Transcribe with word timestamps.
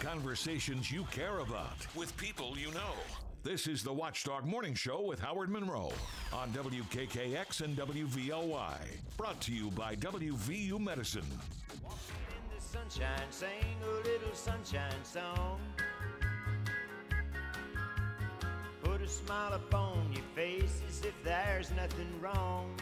Conversations 0.00 0.92
you 0.92 1.04
care 1.10 1.40
about 1.40 1.76
with 1.96 2.16
people 2.16 2.56
you 2.56 2.70
know. 2.70 2.94
This 3.42 3.66
is 3.66 3.82
the 3.82 3.92
Watchdog 3.92 4.44
Morning 4.44 4.72
Show 4.74 5.02
with 5.02 5.18
Howard 5.18 5.50
Monroe 5.50 5.92
on 6.32 6.52
WKKX 6.52 7.62
and 7.62 7.76
WVLY. 7.76 8.76
Brought 9.16 9.40
to 9.40 9.52
you 9.52 9.72
by 9.72 9.96
WVU 9.96 10.78
Medicine. 10.78 11.26
Walking 11.82 11.98
in 12.30 12.56
the 12.56 12.62
sunshine, 12.62 13.26
sing 13.30 13.48
a 13.82 14.08
little 14.08 14.34
sunshine 14.34 15.02
song. 15.02 15.60
Put 18.84 19.02
a 19.02 19.08
smile 19.08 19.54
upon 19.54 20.12
your 20.12 20.22
face 20.36 20.80
as 20.88 21.04
if 21.04 21.14
there's 21.24 21.72
nothing 21.72 22.08
wrong. 22.20 22.72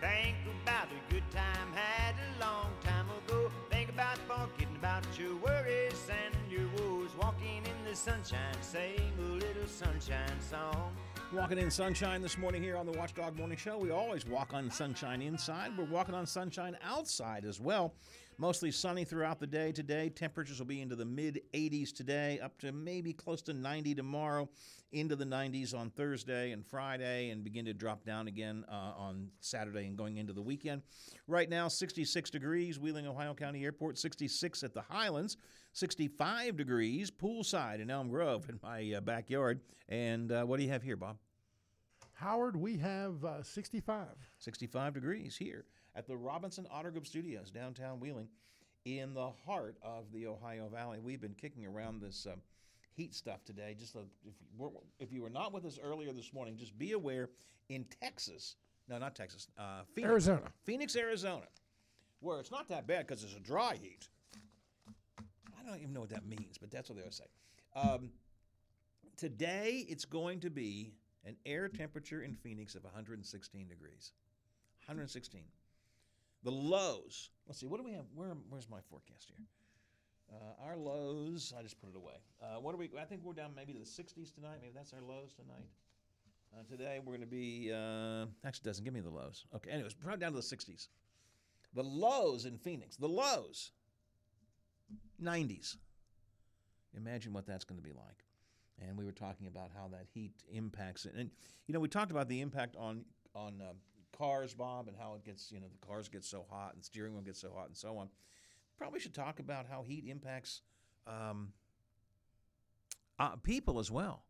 Think 0.00 0.36
about 0.62 0.88
the 0.90 1.14
good 1.14 1.24
time 1.30 1.72
had 1.72 2.14
a 2.14 2.40
long 2.40 2.70
time 2.84 3.05
about 3.96 4.18
forgetting 4.28 4.76
about 4.76 5.02
your 5.18 5.34
worries 5.36 6.06
and 6.10 6.52
your 6.52 6.68
woes. 6.76 7.08
Walking 7.18 7.62
in 7.64 7.90
the 7.90 7.96
sunshine, 7.96 8.54
sing 8.60 9.00
a 9.18 9.22
little 9.22 9.66
sunshine 9.66 10.38
song. 10.50 10.92
Walking 11.32 11.56
in 11.56 11.70
sunshine 11.70 12.20
this 12.20 12.36
morning 12.36 12.62
here 12.62 12.76
on 12.76 12.84
the 12.84 12.92
Watchdog 12.92 13.38
Morning 13.38 13.56
Show. 13.56 13.78
We 13.78 13.90
always 13.92 14.26
walk 14.26 14.52
on 14.52 14.70
sunshine 14.70 15.22
inside. 15.22 15.78
We're 15.78 15.86
walking 15.86 16.14
on 16.14 16.26
sunshine 16.26 16.76
outside 16.84 17.46
as 17.46 17.58
well. 17.58 17.94
Mostly 18.36 18.70
sunny 18.70 19.04
throughout 19.04 19.40
the 19.40 19.46
day 19.46 19.72
today. 19.72 20.10
Temperatures 20.10 20.58
will 20.58 20.66
be 20.66 20.82
into 20.82 20.94
the 20.94 21.06
mid 21.06 21.40
80s 21.54 21.90
today, 21.90 22.38
up 22.40 22.58
to 22.58 22.72
maybe 22.72 23.14
close 23.14 23.40
to 23.42 23.54
90 23.54 23.94
tomorrow, 23.94 24.46
into 24.96 25.14
the 25.14 25.24
90s 25.24 25.74
on 25.74 25.90
Thursday 25.90 26.52
and 26.52 26.64
Friday, 26.64 27.30
and 27.30 27.44
begin 27.44 27.64
to 27.66 27.74
drop 27.74 28.04
down 28.04 28.28
again 28.28 28.64
uh, 28.70 28.92
on 28.96 29.28
Saturday 29.40 29.86
and 29.86 29.96
going 29.96 30.16
into 30.16 30.32
the 30.32 30.42
weekend. 30.42 30.82
Right 31.28 31.48
now, 31.48 31.68
66 31.68 32.30
degrees, 32.30 32.78
Wheeling, 32.78 33.06
Ohio 33.06 33.34
County 33.34 33.64
Airport, 33.64 33.98
66 33.98 34.62
at 34.62 34.74
the 34.74 34.82
Highlands, 34.82 35.36
65 35.72 36.56
degrees 36.56 37.10
poolside 37.10 37.80
in 37.80 37.90
Elm 37.90 38.08
Grove 38.08 38.48
in 38.48 38.58
my 38.62 38.94
uh, 38.96 39.00
backyard. 39.00 39.60
And 39.88 40.32
uh, 40.32 40.44
what 40.44 40.56
do 40.56 40.64
you 40.64 40.70
have 40.70 40.82
here, 40.82 40.96
Bob? 40.96 41.18
Howard, 42.14 42.56
we 42.56 42.78
have 42.78 43.22
uh, 43.24 43.42
65. 43.42 44.06
65 44.38 44.94
degrees 44.94 45.36
here 45.36 45.66
at 45.94 46.06
the 46.06 46.16
Robinson 46.16 46.66
Auto 46.72 46.90
Group 46.90 47.06
Studios, 47.06 47.50
downtown 47.50 48.00
Wheeling, 48.00 48.28
in 48.86 49.12
the 49.12 49.30
heart 49.44 49.76
of 49.82 50.10
the 50.12 50.26
Ohio 50.26 50.68
Valley. 50.68 51.00
We've 51.02 51.20
been 51.20 51.34
kicking 51.34 51.66
around 51.66 52.00
this 52.00 52.26
um, 52.30 52.40
heat 52.96 53.14
stuff 53.14 53.44
today. 53.44 53.76
Just 53.78 53.92
so 53.92 54.00
if, 54.24 54.34
you 54.40 54.46
were, 54.56 54.70
if 54.98 55.12
you 55.12 55.22
were 55.22 55.30
not 55.30 55.52
with 55.52 55.64
us 55.64 55.78
earlier 55.82 56.12
this 56.12 56.32
morning, 56.32 56.56
just 56.56 56.76
be 56.78 56.92
aware 56.92 57.28
in 57.68 57.84
Texas, 58.00 58.56
no, 58.88 58.98
not 58.98 59.14
Texas, 59.14 59.48
uh, 59.58 59.82
Phoenix, 59.94 60.10
Arizona. 60.10 60.42
Phoenix, 60.64 60.96
Arizona, 60.96 61.46
where 62.20 62.40
it's 62.40 62.50
not 62.50 62.68
that 62.68 62.86
bad 62.86 63.06
because 63.06 63.22
it's 63.22 63.36
a 63.36 63.40
dry 63.40 63.76
heat. 63.80 64.08
I 65.18 65.68
don't 65.68 65.80
even 65.80 65.92
know 65.92 66.00
what 66.00 66.10
that 66.10 66.26
means, 66.26 66.58
but 66.58 66.70
that's 66.70 66.88
what 66.88 66.96
they 66.96 67.02
always 67.02 67.16
say. 67.16 67.24
Um, 67.74 68.10
today, 69.16 69.84
it's 69.88 70.04
going 70.04 70.40
to 70.40 70.50
be 70.50 70.94
an 71.24 71.36
air 71.44 71.68
temperature 71.68 72.22
in 72.22 72.34
Phoenix 72.34 72.74
of 72.74 72.84
116 72.84 73.68
degrees. 73.68 74.12
116. 74.86 75.40
The 76.44 76.50
lows. 76.50 77.30
Let's 77.46 77.58
see. 77.58 77.66
What 77.66 77.78
do 77.78 77.84
we 77.84 77.92
have? 77.92 78.04
Where, 78.14 78.32
where's 78.48 78.70
my 78.70 78.78
forecast 78.88 79.32
here? 79.36 79.44
Uh, 80.32 80.64
our 80.66 80.76
lows. 80.76 81.52
I 81.58 81.62
just 81.62 81.80
put 81.80 81.90
it 81.90 81.96
away. 81.96 82.14
Uh, 82.42 82.60
what 82.60 82.72
do 82.72 82.78
we? 82.78 82.90
I 83.00 83.04
think 83.04 83.22
we're 83.24 83.32
down 83.32 83.52
maybe 83.54 83.72
to 83.72 83.78
the 83.78 83.84
60s 83.84 84.34
tonight. 84.34 84.58
Maybe 84.60 84.72
that's 84.74 84.92
our 84.92 85.02
lows 85.02 85.32
tonight. 85.34 85.68
Uh, 86.52 86.62
today 86.68 86.98
we're 87.04 87.16
going 87.16 87.20
to 87.20 87.26
be. 87.26 87.70
Uh, 87.72 88.26
actually, 88.44 88.68
doesn't 88.68 88.84
give 88.84 88.94
me 88.94 89.00
the 89.00 89.10
lows. 89.10 89.44
Okay. 89.54 89.70
Anyways, 89.70 89.94
probably 89.94 90.18
down 90.20 90.32
to 90.32 90.38
the 90.38 90.42
60s. 90.42 90.88
The 91.74 91.82
lows 91.82 92.44
in 92.44 92.58
Phoenix. 92.58 92.96
The 92.96 93.08
lows. 93.08 93.72
90s. 95.22 95.76
Imagine 96.96 97.32
what 97.32 97.46
that's 97.46 97.64
going 97.64 97.80
to 97.80 97.86
be 97.86 97.92
like. 97.92 98.24
And 98.80 98.96
we 98.96 99.04
were 99.04 99.12
talking 99.12 99.46
about 99.46 99.70
how 99.74 99.88
that 99.88 100.06
heat 100.12 100.32
impacts 100.50 101.06
it. 101.06 101.14
And 101.16 101.30
you 101.66 101.74
know, 101.74 101.80
we 101.80 101.88
talked 101.88 102.10
about 102.10 102.28
the 102.28 102.40
impact 102.40 102.76
on 102.76 103.04
on 103.34 103.60
uh, 103.60 103.72
cars, 104.16 104.54
Bob, 104.54 104.88
and 104.88 104.96
how 104.96 105.14
it 105.14 105.24
gets. 105.24 105.50
You 105.52 105.60
know, 105.60 105.66
the 105.68 105.86
cars 105.86 106.08
get 106.08 106.24
so 106.24 106.44
hot 106.50 106.74
and 106.74 106.84
steering 106.84 107.14
wheel 107.14 107.22
gets 107.22 107.40
so 107.40 107.52
hot 107.54 107.68
and 107.68 107.76
so 107.76 107.96
on. 107.96 108.08
Probably 108.78 109.00
should 109.00 109.14
talk 109.14 109.38
about 109.38 109.66
how 109.66 109.82
heat 109.82 110.04
impacts 110.06 110.62
um, 111.06 111.52
uh, 113.18 113.36
people 113.36 113.78
as 113.78 113.90
well. 113.90 114.22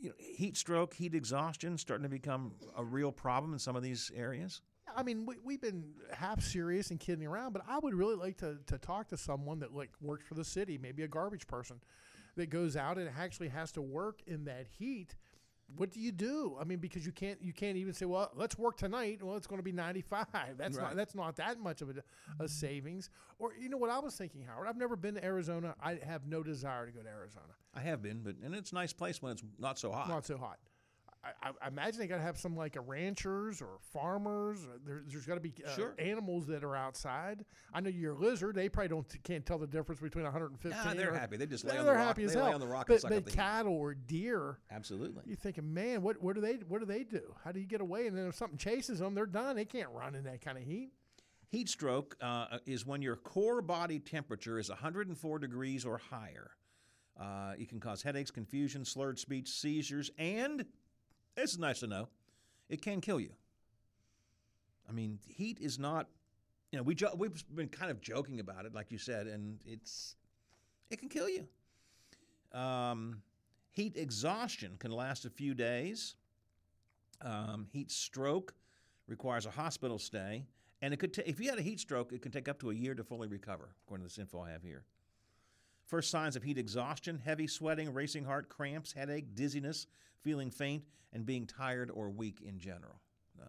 You 0.00 0.10
know, 0.10 0.14
heat 0.18 0.56
stroke, 0.56 0.94
heat 0.94 1.14
exhaustion, 1.14 1.76
starting 1.78 2.04
to 2.04 2.08
become 2.08 2.52
a 2.76 2.84
real 2.84 3.10
problem 3.10 3.52
in 3.52 3.58
some 3.58 3.74
of 3.74 3.82
these 3.82 4.10
areas. 4.14 4.60
I 4.96 5.02
mean, 5.02 5.26
we, 5.26 5.36
we've 5.44 5.60
been 5.60 5.92
half 6.12 6.40
serious 6.40 6.90
and 6.90 7.00
kidding 7.00 7.26
around, 7.26 7.52
but 7.52 7.62
I 7.68 7.78
would 7.78 7.94
really 7.94 8.14
like 8.14 8.38
to, 8.38 8.58
to 8.66 8.78
talk 8.78 9.08
to 9.08 9.16
someone 9.16 9.60
that 9.60 9.74
like 9.74 9.90
works 10.00 10.24
for 10.26 10.34
the 10.34 10.44
city, 10.44 10.78
maybe 10.78 11.02
a 11.02 11.08
garbage 11.08 11.46
person 11.46 11.80
that 12.36 12.50
goes 12.50 12.76
out 12.76 12.98
and 12.98 13.10
actually 13.18 13.48
has 13.48 13.72
to 13.72 13.82
work 13.82 14.20
in 14.26 14.44
that 14.44 14.66
heat. 14.78 15.16
What 15.76 15.90
do 15.90 16.00
you 16.00 16.12
do? 16.12 16.56
I 16.60 16.64
mean, 16.64 16.78
because 16.78 17.04
you 17.04 17.12
can't 17.12 17.40
you 17.42 17.52
can't 17.52 17.76
even 17.76 17.92
say, 17.92 18.06
well, 18.06 18.30
let's 18.34 18.56
work 18.58 18.76
tonight. 18.78 19.22
Well, 19.22 19.36
it's 19.36 19.46
going 19.46 19.58
to 19.58 19.62
be 19.64 19.72
95. 19.72 20.26
That's 20.56 20.76
Right. 20.76 20.82
not 20.88 20.96
that's 20.96 21.14
not 21.14 21.36
that 21.36 21.60
much 21.60 21.82
of 21.82 21.90
a, 21.90 22.42
a 22.42 22.48
savings. 22.48 23.10
Or 23.38 23.52
you 23.60 23.68
know 23.68 23.76
what 23.76 23.90
I 23.90 23.98
was 23.98 24.16
thinking, 24.16 24.42
Howard? 24.42 24.66
I've 24.66 24.76
never 24.78 24.96
been 24.96 25.14
to 25.14 25.24
Arizona. 25.24 25.74
I 25.82 25.98
have 26.04 26.26
no 26.26 26.42
desire 26.42 26.86
to 26.86 26.92
go 26.92 27.02
to 27.02 27.08
Arizona. 27.08 27.52
I 27.74 27.80
have 27.80 28.02
been, 28.02 28.20
but 28.22 28.36
and 28.44 28.54
it's 28.54 28.72
a 28.72 28.74
nice 28.74 28.92
place 28.92 29.20
when 29.22 29.32
it's 29.32 29.44
not 29.58 29.78
so 29.78 29.92
hot. 29.92 30.08
Not 30.08 30.24
so 30.26 30.36
hot. 30.38 30.58
I, 31.42 31.50
I 31.62 31.68
imagine 31.68 32.00
they 32.00 32.06
got 32.06 32.16
to 32.16 32.22
have 32.22 32.38
some 32.38 32.56
like 32.56 32.76
a 32.76 32.80
ranchers 32.80 33.60
or 33.62 33.78
farmers. 33.92 34.64
Or 34.64 34.78
there, 34.86 35.02
there's 35.06 35.26
got 35.26 35.34
to 35.34 35.40
be 35.40 35.52
uh, 35.66 35.74
Sure. 35.74 35.94
animals 35.98 36.46
that 36.46 36.64
are 36.64 36.74
outside. 36.76 37.44
I 37.72 37.80
know 37.80 37.90
you're 37.90 38.12
a 38.12 38.18
lizard. 38.18 38.54
They 38.54 38.68
probably 38.68 38.88
don't 38.88 39.22
can't 39.24 39.44
tell 39.44 39.58
the 39.58 39.66
difference 39.66 40.00
between 40.00 40.24
115. 40.24 40.70
Nah, 40.70 40.94
they're 40.94 41.12
or- 41.12 41.16
happy. 41.18 41.36
They 41.36 41.46
just 41.46 41.64
lay 41.64 41.72
they're 41.72 41.80
on 41.80 41.86
the 41.86 41.92
rock- 41.92 42.06
happy 42.06 42.24
as 42.24 42.32
they 42.34 42.38
lay 42.40 42.44
hell. 42.46 42.54
on 42.54 42.60
the 42.60 42.66
rock 42.66 42.86
But, 42.88 43.02
but 43.02 43.24
the 43.24 43.30
heat. 43.30 43.36
cattle 43.36 43.74
or 43.74 43.94
deer, 43.94 44.58
Absolutely. 44.70 45.22
you're 45.26 45.36
thinking, 45.36 45.72
man, 45.72 46.02
what 46.02 46.22
what 46.22 46.34
do 46.34 46.40
they 46.40 46.54
what 46.68 46.80
do 46.80 46.86
they 46.86 47.04
do? 47.04 47.34
How 47.44 47.52
do 47.52 47.60
you 47.60 47.66
get 47.66 47.80
away? 47.80 48.06
And 48.06 48.16
then 48.16 48.26
if 48.28 48.34
something 48.34 48.58
chases 48.58 48.98
them, 48.98 49.14
they're 49.14 49.26
done. 49.26 49.56
They 49.56 49.64
can't 49.64 49.90
run 49.90 50.14
in 50.14 50.24
that 50.24 50.40
kind 50.40 50.56
of 50.58 50.64
heat. 50.64 50.90
Heat 51.50 51.68
stroke 51.70 52.14
uh, 52.20 52.58
is 52.66 52.84
when 52.84 53.00
your 53.00 53.16
core 53.16 53.62
body 53.62 53.98
temperature 53.98 54.58
is 54.58 54.68
104 54.68 55.38
degrees 55.38 55.86
or 55.86 55.96
higher. 55.96 56.50
Uh, 57.18 57.54
it 57.58 57.68
can 57.68 57.80
cause 57.80 58.02
headaches, 58.02 58.30
confusion, 58.30 58.84
slurred 58.84 59.18
speech, 59.18 59.48
seizures, 59.48 60.10
and 60.18 60.64
is 61.44 61.58
nice 61.58 61.80
to 61.80 61.86
know. 61.86 62.08
It 62.68 62.82
can 62.82 63.00
kill 63.00 63.20
you. 63.20 63.30
I 64.88 64.92
mean, 64.92 65.18
heat 65.26 65.58
is 65.60 65.78
not. 65.78 66.08
You 66.72 66.78
know, 66.78 66.82
we 66.82 66.94
jo- 66.94 67.14
we've 67.16 67.42
been 67.54 67.68
kind 67.68 67.90
of 67.90 68.00
joking 68.00 68.40
about 68.40 68.66
it, 68.66 68.74
like 68.74 68.92
you 68.92 68.98
said, 68.98 69.26
and 69.26 69.58
it's 69.64 70.16
it 70.90 70.98
can 70.98 71.08
kill 71.08 71.28
you. 71.28 71.46
Um, 72.52 73.22
heat 73.70 73.96
exhaustion 73.96 74.76
can 74.78 74.90
last 74.90 75.24
a 75.24 75.30
few 75.30 75.54
days. 75.54 76.16
Um, 77.20 77.66
heat 77.72 77.90
stroke 77.90 78.54
requires 79.06 79.46
a 79.46 79.50
hospital 79.50 79.98
stay, 79.98 80.44
and 80.82 80.94
it 80.94 80.98
could 80.98 81.18
if 81.26 81.40
you 81.40 81.48
had 81.48 81.58
a 81.58 81.62
heat 81.62 81.80
stroke, 81.80 82.12
it 82.12 82.22
can 82.22 82.32
take 82.32 82.48
up 82.48 82.60
to 82.60 82.70
a 82.70 82.74
year 82.74 82.94
to 82.94 83.02
fully 83.02 83.28
recover, 83.28 83.70
according 83.84 84.06
to 84.06 84.08
this 84.08 84.18
info 84.18 84.40
I 84.40 84.50
have 84.50 84.62
here. 84.62 84.84
First 85.86 86.10
signs 86.10 86.36
of 86.36 86.42
heat 86.42 86.58
exhaustion: 86.58 87.20
heavy 87.24 87.46
sweating, 87.46 87.92
racing 87.92 88.24
heart, 88.24 88.48
cramps, 88.48 88.92
headache, 88.92 89.34
dizziness, 89.34 89.86
feeling 90.22 90.50
faint, 90.50 90.84
and 91.12 91.24
being 91.24 91.46
tired 91.46 91.90
or 91.92 92.10
weak 92.10 92.40
in 92.44 92.58
general. 92.58 93.00
Um, 93.40 93.48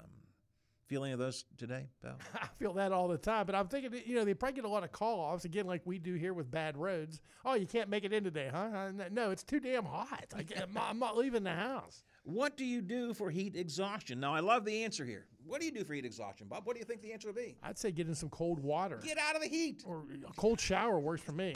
feel 0.87 1.03
any 1.03 1.13
of 1.13 1.19
those 1.19 1.45
today, 1.57 1.87
pal? 2.01 2.17
I 2.35 2.47
feel 2.57 2.73
that 2.73 2.91
all 2.91 3.07
the 3.07 3.17
time. 3.17 3.45
But 3.45 3.55
I'm 3.55 3.67
thinking, 3.67 3.91
you 4.05 4.15
know, 4.15 4.23
they 4.25 4.33
probably 4.33 4.55
get 4.55 4.65
a 4.65 4.69
lot 4.69 4.83
of 4.83 4.91
call 4.91 5.19
offs 5.19 5.45
again, 5.45 5.65
like 5.67 5.81
we 5.85 5.99
do 5.99 6.13
here 6.15 6.33
with 6.33 6.49
bad 6.49 6.77
roads. 6.77 7.19
Oh, 7.45 7.55
you 7.55 7.65
can't 7.67 7.89
make 7.89 8.05
it 8.05 8.13
in 8.13 8.23
today, 8.23 8.49
huh? 8.53 8.69
Uh, 8.73 8.91
No, 9.11 9.31
it's 9.31 9.43
too 9.43 9.59
damn 9.59 9.85
hot. 9.85 10.25
I 10.35 10.43
can't, 10.43 10.63
I'm 10.63 10.73
not- 10.73 10.89
I'm 10.89 10.99
not 10.99 11.17
leaving 11.17 11.43
the 11.43 11.53
house. 11.53 12.03
What 12.23 12.57
do 12.57 12.65
you 12.65 12.81
do 12.81 13.13
for 13.13 13.29
heat 13.31 13.55
exhaustion? 13.55 14.19
Now, 14.19 14.33
I 14.33 14.39
love 14.41 14.63
the 14.65 14.83
answer 14.83 15.03
here. 15.05 15.25
What 15.45 15.59
do 15.59 15.65
you 15.65 15.71
do 15.71 15.83
for 15.83 15.93
heat 15.93 16.05
exhaustion, 16.05 16.47
Bob? 16.47 16.65
What 16.67 16.75
do 16.75 16.79
you 16.79 16.85
think 16.85 17.01
the 17.01 17.11
answer 17.11 17.27
would 17.29 17.35
be? 17.35 17.55
I'd 17.63 17.77
say 17.77 17.91
get 17.91 18.07
in 18.07 18.13
some 18.15 18.29
cold 18.29 18.59
water 18.59 18.99
Get 19.03 19.17
out 19.17 19.35
of 19.35 19.41
the 19.41 19.47
heat. 19.47 19.83
or 19.85 20.03
a 20.27 20.33
cold 20.33 20.59
shower 20.59 20.99
works 20.99 21.23
for 21.23 21.31
me. 21.31 21.55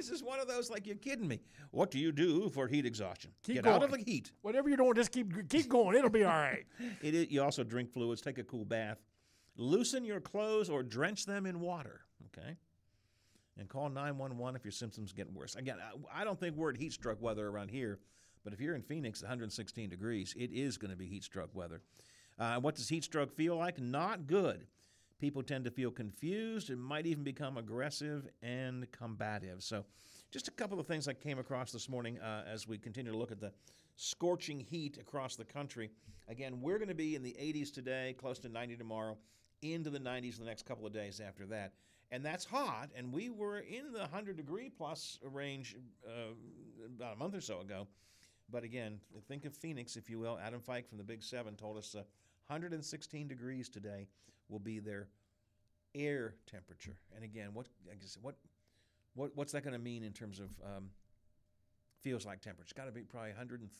This 0.00 0.08
is 0.08 0.22
one 0.22 0.40
of 0.40 0.48
those 0.48 0.70
like 0.70 0.86
you're 0.86 0.96
kidding 0.96 1.28
me. 1.28 1.40
What 1.72 1.90
do 1.90 1.98
you 1.98 2.10
do 2.10 2.48
for 2.48 2.66
heat 2.66 2.86
exhaustion? 2.86 3.32
Keep 3.42 3.56
Get 3.56 3.64
going. 3.64 3.76
out 3.76 3.82
of 3.82 3.90
the 3.90 3.98
heat. 3.98 4.32
Whatever 4.40 4.70
you're 4.70 4.78
doing, 4.78 4.94
just 4.94 5.12
keep 5.12 5.46
keep 5.50 5.68
going. 5.68 5.94
It'll 5.94 6.08
be 6.08 6.24
all 6.24 6.32
right. 6.32 6.64
It 7.02 7.14
is, 7.14 7.30
you 7.30 7.42
also 7.42 7.64
drink 7.64 7.92
fluids, 7.92 8.22
take 8.22 8.38
a 8.38 8.44
cool 8.44 8.64
bath, 8.64 8.96
loosen 9.56 10.06
your 10.06 10.18
clothes 10.18 10.70
or 10.70 10.82
drench 10.82 11.26
them 11.26 11.44
in 11.44 11.60
water. 11.60 12.00
Okay. 12.28 12.56
And 13.58 13.68
call 13.68 13.90
911 13.90 14.56
if 14.56 14.64
your 14.64 14.72
symptoms 14.72 15.12
get 15.12 15.30
worse. 15.30 15.54
Again, 15.54 15.76
I, 15.78 16.22
I 16.22 16.24
don't 16.24 16.40
think 16.40 16.56
we're 16.56 16.70
at 16.70 16.78
heat 16.78 16.94
stroke 16.94 17.20
weather 17.20 17.48
around 17.48 17.70
here, 17.70 17.98
but 18.42 18.54
if 18.54 18.60
you're 18.60 18.74
in 18.74 18.80
Phoenix, 18.80 19.20
116 19.20 19.90
degrees, 19.90 20.34
it 20.34 20.50
is 20.50 20.78
going 20.78 20.92
to 20.92 20.96
be 20.96 21.08
heat 21.08 21.24
stroke 21.24 21.54
weather. 21.54 21.82
Uh, 22.38 22.58
what 22.58 22.74
does 22.74 22.88
heat 22.88 23.04
stroke 23.04 23.36
feel 23.36 23.54
like? 23.56 23.78
Not 23.78 24.26
good. 24.26 24.66
People 25.20 25.42
tend 25.42 25.64
to 25.64 25.70
feel 25.70 25.90
confused 25.90 26.70
and 26.70 26.82
might 26.82 27.04
even 27.06 27.22
become 27.22 27.58
aggressive 27.58 28.26
and 28.42 28.90
combative. 28.90 29.62
So, 29.62 29.84
just 30.30 30.48
a 30.48 30.50
couple 30.50 30.80
of 30.80 30.86
things 30.86 31.08
I 31.08 31.12
came 31.12 31.38
across 31.38 31.72
this 31.72 31.88
morning 31.90 32.18
uh, 32.20 32.44
as 32.50 32.66
we 32.66 32.78
continue 32.78 33.12
to 33.12 33.18
look 33.18 33.30
at 33.30 33.40
the 33.40 33.52
scorching 33.96 34.58
heat 34.58 34.96
across 34.98 35.36
the 35.36 35.44
country. 35.44 35.90
Again, 36.28 36.60
we're 36.62 36.78
going 36.78 36.88
to 36.88 36.94
be 36.94 37.16
in 37.16 37.22
the 37.22 37.36
80s 37.38 37.70
today, 37.72 38.14
close 38.18 38.38
to 38.38 38.48
90 38.48 38.76
tomorrow, 38.76 39.18
into 39.60 39.90
the 39.90 39.98
90s 39.98 40.38
the 40.38 40.44
next 40.46 40.64
couple 40.64 40.86
of 40.86 40.92
days 40.92 41.20
after 41.20 41.44
that. 41.46 41.74
and 42.12 42.24
that's 42.24 42.44
hot. 42.44 42.88
And 42.96 43.12
we 43.12 43.30
were 43.30 43.58
in 43.58 43.92
the 43.92 44.00
100 44.00 44.36
degree 44.36 44.70
plus 44.70 45.18
range 45.22 45.76
uh, 46.06 46.32
about 46.96 47.14
a 47.14 47.18
month 47.18 47.34
or 47.34 47.40
so 47.40 47.60
ago. 47.60 47.86
But 48.50 48.64
again, 48.64 49.00
think 49.28 49.44
of 49.44 49.54
Phoenix, 49.54 49.96
if 49.96 50.10
you 50.10 50.18
will. 50.18 50.38
Adam 50.42 50.60
Fike 50.60 50.88
from 50.88 50.98
the 50.98 51.04
Big 51.04 51.22
Seven 51.22 51.54
told 51.54 51.76
us 51.76 51.94
uh, 51.94 52.02
116 52.50 53.28
degrees 53.28 53.68
today 53.68 54.08
will 54.48 54.58
be 54.58 54.80
their 54.80 55.08
air 55.94 56.34
temperature. 56.46 56.96
And 57.14 57.24
again, 57.24 57.50
what 57.54 57.66
I 57.90 57.94
guess, 57.94 58.18
what 58.20 58.34
what 59.14 59.30
what's 59.36 59.52
that 59.52 59.62
going 59.62 59.72
to 59.72 59.78
mean 59.78 60.02
in 60.02 60.12
terms 60.12 60.40
of 60.40 60.50
um, 60.64 60.90
feels 62.00 62.26
like 62.26 62.40
temperature? 62.40 62.64
It's 62.64 62.72
got 62.72 62.86
to 62.86 62.92
be 62.92 63.02
probably 63.02 63.30
100 63.30 63.60
and, 63.60 63.70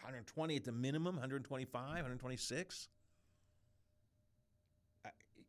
120 0.00 0.56
at 0.56 0.64
the 0.64 0.72
minimum, 0.72 1.14
125, 1.14 1.72
126 1.74 2.88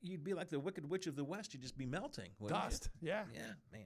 you'd 0.02 0.24
be 0.24 0.34
like 0.34 0.50
the 0.50 0.60
Wicked 0.60 0.90
Witch 0.90 1.08
of 1.08 1.16
the 1.16 1.24
West. 1.24 1.54
You'd 1.54 1.62
just 1.62 1.78
be 1.78 1.86
melting. 1.86 2.30
wouldn't 2.40 2.58
you? 2.58 2.70
Dust. 2.70 2.90
Yeah. 3.02 3.24
Yeah, 3.34 3.42
man. 3.72 3.86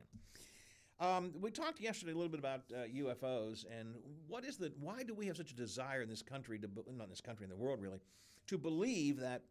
Um, 0.99 1.33
we 1.41 1.51
talked 1.51 1.79
yesterday 1.79 2.11
a 2.11 2.15
little 2.15 2.29
bit 2.29 2.39
about 2.39 2.61
uh, 2.73 2.85
UFOs 2.95 3.65
and 3.79 3.95
what 4.27 4.45
is 4.45 4.57
the 4.57 4.71
why 4.79 5.03
do 5.03 5.13
we 5.13 5.25
have 5.25 5.35
such 5.35 5.51
a 5.51 5.55
desire 5.55 6.01
in 6.01 6.09
this 6.09 6.21
country 6.21 6.59
to 6.59 6.67
not 6.95 7.05
in 7.05 7.09
this 7.09 7.21
country 7.21 7.43
in 7.43 7.49
the 7.49 7.55
world 7.55 7.81
really 7.81 7.99
to 8.47 8.57
believe 8.57 9.19
that 9.19 9.41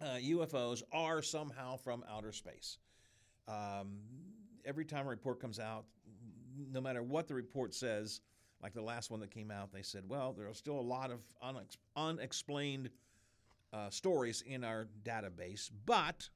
uh, 0.00 0.16
UFOs 0.20 0.82
are 0.92 1.22
somehow 1.22 1.76
from 1.76 2.04
outer 2.10 2.32
space. 2.32 2.78
Um, 3.46 3.98
every 4.64 4.84
time 4.84 5.06
a 5.06 5.10
report 5.10 5.40
comes 5.40 5.58
out, 5.58 5.84
no 6.72 6.80
matter 6.80 7.02
what 7.02 7.28
the 7.28 7.34
report 7.34 7.74
says, 7.74 8.20
like 8.62 8.72
the 8.72 8.82
last 8.82 9.10
one 9.10 9.20
that 9.20 9.30
came 9.30 9.50
out, 9.50 9.72
they 9.72 9.82
said, 9.82 10.02
well, 10.08 10.32
there 10.32 10.48
are 10.48 10.54
still 10.54 10.78
a 10.78 10.80
lot 10.80 11.10
of 11.10 11.20
unex- 11.42 11.76
unexplained 11.96 12.90
uh, 13.72 13.90
stories 13.90 14.42
in 14.46 14.64
our 14.64 14.86
database, 15.04 15.70
but 15.84 16.28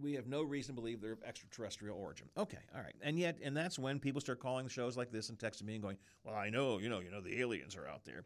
we 0.00 0.14
have 0.14 0.26
no 0.26 0.42
reason 0.42 0.74
to 0.74 0.80
believe 0.80 1.00
they're 1.00 1.12
of 1.12 1.22
extraterrestrial 1.22 1.98
origin. 1.98 2.28
Okay, 2.36 2.58
all 2.74 2.80
right. 2.80 2.94
And 3.02 3.18
yet, 3.18 3.38
and 3.42 3.56
that's 3.56 3.78
when 3.78 3.98
people 3.98 4.20
start 4.20 4.40
calling 4.40 4.68
shows 4.68 4.96
like 4.96 5.10
this 5.10 5.28
and 5.28 5.38
texting 5.38 5.64
me 5.64 5.74
and 5.74 5.82
going, 5.82 5.98
"Well, 6.24 6.34
I 6.34 6.50
know, 6.50 6.78
you 6.78 6.88
know, 6.88 7.00
you 7.00 7.10
know, 7.10 7.20
the 7.20 7.40
aliens 7.40 7.76
are 7.76 7.88
out 7.88 8.04
there." 8.04 8.24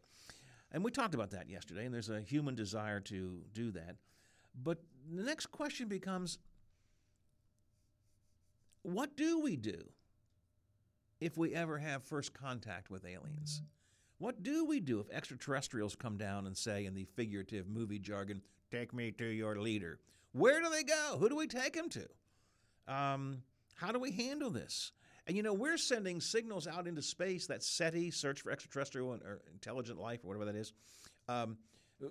And 0.71 0.83
we 0.83 0.91
talked 0.91 1.13
about 1.13 1.31
that 1.31 1.49
yesterday, 1.49 1.85
and 1.85 1.93
there's 1.93 2.09
a 2.09 2.21
human 2.21 2.55
desire 2.55 2.99
to 3.01 3.43
do 3.53 3.71
that. 3.71 3.97
But 4.55 4.79
the 5.11 5.23
next 5.23 5.47
question 5.47 5.87
becomes 5.87 6.39
what 8.83 9.15
do 9.15 9.39
we 9.39 9.55
do 9.55 9.89
if 11.21 11.37
we 11.37 11.53
ever 11.53 11.77
have 11.77 12.03
first 12.03 12.33
contact 12.33 12.89
with 12.89 13.05
aliens? 13.05 13.61
What 14.17 14.43
do 14.43 14.65
we 14.65 14.79
do 14.79 14.99
if 14.99 15.09
extraterrestrials 15.09 15.95
come 15.95 16.17
down 16.17 16.47
and 16.47 16.55
say, 16.55 16.85
in 16.85 16.93
the 16.93 17.05
figurative 17.15 17.67
movie 17.67 17.99
jargon, 17.99 18.41
take 18.71 18.93
me 18.93 19.11
to 19.11 19.25
your 19.25 19.57
leader? 19.59 19.99
Where 20.33 20.61
do 20.61 20.69
they 20.69 20.83
go? 20.83 21.17
Who 21.19 21.29
do 21.29 21.35
we 21.35 21.47
take 21.47 21.73
them 21.73 21.89
to? 21.89 22.07
Um, 22.87 23.43
how 23.75 23.91
do 23.91 23.99
we 23.99 24.11
handle 24.11 24.49
this? 24.49 24.91
And 25.25 25.37
you 25.37 25.43
know, 25.43 25.53
we're 25.53 25.77
sending 25.77 26.19
signals 26.19 26.67
out 26.67 26.87
into 26.87 27.01
space 27.01 27.47
that 27.47 27.63
SETI, 27.63 28.11
Search 28.11 28.41
for 28.41 28.51
Extraterrestrial 28.51 29.13
or 29.13 29.41
Intelligent 29.51 29.99
Life, 29.99 30.19
or 30.23 30.27
whatever 30.27 30.45
that 30.45 30.55
is. 30.55 30.73
Um, 31.29 31.57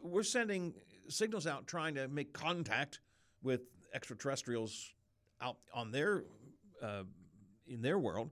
we're 0.02 0.22
sending 0.22 0.74
signals 1.08 1.46
out 1.46 1.66
trying 1.66 1.94
to 1.96 2.08
make 2.08 2.32
contact 2.32 3.00
with 3.42 3.62
extraterrestrials 3.94 4.92
out 5.42 5.58
on 5.74 5.90
their 5.90 6.24
uh, 6.82 7.02
in 7.66 7.82
their 7.82 7.98
world. 7.98 8.30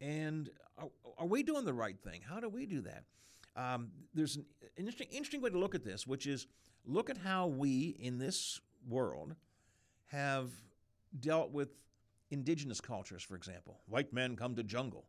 And 0.00 0.50
are, 0.76 0.88
are, 1.18 1.26
we 1.26 1.42
doing 1.42 1.64
the 1.64 1.72
right 1.72 1.98
thing? 1.98 2.20
How 2.28 2.40
do 2.40 2.48
we 2.48 2.66
do 2.66 2.82
that? 2.82 3.04
Um, 3.56 3.90
there's 4.12 4.36
an 4.36 4.44
interesting, 4.76 5.08
interesting 5.10 5.40
way 5.40 5.50
to 5.50 5.58
look 5.58 5.74
at 5.74 5.84
this, 5.84 6.06
which 6.06 6.26
is 6.26 6.46
look 6.84 7.08
at 7.08 7.16
how 7.16 7.46
we 7.46 7.96
in 8.00 8.18
this 8.18 8.60
world 8.88 9.34
have 10.06 10.50
dealt 11.20 11.50
with 11.52 11.68
indigenous 12.30 12.80
cultures, 12.80 13.22
for 13.22 13.36
example. 13.36 13.80
White 13.86 14.12
men 14.12 14.36
come 14.36 14.54
to 14.56 14.62
jungle. 14.62 15.04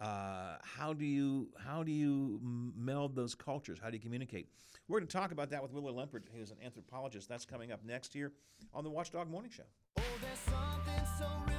Uh, 0.00 0.56
how 0.62 0.92
do 0.92 1.04
you 1.04 1.48
how 1.58 1.82
do 1.82 1.90
you 1.90 2.38
meld 2.42 3.16
those 3.16 3.34
cultures? 3.34 3.78
How 3.82 3.90
do 3.90 3.96
you 3.96 4.02
communicate? 4.02 4.48
We're 4.86 5.00
going 5.00 5.08
to 5.08 5.16
talk 5.16 5.32
about 5.32 5.50
that 5.50 5.60
with 5.62 5.72
Willie 5.72 5.92
Lempert, 5.92 6.22
who's 6.34 6.50
an 6.50 6.58
anthropologist. 6.64 7.28
That's 7.28 7.44
coming 7.44 7.72
up 7.72 7.84
next 7.84 8.14
year 8.14 8.32
on 8.72 8.84
the 8.84 8.90
Watchdog 8.90 9.28
Morning 9.28 9.50
Show. 9.50 9.64
Oh, 9.98 11.57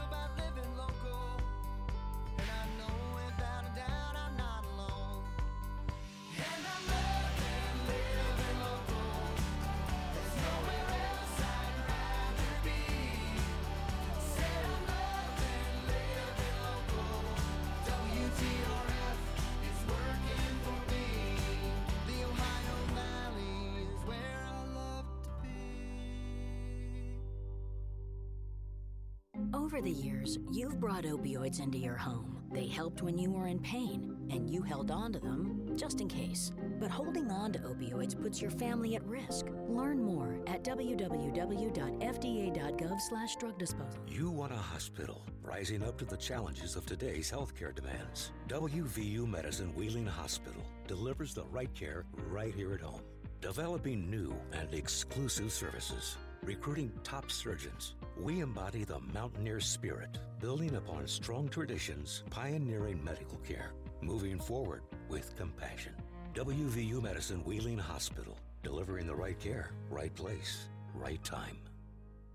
brought 30.79 31.03
opioids 31.03 31.61
into 31.61 31.77
your 31.77 31.97
home. 31.97 32.37
They 32.51 32.65
helped 32.65 33.01
when 33.01 33.17
you 33.17 33.31
were 33.31 33.47
in 33.47 33.59
pain, 33.59 34.15
and 34.31 34.49
you 34.49 34.61
held 34.61 34.91
on 34.91 35.11
to 35.13 35.19
them 35.19 35.75
just 35.75 35.99
in 35.99 36.07
case. 36.07 36.53
But 36.79 36.89
holding 36.89 37.29
on 37.29 37.51
to 37.53 37.59
opioids 37.59 38.19
puts 38.19 38.41
your 38.41 38.49
family 38.51 38.95
at 38.95 39.05
risk. 39.05 39.47
Learn 39.67 40.01
more 40.01 40.39
at 40.47 40.63
www.fda.gov/drug 40.63 43.59
disposal. 43.59 43.99
You 44.07 44.31
want 44.31 44.53
a 44.53 44.57
hospital 44.57 45.21
rising 45.43 45.83
up 45.83 45.97
to 45.97 46.05
the 46.05 46.17
challenges 46.17 46.77
of 46.77 46.85
today's 46.85 47.29
healthcare 47.29 47.75
demands. 47.75 48.31
WVU 48.47 49.27
Medicine 49.27 49.75
Wheeling 49.75 50.07
Hospital 50.07 50.63
delivers 50.87 51.33
the 51.33 51.43
right 51.45 51.73
care 51.75 52.05
right 52.29 52.55
here 52.55 52.73
at 52.73 52.81
home. 52.81 53.01
Developing 53.41 54.09
new 54.09 54.33
and 54.53 54.73
exclusive 54.73 55.51
services, 55.51 56.15
recruiting 56.43 56.91
top 57.03 57.31
surgeons 57.31 57.95
we 58.21 58.41
embody 58.41 58.83
the 58.83 58.99
mountaineer 59.13 59.59
spirit, 59.59 60.17
building 60.39 60.75
upon 60.75 61.07
strong 61.07 61.47
traditions, 61.47 62.23
pioneering 62.29 63.01
medical 63.03 63.37
care, 63.37 63.71
moving 64.01 64.39
forward 64.39 64.81
with 65.07 65.35
compassion. 65.37 65.93
WVU 66.33 67.01
Medicine 67.01 67.43
Wheeling 67.45 67.77
Hospital, 67.77 68.37
delivering 68.61 69.07
the 69.07 69.15
right 69.15 69.39
care, 69.39 69.71
right 69.89 70.13
place, 70.15 70.67
right 70.93 71.23
time. 71.23 71.57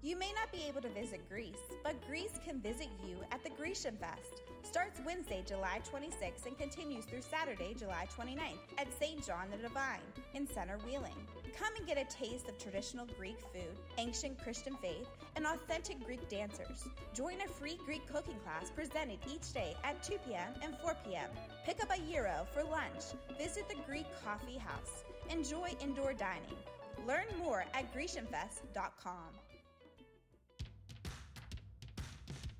You 0.03 0.19
may 0.19 0.33
not 0.39 0.53
be 0.53 0.67
able 0.69 0.83
to 0.83 0.89
visit 0.89 1.29
Greece, 1.31 1.65
but 1.83 1.95
Greece 2.07 2.39
can 2.45 2.61
visit 2.61 2.89
you 3.07 3.17
at 3.31 3.43
the 3.43 3.51
Grecian 3.51 3.97
Fest. 3.97 4.43
Starts 4.63 5.01
Wednesday, 5.05 5.43
July 5.47 5.81
26th 5.91 6.47
and 6.47 6.59
continues 6.59 7.05
through 7.05 7.23
Saturday, 7.23 7.75
July 7.79 8.07
29th 8.17 8.79
at 8.79 8.93
St. 8.99 9.27
John 9.27 9.49
the 9.51 9.57
Divine 9.57 10.01
in 10.35 10.47
Center 10.47 10.79
Wheeling. 10.87 11.13
Come 11.59 11.77
and 11.77 11.87
get 11.87 11.99
a 11.99 12.05
taste 12.05 12.49
of 12.49 12.59
traditional 12.59 13.07
Greek 13.19 13.39
food, 13.53 13.79
ancient 13.99 14.43
Christian 14.43 14.77
faith, 14.83 15.07
and 15.37 15.47
authentic 15.47 16.05
Greek 16.05 16.29
dancers. 16.29 16.89
Join 17.15 17.41
a 17.45 17.49
free 17.49 17.79
Greek 17.85 18.07
cooking 18.13 18.39
class 18.45 18.71
presented 18.71 19.19
each 19.33 19.53
day 19.53 19.77
at 19.85 20.03
2 20.03 20.19
p.m. 20.27 20.53
and 20.63 20.77
4 20.79 20.97
p.m. 21.07 21.31
Pick 21.65 21.83
up 21.83 21.91
a 21.91 22.01
gyro 22.01 22.47
for 22.53 22.65
lunch. 22.65 23.15
Visit 23.39 23.69
the 23.69 23.77
Greek 23.87 24.07
Coffee 24.25 24.59
House. 24.59 25.05
Enjoy 25.31 25.71
indoor 25.81 26.13
dining. 26.13 26.59
Learn 27.07 27.27
more 27.39 27.65
at 27.75 27.93
GrecianFest.com. 27.95 29.44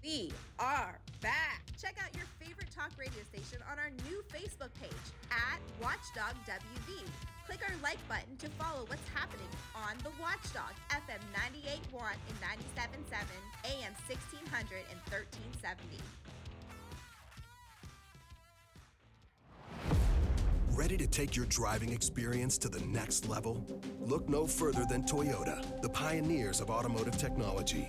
We 0.05 0.31
are 0.59 0.99
back. 1.23 1.65
Check 1.81 1.97
out 1.99 2.15
your 2.15 2.27
favorite 2.39 2.69
talk 2.71 2.91
radio 2.99 3.25
station 3.25 3.65
on 3.73 3.79
our 3.79 3.89
new 4.05 4.23
Facebook 4.29 4.69
page 4.79 4.93
at 5.31 5.61
Watchdog 5.81 6.37
WV. 6.45 7.01
Click 7.47 7.61
our 7.67 7.75
like 7.83 7.97
button 8.07 8.37
to 8.37 8.51
follow 8.63 8.85
what's 8.89 9.09
happening 9.15 9.49
on 9.75 9.97
the 10.03 10.11
Watchdog 10.21 10.77
FM 10.91 11.25
98.1 11.33 12.05
and 12.29 12.37
97.7 12.77 13.25
AM 13.65 13.95
1600 14.07 14.85
and 14.91 15.01
1370. 15.09 15.97
Ready 20.73 20.99
to 20.99 21.07
take 21.07 21.35
your 21.35 21.47
driving 21.47 21.95
experience 21.95 22.59
to 22.59 22.69
the 22.69 22.85
next 22.85 23.27
level? 23.27 23.65
Look 24.03 24.29
no 24.29 24.47
further 24.47 24.85
than 24.87 25.05
Toyota, 25.05 25.81
the 25.81 25.89
pioneers 25.89 26.61
of 26.61 26.69
automotive 26.69 27.17
technology. 27.17 27.89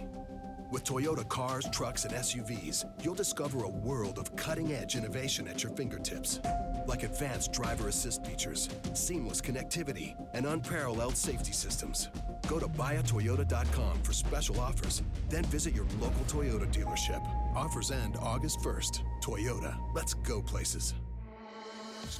With 0.71 0.83
Toyota 0.83 1.27
cars, 1.27 1.67
trucks, 1.71 2.05
and 2.05 2.13
SUVs, 2.13 2.85
you'll 3.03 3.15
discover 3.15 3.63
a 3.63 3.69
world 3.69 4.17
of 4.17 4.35
cutting 4.35 4.73
edge 4.73 4.95
innovation 4.95 5.47
at 5.47 5.63
your 5.63 5.71
fingertips. 5.73 6.39
Like 6.87 7.03
advanced 7.03 7.53
driver 7.53 7.87
assist 7.87 8.25
features, 8.25 8.69
seamless 8.93 9.41
connectivity, 9.41 10.15
and 10.33 10.45
unparalleled 10.45 11.17
safety 11.17 11.51
systems. 11.51 12.09
Go 12.47 12.59
to 12.59 12.67
buyatoyota.com 12.67 14.01
for 14.01 14.13
special 14.13 14.59
offers, 14.59 15.03
then 15.29 15.43
visit 15.45 15.73
your 15.73 15.85
local 15.99 16.25
Toyota 16.25 16.71
dealership. 16.71 17.23
Offers 17.55 17.91
end 17.91 18.17
August 18.19 18.59
1st. 18.59 19.01
Toyota, 19.21 19.77
let's 19.93 20.13
go 20.13 20.41
places. 20.41 20.93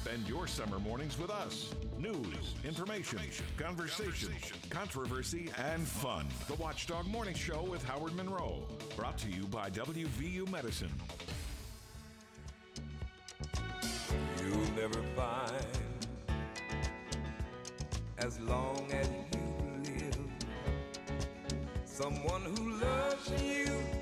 Spend 0.06 0.28
your 0.28 0.46
summer 0.46 0.78
mornings 0.78 1.18
with 1.18 1.30
us. 1.30 1.74
News, 1.98 2.54
information, 2.64 3.18
conversation, 3.56 4.30
controversy, 4.70 5.50
and 5.58 5.82
fun. 5.84 6.28
The 6.46 6.54
Watchdog 6.54 7.08
Morning 7.08 7.34
Show 7.34 7.64
with 7.64 7.82
Howard 7.82 8.14
Monroe. 8.14 8.68
Brought 8.94 9.18
to 9.18 9.28
you 9.28 9.46
by 9.48 9.68
WVU 9.68 10.48
Medicine. 10.48 10.92
You'll 14.44 14.76
never 14.76 15.02
find 15.16 15.66
as 18.18 18.38
long 18.42 18.88
as 18.92 19.08
you 19.08 19.82
live 19.82 20.18
someone 21.84 22.42
who 22.42 22.78
loves 22.78 23.42
you 23.42 23.95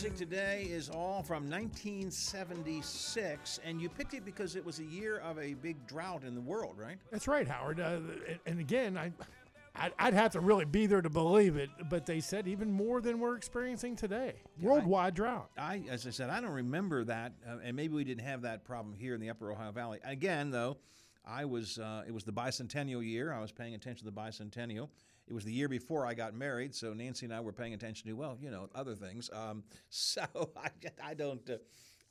music 0.00 0.16
today 0.16 0.68
is 0.70 0.88
all 0.88 1.24
from 1.24 1.50
1976, 1.50 3.58
and 3.64 3.82
you 3.82 3.88
picked 3.88 4.14
it 4.14 4.24
because 4.24 4.54
it 4.54 4.64
was 4.64 4.78
a 4.78 4.84
year 4.84 5.18
of 5.18 5.36
a 5.40 5.54
big 5.54 5.84
drought 5.88 6.22
in 6.22 6.36
the 6.36 6.40
world, 6.40 6.78
right? 6.78 6.98
That's 7.10 7.26
right, 7.26 7.48
Howard. 7.48 7.80
Uh, 7.80 7.98
and- 8.46 8.60
again, 8.60 8.96
I, 8.96 9.10
I'd, 9.74 9.92
I'd 9.98 10.14
have 10.14 10.30
to 10.34 10.40
really 10.40 10.66
be 10.66 10.86
there 10.86 11.02
to 11.02 11.10
believe 11.10 11.56
it, 11.56 11.70
but 11.90 12.06
they 12.06 12.20
said 12.20 12.46
even 12.46 12.70
more 12.70 13.00
than 13.00 13.18
we're 13.18 13.34
experiencing 13.34 13.96
today. 13.96 14.34
Worldwide 14.62 15.14
drought. 15.14 15.50
I, 15.58 15.82
as 15.90 16.06
I 16.06 16.10
said, 16.10 16.30
I 16.30 16.40
don't 16.40 16.52
remember 16.52 17.02
that, 17.02 17.32
uh, 17.44 17.56
and 17.64 17.74
maybe 17.74 17.94
we 17.94 18.04
didn't 18.04 18.24
have 18.24 18.42
that 18.42 18.64
problem 18.64 18.94
here 18.94 19.16
in 19.16 19.20
the 19.20 19.30
Upper 19.30 19.50
Ohio 19.50 19.72
Valley. 19.72 19.98
Again, 20.04 20.52
though, 20.52 20.76
I 21.26 21.44
was 21.44 21.76
uh, 21.76 22.04
it 22.06 22.14
was 22.14 22.22
the 22.22 22.32
bicentennial 22.32 23.04
year. 23.04 23.32
I 23.32 23.40
was 23.40 23.50
paying 23.50 23.74
attention 23.74 24.06
to 24.06 24.14
the 24.14 24.20
bicentennial. 24.20 24.90
It 25.28 25.34
was 25.34 25.44
the 25.44 25.52
year 25.52 25.68
before 25.68 26.06
I 26.06 26.14
got 26.14 26.34
married, 26.34 26.74
so 26.74 26.94
Nancy 26.94 27.26
and 27.26 27.34
I 27.34 27.40
were 27.40 27.52
paying 27.52 27.74
attention 27.74 28.08
to 28.08 28.14
well, 28.14 28.38
you 28.40 28.50
know, 28.50 28.70
other 28.74 28.94
things. 28.94 29.28
Um, 29.30 29.62
so 29.90 30.22
I, 30.56 30.70
I 31.04 31.14
don't 31.14 31.48
uh, 31.50 31.58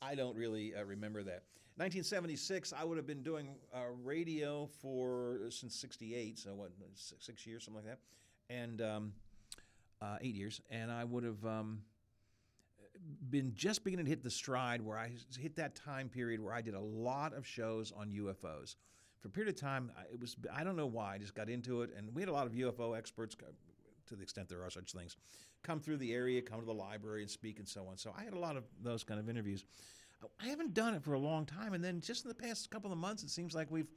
I 0.01 0.13
don't 0.13 0.35
really 0.35 0.75
uh, 0.75 0.83
remember 0.83 1.23
that. 1.23 1.43
1976, 1.77 2.73
I 2.73 2.83
would 2.83 2.97
have 2.97 3.07
been 3.07 3.23
doing 3.23 3.55
uh, 3.73 3.79
radio 4.03 4.67
for 4.81 5.39
since 5.49 5.75
'68, 5.75 6.37
so 6.37 6.53
what, 6.53 6.71
six, 6.93 7.25
six 7.25 7.45
years, 7.45 7.65
something 7.65 7.83
like 7.83 7.95
that, 7.95 8.53
and 8.53 8.81
um, 8.81 9.13
uh, 10.01 10.17
eight 10.21 10.35
years, 10.35 10.61
and 10.69 10.91
I 10.91 11.03
would 11.03 11.23
have. 11.23 11.43
Um, 11.45 11.81
been 13.29 13.53
just 13.53 13.83
beginning 13.83 14.05
to 14.05 14.09
hit 14.09 14.23
the 14.23 14.29
stride 14.29 14.81
where 14.81 14.97
I 14.97 15.11
hit 15.37 15.55
that 15.57 15.75
time 15.75 16.09
period 16.09 16.41
where 16.41 16.51
I 16.51 16.61
did 16.61 16.73
a 16.73 16.79
lot 16.79 17.31
of 17.31 17.45
shows 17.45 17.91
on 17.95 18.09
UFOs. 18.09 18.75
For 19.19 19.27
a 19.29 19.31
period 19.31 19.53
of 19.53 19.59
time, 19.59 19.91
it 20.11 20.19
was 20.19 20.35
I 20.53 20.63
don't 20.63 20.75
know 20.75 20.85
why 20.85 21.15
I 21.15 21.17
just 21.17 21.35
got 21.35 21.49
into 21.49 21.81
it, 21.81 21.91
and 21.97 22.13
we 22.13 22.21
had 22.21 22.29
a 22.29 22.33
lot 22.33 22.47
of 22.47 22.53
UFO 22.53 22.97
experts, 22.97 23.35
to 24.07 24.15
the 24.15 24.23
extent 24.23 24.49
there 24.49 24.63
are 24.63 24.69
such 24.69 24.93
things, 24.93 25.17
come 25.63 25.79
through 25.79 25.97
the 25.97 26.13
area, 26.13 26.41
come 26.41 26.59
to 26.59 26.65
the 26.65 26.73
library 26.73 27.21
and 27.21 27.29
speak 27.29 27.59
and 27.59 27.67
so 27.67 27.87
on. 27.87 27.97
So 27.97 28.13
I 28.17 28.23
had 28.23 28.33
a 28.33 28.39
lot 28.39 28.55
of 28.55 28.63
those 28.81 29.03
kind 29.03 29.19
of 29.19 29.29
interviews. 29.29 29.65
I 30.41 30.47
haven't 30.47 30.73
done 30.73 30.93
it 30.93 31.03
for 31.03 31.13
a 31.13 31.19
long 31.19 31.45
time, 31.45 31.73
and 31.73 31.83
then 31.83 32.01
just 32.01 32.25
in 32.25 32.29
the 32.29 32.35
past 32.35 32.69
couple 32.71 32.91
of 32.91 32.97
months, 32.97 33.23
it 33.23 33.29
seems 33.29 33.53
like 33.53 33.69
we've 33.69 33.87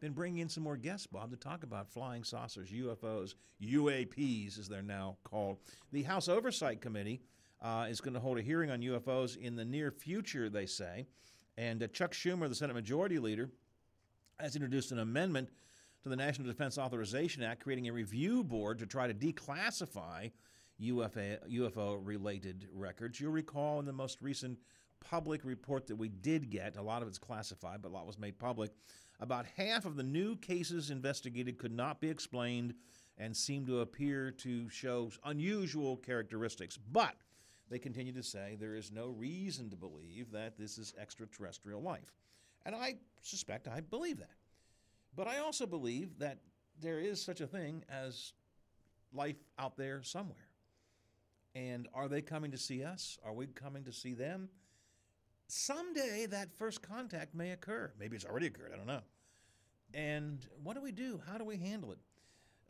been 0.00 0.12
bringing 0.12 0.38
in 0.38 0.48
some 0.48 0.62
more 0.62 0.76
guests, 0.76 1.06
Bob, 1.06 1.30
to 1.30 1.36
talk 1.36 1.62
about 1.62 1.90
flying 1.90 2.24
saucers, 2.24 2.70
UFOs, 2.70 3.34
UAPs, 3.62 4.58
as 4.58 4.68
they're 4.68 4.82
now 4.82 5.16
called. 5.24 5.58
The 5.92 6.02
House 6.02 6.28
Oversight 6.28 6.80
Committee 6.80 7.22
uh, 7.62 7.86
is 7.88 8.00
going 8.00 8.14
to 8.14 8.20
hold 8.20 8.38
a 8.38 8.42
hearing 8.42 8.70
on 8.70 8.80
UFOs 8.80 9.36
in 9.36 9.56
the 9.56 9.64
near 9.64 9.90
future, 9.90 10.48
they 10.48 10.66
say. 10.66 11.06
And 11.56 11.82
uh, 11.82 11.86
Chuck 11.88 12.12
Schumer, 12.12 12.48
the 12.48 12.54
Senate 12.54 12.74
Majority 12.74 13.18
Leader, 13.18 13.50
has 14.40 14.54
introduced 14.56 14.92
an 14.92 14.98
amendment 14.98 15.48
to 16.02 16.08
the 16.08 16.16
National 16.16 16.46
Defense 16.46 16.78
Authorization 16.78 17.42
Act, 17.42 17.62
creating 17.62 17.88
a 17.88 17.92
review 17.92 18.44
board 18.44 18.78
to 18.78 18.86
try 18.86 19.06
to 19.06 19.14
declassify 19.14 20.30
UFO, 20.80 21.38
UFO 21.50 21.98
related 22.02 22.68
records. 22.72 23.20
You'll 23.20 23.32
recall 23.32 23.80
in 23.80 23.86
the 23.86 23.92
most 23.92 24.20
recent 24.20 24.58
public 25.00 25.44
report 25.44 25.86
that 25.86 25.96
we 25.96 26.08
did 26.08 26.50
get, 26.50 26.76
a 26.76 26.82
lot 26.82 27.02
of 27.02 27.08
it's 27.08 27.18
classified, 27.18 27.80
but 27.82 27.88
a 27.88 27.94
lot 27.94 28.06
was 28.06 28.18
made 28.18 28.38
public. 28.38 28.70
About 29.20 29.46
half 29.56 29.86
of 29.86 29.96
the 29.96 30.02
new 30.02 30.36
cases 30.36 30.90
investigated 30.90 31.58
could 31.58 31.72
not 31.72 32.00
be 32.00 32.10
explained 32.10 32.74
and 33.16 33.34
seemed 33.34 33.66
to 33.66 33.80
appear 33.80 34.30
to 34.30 34.68
show 34.68 35.10
unusual 35.24 35.96
characteristics. 35.96 36.78
But 36.92 37.14
they 37.70 37.78
continue 37.78 38.12
to 38.12 38.22
say 38.22 38.56
there 38.58 38.76
is 38.76 38.92
no 38.92 39.08
reason 39.08 39.70
to 39.70 39.76
believe 39.76 40.30
that 40.32 40.58
this 40.58 40.76
is 40.76 40.94
extraterrestrial 41.00 41.80
life. 41.80 42.12
And 42.66 42.74
I 42.74 42.96
suspect 43.22 43.68
I 43.68 43.80
believe 43.80 44.18
that. 44.18 44.34
But 45.14 45.28
I 45.28 45.38
also 45.38 45.66
believe 45.66 46.18
that 46.18 46.40
there 46.80 46.98
is 46.98 47.22
such 47.22 47.40
a 47.40 47.46
thing 47.46 47.84
as 47.88 48.32
life 49.14 49.36
out 49.56 49.76
there 49.76 50.02
somewhere. 50.02 50.48
And 51.54 51.88
are 51.94 52.08
they 52.08 52.20
coming 52.20 52.50
to 52.50 52.58
see 52.58 52.82
us? 52.82 53.18
Are 53.24 53.32
we 53.32 53.46
coming 53.46 53.84
to 53.84 53.92
see 53.92 54.14
them? 54.14 54.50
Someday 55.46 56.26
that 56.26 56.52
first 56.52 56.82
contact 56.82 57.34
may 57.34 57.52
occur. 57.52 57.92
Maybe 57.98 58.16
it's 58.16 58.26
already 58.26 58.46
occurred. 58.48 58.72
I 58.74 58.76
don't 58.76 58.88
know. 58.88 59.02
And 59.94 60.44
what 60.62 60.74
do 60.74 60.82
we 60.82 60.90
do? 60.90 61.22
How 61.30 61.38
do 61.38 61.44
we 61.44 61.56
handle 61.56 61.92
it? 61.92 61.98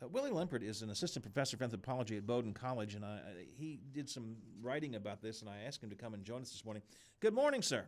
Uh, 0.01 0.07
Willie 0.07 0.29
Lempert 0.29 0.61
is 0.61 0.83
an 0.83 0.91
assistant 0.91 1.23
professor 1.23 1.57
of 1.57 1.63
anthropology 1.63 2.17
at 2.17 2.27
Bowdoin 2.27 2.53
College, 2.53 2.93
and 2.93 3.03
I- 3.03 3.47
he 3.55 3.79
did 3.93 4.07
some 4.07 4.37
writing 4.61 4.93
about 4.93 5.23
this, 5.23 5.41
and 5.41 5.49
I 5.49 5.63
asked 5.63 5.83
him 5.83 5.89
to 5.89 5.95
come 5.95 6.13
and 6.13 6.23
join 6.23 6.43
us 6.43 6.51
this 6.51 6.63
morning. 6.63 6.83
Good 7.19 7.33
morning, 7.33 7.63
sir. 7.63 7.87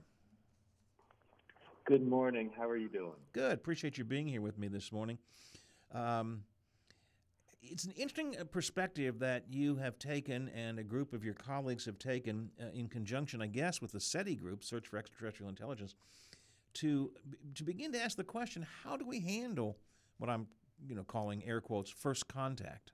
Good 1.89 2.07
morning. 2.07 2.51
How 2.55 2.69
are 2.69 2.77
you 2.77 2.87
doing? 2.87 3.15
Good. 3.33 3.53
Appreciate 3.53 3.97
you 3.97 4.03
being 4.03 4.27
here 4.27 4.41
with 4.41 4.59
me 4.59 4.67
this 4.67 4.91
morning. 4.91 5.17
Um, 5.91 6.43
it's 7.63 7.83
an 7.83 7.93
interesting 7.93 8.35
uh, 8.39 8.43
perspective 8.43 9.17
that 9.21 9.45
you 9.49 9.75
have 9.77 9.97
taken 9.97 10.49
and 10.49 10.77
a 10.77 10.83
group 10.83 11.13
of 11.13 11.23
your 11.23 11.33
colleagues 11.33 11.85
have 11.85 11.97
taken 11.97 12.51
uh, 12.61 12.67
in 12.75 12.89
conjunction, 12.89 13.41
I 13.41 13.47
guess, 13.47 13.81
with 13.81 13.91
the 13.91 13.99
SETI 13.99 14.35
group, 14.35 14.63
Search 14.63 14.87
for 14.87 14.97
Extraterrestrial 14.97 15.49
Intelligence, 15.49 15.95
to 16.75 17.11
to 17.55 17.63
begin 17.63 17.91
to 17.93 17.99
ask 17.99 18.15
the 18.15 18.23
question: 18.23 18.67
How 18.83 18.95
do 18.95 19.03
we 19.03 19.19
handle 19.21 19.75
what 20.19 20.29
I'm, 20.29 20.45
you 20.87 20.93
know, 20.93 21.03
calling 21.03 21.43
air 21.43 21.59
quotes 21.59 21.89
first 21.89 22.27
contact? 22.27 22.91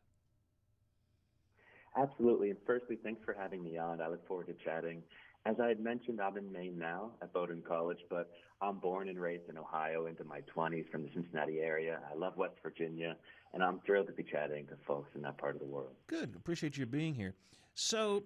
Absolutely. 1.97 2.49
And 2.49 2.59
firstly, 2.65 2.97
thanks 3.03 3.25
for 3.25 3.35
having 3.37 3.61
me 3.61 3.77
on. 3.77 3.99
I 3.99 4.07
look 4.07 4.25
forward 4.25 4.47
to 4.47 4.53
chatting. 4.53 5.03
As 5.45 5.59
I 5.59 5.67
had 5.67 5.79
mentioned, 5.79 6.19
I'm 6.19 6.37
in 6.37 6.51
Maine 6.51 6.77
now 6.77 7.11
at 7.21 7.31
Bowdoin 7.31 7.61
College, 7.67 7.99
but 8.09 8.31
I'm 8.61 8.79
born 8.79 9.09
and 9.09 9.19
raised 9.19 9.47
in 9.47 9.59
Ohio 9.59 10.07
into 10.07 10.23
my 10.23 10.41
20s 10.55 10.89
from 10.89 11.03
the 11.03 11.09
Cincinnati 11.13 11.59
area. 11.59 11.99
I 12.11 12.15
love 12.15 12.35
West 12.35 12.55
Virginia, 12.63 13.15
and 13.53 13.63
I'm 13.63 13.79
thrilled 13.85 14.07
to 14.07 14.13
be 14.13 14.23
chatting 14.23 14.65
to 14.67 14.73
folks 14.87 15.09
in 15.13 15.21
that 15.21 15.37
part 15.37 15.53
of 15.53 15.61
the 15.61 15.67
world. 15.67 15.93
Good. 16.07 16.33
Appreciate 16.35 16.77
you 16.77 16.87
being 16.87 17.13
here. 17.13 17.35
So, 17.75 18.23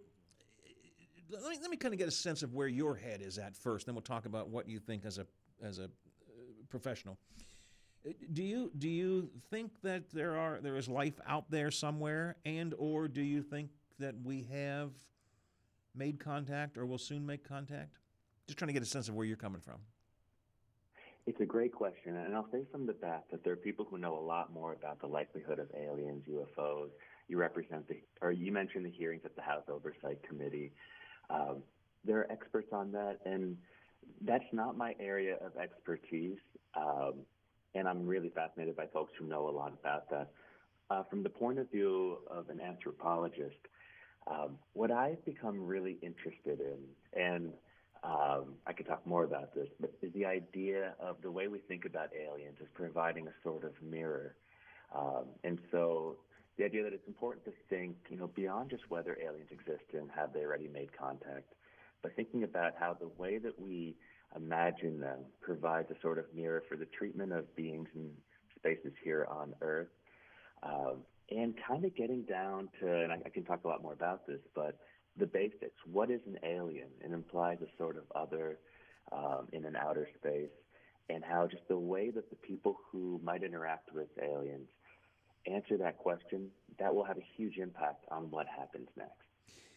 let 1.30 1.44
me, 1.44 1.58
let 1.62 1.70
me 1.70 1.76
kind 1.76 1.94
of 1.94 1.98
get 1.98 2.08
a 2.08 2.12
sense 2.12 2.42
of 2.42 2.54
where 2.54 2.70
your 2.70 2.96
head 2.96 3.22
is 3.22 3.38
at 3.38 3.54
first. 3.54 3.86
Then 3.86 3.96
we'll 3.96 4.02
talk 4.02 4.26
about 4.26 4.48
what 4.48 4.70
you 4.70 4.80
think 4.80 5.06
as 5.06 5.18
a 5.18 5.28
as 5.62 5.78
a 5.78 5.84
uh, 5.84 5.88
professional. 6.70 7.18
Uh, 8.08 8.12
Do 8.32 8.42
you 8.44 8.72
do 8.78 8.88
you 8.88 9.30
think 9.52 9.72
that 9.84 10.10
there 10.12 10.38
are 10.38 10.60
there 10.62 10.78
is 10.78 10.88
life 10.88 11.20
out 11.28 11.52
there 11.52 11.70
somewhere, 11.70 12.38
and 12.46 12.74
or 12.78 13.08
do 13.08 13.22
you 13.22 13.44
think 13.44 13.70
that 14.00 14.16
we 14.24 14.48
have 14.52 14.92
made 15.96 16.20
contact 16.20 16.78
or 16.78 16.86
will 16.86 16.98
soon 16.98 17.26
make 17.26 17.48
contact? 17.48 17.98
Just 18.48 18.58
trying 18.58 18.68
to 18.68 18.74
get 18.74 18.82
a 18.82 18.86
sense 18.86 19.10
of 19.10 19.16
where 19.16 19.26
you're 19.26 19.38
coming 19.38 19.62
from. 19.62 19.80
It's 21.28 21.40
a 21.42 21.46
great 21.46 21.74
question, 21.74 22.16
and 22.16 22.34
I'll 22.34 22.50
say 22.52 22.64
from 22.72 22.88
the 22.88 22.94
bat 22.94 23.26
that 23.30 23.44
there 23.44 23.54
are 23.54 23.58
people 23.58 23.86
who 23.88 24.00
know 24.00 24.18
a 24.18 24.26
lot 24.26 24.52
more 24.52 24.74
about 24.74 25.00
the 25.00 25.06
likelihood 25.06 25.60
of 25.60 25.68
aliens, 25.80 26.24
UFOs. 26.28 26.90
You 27.28 27.38
represent 27.38 27.88
the, 27.88 27.98
or 28.22 28.32
you 28.32 28.52
mentioned 28.52 28.86
the 28.86 28.90
hearings 28.90 29.22
at 29.26 29.36
the 29.36 29.42
House 29.44 29.64
Oversight 29.70 30.24
Committee. 30.28 30.72
Um, 31.30 31.58
there 32.04 32.18
are 32.18 32.32
experts 32.32 32.70
on 32.72 32.92
that, 32.94 33.20
and 33.26 33.58
that's 34.26 34.46
not 34.52 34.76
my 34.76 34.96
area 35.00 35.36
of 35.36 35.56
expertise. 35.58 36.40
Um, 36.76 37.14
and 37.76 37.88
I'm 37.88 38.08
really 38.08 38.30
fascinated 38.30 38.76
by 38.76 38.88
folks 38.88 39.14
who 39.20 39.26
know 39.26 39.48
a 39.50 39.52
lot 39.52 39.74
about 39.80 40.10
that. 40.10 40.32
Uh, 40.90 41.04
from 41.04 41.22
the 41.22 41.30
point 41.30 41.60
of 41.60 41.70
view 41.70 42.18
of 42.32 42.50
an 42.50 42.60
anthropologist, 42.60 43.60
um, 44.30 44.58
what 44.74 44.92
I've 44.92 45.24
become 45.26 45.66
really 45.66 45.98
interested 46.02 46.60
in, 46.60 47.20
and 47.20 47.52
um, 48.04 48.56
I 48.66 48.74
could 48.74 48.88
talk 48.88 49.06
more 49.06 49.24
about 49.24 49.54
this, 49.54 49.68
but 49.80 49.92
is 50.02 50.14
the 50.14 50.26
idea 50.26 50.94
of 51.00 51.18
the 51.22 51.32
way 51.32 51.48
we 51.48 51.60
think 51.60 51.86
about 51.86 52.10
aliens 52.14 52.58
as 52.62 52.68
providing 52.74 53.28
a 53.28 53.34
sort 53.44 53.64
of 53.64 53.72
mirror. 53.82 54.36
Um, 54.96 55.26
and 55.44 55.60
so 55.72 56.18
the 56.58 56.66
idea 56.66 56.84
that 56.84 56.94
it's 56.94 57.08
important 57.08 57.46
to 57.46 57.52
think, 57.70 57.96
you 58.10 58.18
know, 58.18 58.28
beyond 58.28 58.70
just 58.70 58.84
whether 58.90 59.18
aliens 59.22 59.50
exist 59.52 59.84
and 59.94 60.10
have 60.16 60.34
they 60.34 60.42
already 60.42 60.68
made 60.68 60.90
contact, 60.98 61.54
but 62.02 62.16
thinking 62.16 62.44
about 62.44 62.74
how 62.80 62.94
the 62.94 63.10
way 63.18 63.38
that 63.38 63.60
we 63.60 63.96
imagine 64.36 65.00
them 65.00 65.20
provides 65.42 65.90
a 65.92 66.00
sort 66.02 66.18
of 66.18 66.26
mirror 66.36 66.64
for 66.70 66.78
the 66.78 66.86
treatment 66.86 67.34
of 67.34 67.54
beings 67.56 67.88
in 67.96 68.12
spaces 68.56 68.94
here 69.04 69.28
on 69.30 69.54
Earth. 69.62 69.88
Um, 70.64 70.98
and 71.32 71.54
kind 71.68 71.86
of 71.86 71.96
getting 71.96 72.24
down 72.24 72.70
to, 72.80 73.04
and 73.04 73.12
I, 73.12 73.18
I 73.26 73.30
can 73.30 73.44
talk 73.44 73.64
a 73.64 73.68
lot 73.68 73.82
more 73.82 73.94
about 73.94 74.26
this, 74.26 74.40
but 74.56 74.78
the 75.18 75.26
basics. 75.26 75.76
What 75.92 76.10
is 76.10 76.22
an 76.26 76.38
alien? 76.44 76.88
It 77.04 77.12
implies 77.12 77.58
a 77.62 77.78
sort 77.78 77.98
of 77.98 78.04
other 78.16 78.58
um, 79.12 79.48
in 79.52 79.66
an 79.66 79.76
outer 79.76 80.08
space, 80.18 80.50
and 81.10 81.24
how 81.24 81.48
just 81.48 81.68
the 81.68 81.78
way 81.78 82.10
that 82.12 82.30
the 82.30 82.36
people 82.36 82.78
who 82.92 83.20
might 83.24 83.44
interact 83.44 83.94
with 83.94 84.08
aliens 84.22 84.70
answer 85.46 85.78
that 85.78 85.98
question, 85.98 86.50
that 86.80 86.94
will 86.94 87.04
have 87.04 87.18
a 87.18 87.26
huge 87.36 87.58
impact 87.58 88.06
on 88.12 88.30
what 88.30 88.46
happens 88.48 88.88
next. 88.98 89.14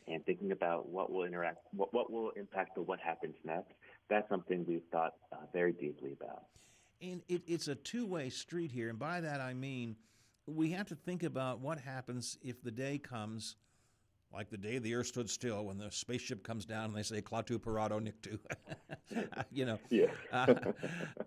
And 0.08 0.24
thinking 0.26 0.50
about 0.52 0.88
what 0.88 1.12
will 1.12 1.24
interact, 1.24 1.58
what, 1.72 1.94
what 1.94 2.10
will 2.10 2.30
impact 2.30 2.74
the 2.74 2.82
what 2.82 2.98
happens 2.98 3.36
next, 3.44 3.72
that's 4.10 4.28
something 4.28 4.64
we've 4.66 4.82
thought 4.90 5.14
uh, 5.32 5.36
very 5.52 5.72
deeply 5.72 6.12
about. 6.20 6.44
And 7.00 7.22
it, 7.28 7.42
it's 7.46 7.68
a 7.68 7.74
two 7.74 8.06
way 8.06 8.28
street 8.28 8.72
here. 8.72 8.90
And 8.90 8.98
by 8.98 9.20
that 9.20 9.40
I 9.40 9.54
mean 9.54 9.96
we 10.46 10.70
have 10.70 10.86
to 10.88 10.94
think 10.94 11.22
about 11.22 11.60
what 11.60 11.78
happens 11.78 12.38
if 12.42 12.62
the 12.62 12.70
day 12.70 12.98
comes, 12.98 13.56
like 14.32 14.50
the 14.50 14.56
day 14.56 14.78
the 14.78 14.94
Earth 14.94 15.06
stood 15.06 15.30
still, 15.30 15.66
when 15.66 15.78
the 15.78 15.90
spaceship 15.90 16.42
comes 16.42 16.64
down 16.64 16.86
and 16.86 16.94
they 16.94 17.02
say 17.02 17.20
"Klaatu 17.20 17.58
Barada 17.58 18.00
Nikto," 18.00 18.38
you 19.52 19.64
know. 19.64 19.78
Yeah. 19.90 20.06
uh, 20.32 20.54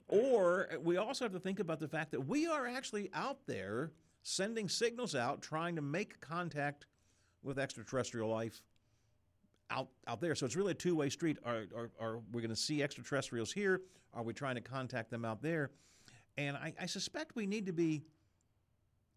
or 0.08 0.70
we 0.84 0.98
also 0.98 1.26
have 1.26 1.34
to 1.34 1.40
think 1.40 1.60
about 1.60 1.80
the 1.80 1.88
fact 1.88 2.12
that 2.12 2.22
we 2.22 2.48
are 2.48 2.68
actually 2.68 3.10
out 3.14 3.40
there 3.46 3.92
sending 4.24 4.68
signals 4.68 5.16
out, 5.16 5.42
trying 5.42 5.76
to 5.76 5.82
make 5.82 6.20
contact 6.20 6.88
with 7.44 7.60
extraterrestrial 7.60 8.30
life 8.30 8.62
out 9.70 9.88
out 10.08 10.20
there. 10.20 10.36
So 10.36 10.46
it's 10.46 10.56
really 10.56 10.72
a 10.72 10.76
two 10.76 10.96
way 10.96 11.10
street. 11.10 11.38
Are, 11.46 11.66
are, 11.76 11.92
are 12.00 12.20
we 12.32 12.42
going 12.42 12.50
to 12.50 12.56
see 12.56 12.84
extraterrestrials 12.84 13.52
here? 13.54 13.82
Are 14.14 14.24
we 14.24 14.34
trying 14.34 14.56
to 14.56 14.62
contact 14.62 15.12
them 15.12 15.26
out 15.26 15.42
there? 15.42 15.72
And 16.38 16.58
I, 16.58 16.74
I 16.82 16.86
suspect 16.86 17.36
we 17.36 17.46
need 17.46 17.66
to 17.66 17.74
be, 17.74 18.04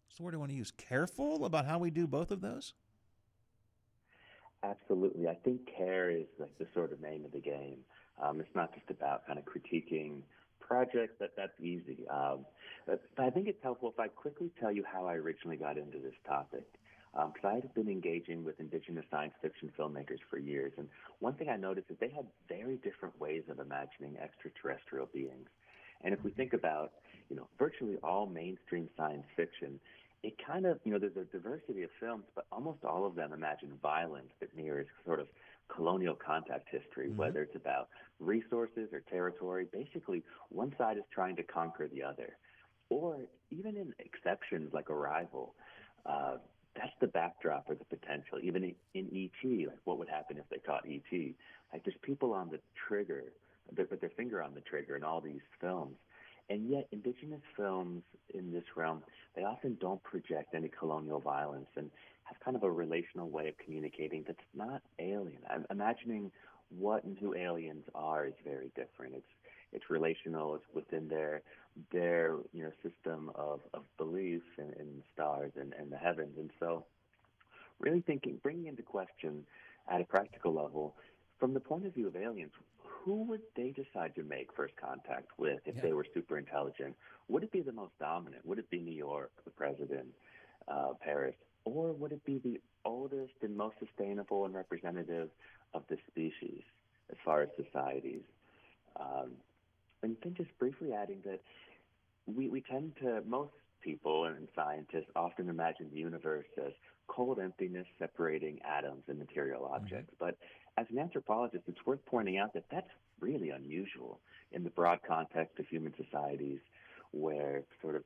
what's 0.09 0.17
the 0.17 0.23
word 0.23 0.33
I 0.33 0.37
want 0.37 0.49
to 0.49 0.57
use, 0.57 0.71
careful 0.75 1.45
about 1.45 1.67
how 1.67 1.77
we 1.77 1.91
do 1.91 2.07
both 2.07 2.31
of 2.31 2.41
those? 2.41 2.73
Absolutely. 4.63 5.27
I 5.27 5.35
think 5.35 5.61
care 5.77 6.09
is 6.09 6.25
like 6.39 6.57
the 6.57 6.65
sort 6.73 6.91
of 6.91 6.99
name 6.99 7.25
of 7.25 7.31
the 7.31 7.39
game. 7.39 7.77
Um, 8.19 8.39
it's 8.39 8.55
not 8.55 8.73
just 8.73 8.89
about 8.89 9.27
kind 9.27 9.37
of 9.37 9.45
critiquing 9.45 10.21
projects. 10.59 11.13
That 11.19 11.33
that's 11.37 11.53
easy. 11.61 12.07
Um, 12.09 12.39
but, 12.87 13.03
I 13.19 13.29
think 13.29 13.47
it's 13.47 13.61
helpful 13.61 13.93
if 13.93 13.99
I 13.99 14.07
quickly 14.07 14.49
tell 14.59 14.71
you 14.71 14.83
how 14.91 15.05
I 15.05 15.13
originally 15.13 15.57
got 15.57 15.77
into 15.77 15.99
this 15.99 16.15
topic. 16.27 16.65
Because 17.13 17.43
um, 17.45 17.51
I 17.51 17.53
had 17.55 17.73
been 17.75 17.87
engaging 17.87 18.43
with 18.43 18.59
indigenous 18.59 19.05
science 19.11 19.33
fiction 19.43 19.71
filmmakers 19.77 20.19
for 20.29 20.37
years, 20.37 20.73
and 20.77 20.87
one 21.19 21.33
thing 21.33 21.49
I 21.49 21.55
noticed 21.55 21.89
is 21.89 21.97
they 21.99 22.09
had 22.09 22.25
very 22.47 22.77
different 22.77 23.19
ways 23.19 23.43
of 23.49 23.59
imagining 23.59 24.17
extraterrestrial 24.17 25.07
beings. 25.11 25.49
And 26.03 26.13
if 26.13 26.23
we 26.23 26.31
think 26.31 26.53
about, 26.53 26.93
you 27.29 27.35
know, 27.35 27.47
virtually 27.57 27.97
all 28.03 28.25
mainstream 28.27 28.87
science 28.95 29.25
fiction, 29.35 29.79
it 30.23 30.33
kind 30.45 30.65
of, 30.65 30.79
you 30.83 30.91
know, 30.91 30.99
there's 30.99 31.15
a 31.15 31.25
diversity 31.31 31.83
of 31.83 31.89
films, 31.99 32.25
but 32.35 32.45
almost 32.51 32.83
all 32.83 33.05
of 33.05 33.15
them 33.15 33.31
imagine 33.31 33.71
violence 33.81 34.31
that 34.39 34.55
mirrors 34.55 34.87
sort 35.05 35.19
of 35.19 35.27
colonial 35.73 36.15
contact 36.15 36.67
history, 36.69 37.07
mm-hmm. 37.07 37.17
whether 37.17 37.41
it's 37.41 37.55
about 37.55 37.87
resources 38.19 38.89
or 38.91 39.01
territory. 39.09 39.67
Basically, 39.71 40.23
one 40.49 40.73
side 40.77 40.97
is 40.97 41.03
trying 41.13 41.35
to 41.37 41.43
conquer 41.43 41.87
the 41.87 42.03
other. 42.03 42.37
Or 42.89 43.17
even 43.51 43.77
in 43.77 43.93
exceptions 43.99 44.73
like 44.73 44.89
Arrival, 44.89 45.53
uh, 46.05 46.37
that's 46.75 46.93
the 46.99 47.07
backdrop 47.07 47.65
or 47.69 47.75
the 47.75 47.85
potential. 47.85 48.39
Even 48.41 48.63
in, 48.63 48.75
in 48.93 49.05
ET, 49.13 49.67
like 49.67 49.79
what 49.85 49.99
would 49.99 50.09
happen 50.09 50.37
if 50.37 50.49
they 50.49 50.57
caught 50.57 50.83
ET? 50.87 51.33
Like 51.71 51.83
there's 51.83 51.97
people 52.01 52.33
on 52.33 52.49
the 52.49 52.59
trigger, 52.87 53.25
they 53.71 53.83
put 53.83 54.01
their 54.01 54.11
finger 54.17 54.41
on 54.41 54.53
the 54.53 54.61
trigger 54.61 54.95
in 54.97 55.03
all 55.03 55.21
these 55.21 55.41
films. 55.61 55.95
And 56.49 56.69
yet, 56.69 56.87
indigenous 56.91 57.41
films 57.55 58.01
in 58.33 58.51
this 58.51 58.63
realm, 58.75 59.03
they 59.35 59.43
often 59.43 59.77
don't 59.79 60.01
project 60.03 60.55
any 60.55 60.67
colonial 60.67 61.19
violence 61.19 61.67
and 61.75 61.91
have 62.23 62.39
kind 62.39 62.57
of 62.57 62.63
a 62.63 62.71
relational 62.71 63.29
way 63.29 63.47
of 63.49 63.57
communicating 63.63 64.23
that's 64.25 64.39
not 64.55 64.81
alien. 64.99 65.39
I'm 65.49 65.65
imagining 65.69 66.31
what 66.77 67.03
and 67.03 67.17
who 67.17 67.35
aliens 67.35 67.83
are 67.95 68.25
is 68.25 68.33
very 68.43 68.71
different. 68.75 69.15
It's 69.15 69.27
it's 69.71 69.89
relational. 69.89 70.55
It's 70.55 70.65
within 70.73 71.07
their 71.07 71.41
their 71.91 72.35
you 72.53 72.63
know 72.63 72.71
system 72.83 73.31
of 73.35 73.61
of 73.73 73.83
belief 73.97 74.41
in, 74.57 74.73
in 74.79 75.03
stars 75.13 75.51
and, 75.59 75.73
and 75.73 75.91
the 75.91 75.97
heavens. 75.97 76.35
And 76.37 76.49
so, 76.59 76.85
really 77.79 78.01
thinking, 78.01 78.39
bringing 78.41 78.67
into 78.67 78.83
question 78.83 79.45
at 79.87 80.01
a 80.01 80.05
practical 80.05 80.53
level, 80.53 80.95
from 81.39 81.53
the 81.53 81.59
point 81.59 81.85
of 81.85 81.93
view 81.93 82.07
of 82.07 82.15
aliens, 82.15 82.51
who 83.03 83.23
would 83.23 83.41
they 83.55 83.71
decide 83.71 84.13
to 84.15 84.23
make 84.23 84.53
first 84.55 84.73
contact 84.75 85.27
with 85.37 85.59
if 85.65 85.75
yeah. 85.75 85.81
they 85.81 85.93
were 85.93 86.05
super 86.13 86.37
intelligent? 86.37 86.95
Would 87.27 87.43
it 87.43 87.51
be 87.51 87.61
the 87.61 87.71
most 87.71 87.97
dominant? 87.99 88.45
Would 88.45 88.59
it 88.59 88.69
be 88.69 88.79
New 88.79 88.95
York, 88.95 89.31
the 89.45 89.51
president, 89.51 90.07
uh, 90.67 90.93
Paris, 91.01 91.35
or 91.65 91.93
would 91.93 92.11
it 92.11 92.23
be 92.25 92.39
the 92.39 92.59
oldest 92.85 93.33
and 93.41 93.55
most 93.55 93.75
sustainable 93.79 94.45
and 94.45 94.53
representative 94.53 95.29
of 95.73 95.83
the 95.89 95.97
species 96.07 96.61
as 97.09 97.17
far 97.23 97.41
as 97.41 97.49
societies? 97.55 98.23
Um, 98.99 99.31
and 100.01 100.15
then 100.23 100.33
just 100.35 100.57
briefly 100.59 100.93
adding 100.93 101.19
that 101.25 101.41
we, 102.25 102.49
we 102.49 102.61
tend 102.61 102.93
to, 103.01 103.21
most 103.27 103.51
people 103.81 104.25
and 104.25 104.47
scientists 104.55 105.09
often 105.15 105.49
imagine 105.49 105.89
the 105.91 105.99
universe 105.99 106.45
as 106.57 106.73
cold 107.07 107.39
emptiness 107.39 107.87
separating 107.97 108.59
atoms 108.63 109.03
and 109.07 109.17
material 109.17 109.69
objects. 109.73 110.13
Mm-hmm. 110.15 110.25
But 110.25 110.37
as 110.79 110.85
an 110.91 110.99
anthropologist, 110.99 111.63
it's 111.67 111.85
worth 111.85 111.99
pointing 112.05 112.37
out 112.37 112.53
that 112.53 112.63
that's 112.71 112.89
really 113.19 113.49
unusual 113.49 114.19
in 114.51 114.63
the 114.63 114.69
broad 114.69 114.99
context 115.05 115.59
of 115.59 115.67
human 115.67 115.93
societies 116.01 116.59
where 117.11 117.63
sort 117.81 117.95
of 117.95 118.03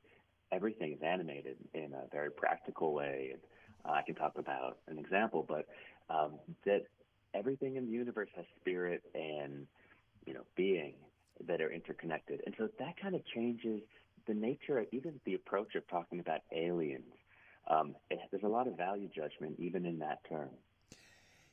everything 0.50 0.92
is 0.92 0.98
animated 1.02 1.56
in 1.72 1.92
a 1.94 2.08
very 2.12 2.30
practical 2.30 2.92
way. 2.92 3.30
And 3.32 3.40
uh, 3.84 3.96
I 3.98 4.02
can 4.02 4.14
talk 4.14 4.32
about 4.38 4.78
an 4.88 4.98
example, 4.98 5.44
but 5.48 5.66
um, 6.10 6.32
that 6.64 6.82
everything 7.32 7.76
in 7.76 7.86
the 7.86 7.92
universe 7.92 8.28
has 8.36 8.44
spirit 8.60 9.02
and 9.14 9.66
you 10.26 10.34
know 10.34 10.42
being 10.56 10.94
that 11.46 11.60
are 11.60 11.70
interconnected, 11.70 12.40
and 12.46 12.54
so 12.58 12.68
that 12.78 12.94
kind 13.00 13.14
of 13.14 13.22
changes 13.26 13.80
the 14.26 14.34
nature, 14.34 14.78
of 14.78 14.86
even 14.92 15.20
the 15.26 15.34
approach 15.34 15.74
of 15.74 15.86
talking 15.88 16.20
about 16.20 16.40
aliens. 16.52 17.12
Um, 17.68 17.94
it, 18.10 18.18
there's 18.30 18.44
a 18.44 18.48
lot 18.48 18.66
of 18.66 18.76
value 18.76 19.08
judgment 19.14 19.56
even 19.58 19.84
in 19.84 19.98
that 19.98 20.20
term. 20.28 20.50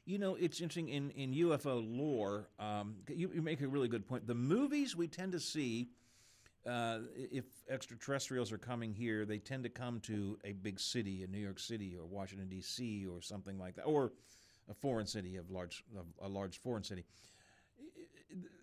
You 0.05 0.17
know, 0.17 0.35
it's 0.35 0.61
interesting 0.61 0.89
in, 0.89 1.11
in 1.11 1.33
UFO 1.33 1.83
lore. 1.85 2.47
Um, 2.59 2.95
you, 3.07 3.31
you, 3.33 3.41
make 3.41 3.61
a 3.61 3.67
really 3.67 3.87
good 3.87 4.07
point. 4.07 4.25
The 4.25 4.33
movies 4.33 4.95
we 4.95 5.07
tend 5.07 5.33
to 5.33 5.39
see, 5.39 5.89
uh, 6.65 6.99
if 7.15 7.45
extraterrestrials 7.69 8.51
are 8.51 8.57
coming 8.57 8.93
here, 8.93 9.25
they 9.25 9.37
tend 9.37 9.63
to 9.63 9.69
come 9.69 9.99
to 10.01 10.39
a 10.43 10.53
big 10.53 10.79
city, 10.79 11.21
in 11.23 11.31
New 11.31 11.37
York 11.37 11.59
City 11.59 11.95
or 11.95 12.05
Washington 12.07 12.49
D.C. 12.49 13.05
or 13.05 13.21
something 13.21 13.59
like 13.59 13.75
that, 13.75 13.83
or 13.83 14.11
a 14.69 14.73
foreign 14.73 15.05
city 15.05 15.35
of 15.35 15.51
large, 15.51 15.83
a 16.19 16.27
large 16.27 16.59
foreign 16.59 16.83
city. 16.83 17.05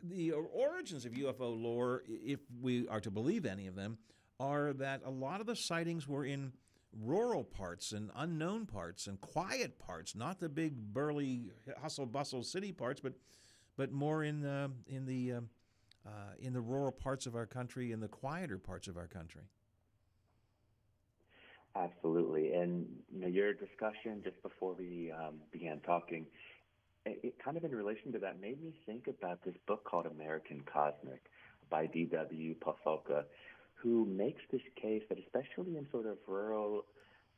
The 0.02 0.32
origins 0.32 1.04
of 1.04 1.12
UFO 1.12 1.62
lore, 1.62 2.02
if 2.08 2.40
we 2.60 2.88
are 2.88 3.00
to 3.00 3.10
believe 3.12 3.46
any 3.46 3.68
of 3.68 3.76
them, 3.76 3.98
are 4.40 4.72
that 4.74 5.02
a 5.04 5.10
lot 5.10 5.40
of 5.40 5.46
the 5.46 5.56
sightings 5.56 6.08
were 6.08 6.24
in 6.24 6.52
rural 6.92 7.44
parts 7.44 7.92
and 7.92 8.10
unknown 8.16 8.66
parts 8.66 9.06
and 9.06 9.20
quiet 9.20 9.78
parts, 9.78 10.14
not 10.14 10.40
the 10.40 10.48
big 10.48 10.76
burly 10.76 11.50
hustle 11.80 12.06
bustle 12.06 12.42
city 12.42 12.72
parts, 12.72 13.00
but 13.00 13.14
but 13.76 13.92
more 13.92 14.24
in 14.24 14.40
the 14.40 14.70
in 14.86 15.06
the 15.06 15.32
uh, 15.32 15.40
uh, 16.06 16.10
in 16.38 16.52
the 16.52 16.60
rural 16.60 16.92
parts 16.92 17.26
of 17.26 17.34
our 17.34 17.46
country, 17.46 17.92
in 17.92 18.00
the 18.00 18.08
quieter 18.08 18.58
parts 18.58 18.88
of 18.88 18.96
our 18.96 19.06
country. 19.06 19.42
Absolutely, 21.76 22.54
and 22.54 22.86
you 23.12 23.20
know 23.20 23.28
your 23.28 23.52
discussion 23.52 24.20
just 24.24 24.40
before 24.42 24.74
we 24.76 25.12
um, 25.12 25.34
began 25.52 25.80
talking, 25.80 26.26
it, 27.06 27.20
it, 27.22 27.34
kind 27.44 27.56
of 27.56 27.64
in 27.64 27.70
relation 27.70 28.10
to 28.12 28.18
that 28.18 28.40
made 28.40 28.60
me 28.62 28.72
think 28.86 29.06
about 29.06 29.44
this 29.44 29.54
book 29.66 29.84
called 29.84 30.06
American 30.06 30.62
Cosmic 30.72 31.22
by 31.70 31.86
D.W. 31.86 32.54
Pasulka 32.56 33.24
who 33.82 34.06
makes 34.06 34.42
this 34.50 34.62
case 34.80 35.02
that, 35.08 35.18
especially 35.18 35.76
in 35.76 35.86
sort 35.90 36.06
of 36.06 36.18
rural 36.26 36.84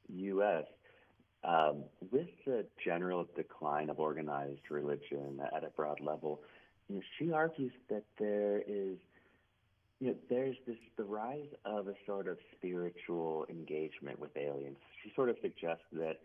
U.S., 0.09 0.65
um, 1.43 1.85
with 2.11 2.29
the 2.47 2.67
general 2.85 3.27
decline 3.35 3.89
of 3.89 3.99
organized 3.99 4.61
religion 4.71 5.41
at 5.55 5.65
a 5.65 5.69
broad 5.69 6.01
level, 6.01 6.41
you 6.89 6.97
know, 6.97 7.03
she 7.19 7.33
argues 7.33 7.73
that 7.89 8.05
there 8.19 8.59
is, 8.67 8.99
you 10.01 10.09
know, 10.09 10.15
there's 10.29 10.57
this 10.67 10.77
the 10.97 11.05
rise 11.05 11.49
of 11.65 11.89
a 11.89 11.95
sort 12.07 12.29
of 12.29 12.37
spiritual 12.57 13.47
engagement 13.49 14.19
with 14.19 14.37
aliens. 14.37 14.77
She 15.03 15.13
sort 15.15 15.31
of 15.31 15.37
suggests 15.41 15.85
that 15.93 16.21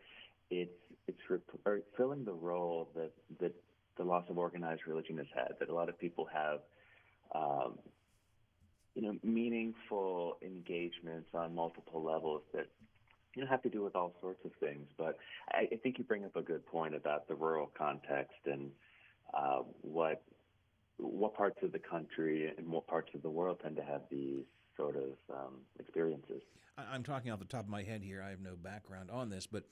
it's 0.50 0.72
it's 1.08 1.20
rep- 1.30 1.84
filling 1.96 2.26
the 2.26 2.34
role 2.34 2.90
that 2.96 3.12
that 3.40 3.54
the 3.98 4.04
loss 4.04 4.26
of 4.30 4.38
organized 4.38 4.82
religion 4.88 5.18
has 5.18 5.28
had. 5.34 5.54
That 5.60 5.70
a 5.70 5.74
lot 5.74 5.88
of 5.88 5.98
people 5.98 6.28
have 6.34 6.60
um, 7.34 7.78
you 8.96 9.02
know, 9.02 9.16
meaningful 9.24 10.38
engagements 10.42 11.30
on 11.34 11.54
multiple 11.54 12.02
levels 12.02 12.42
that 12.54 12.68
you 13.36 13.44
know 13.44 13.50
have 13.50 13.62
to 13.64 13.70
do 13.70 13.84
with 13.84 13.96
all 13.96 14.14
sorts 14.22 14.44
of 14.46 14.52
things. 14.60 14.88
But 14.98 15.18
I, 15.52 15.68
I 15.72 15.76
think 15.84 15.98
you 15.98 16.06
bring 16.06 16.24
up 16.24 16.36
a 16.36 16.42
good 16.42 16.66
point 16.66 16.96
about 16.96 17.28
the 17.28 17.36
rural 17.36 17.70
context 17.78 18.40
and 18.46 18.72
uh, 19.34 19.64
what 19.82 20.24
what 20.98 21.36
parts 21.36 21.58
of 21.62 21.74
the 21.74 21.80
country 21.80 22.52
and 22.58 22.68
what 22.70 22.88
parts 22.88 23.10
of 23.14 23.22
the 23.22 23.30
world 23.30 23.60
tend 23.62 23.76
to 23.76 23.84
have 23.84 24.02
these 24.10 24.46
sort 24.78 24.96
of 24.96 25.10
um, 25.30 25.56
experiences. 25.78 26.42
I'm 26.78 27.04
talking 27.04 27.32
off 27.32 27.40
the 27.40 27.46
top 27.46 27.64
of 27.64 27.70
my 27.70 27.84
head 27.84 28.02
here. 28.02 28.24
I 28.26 28.30
have 28.30 28.42
no 28.42 28.56
background 28.56 29.10
on 29.12 29.30
this, 29.30 29.46
but 29.46 29.64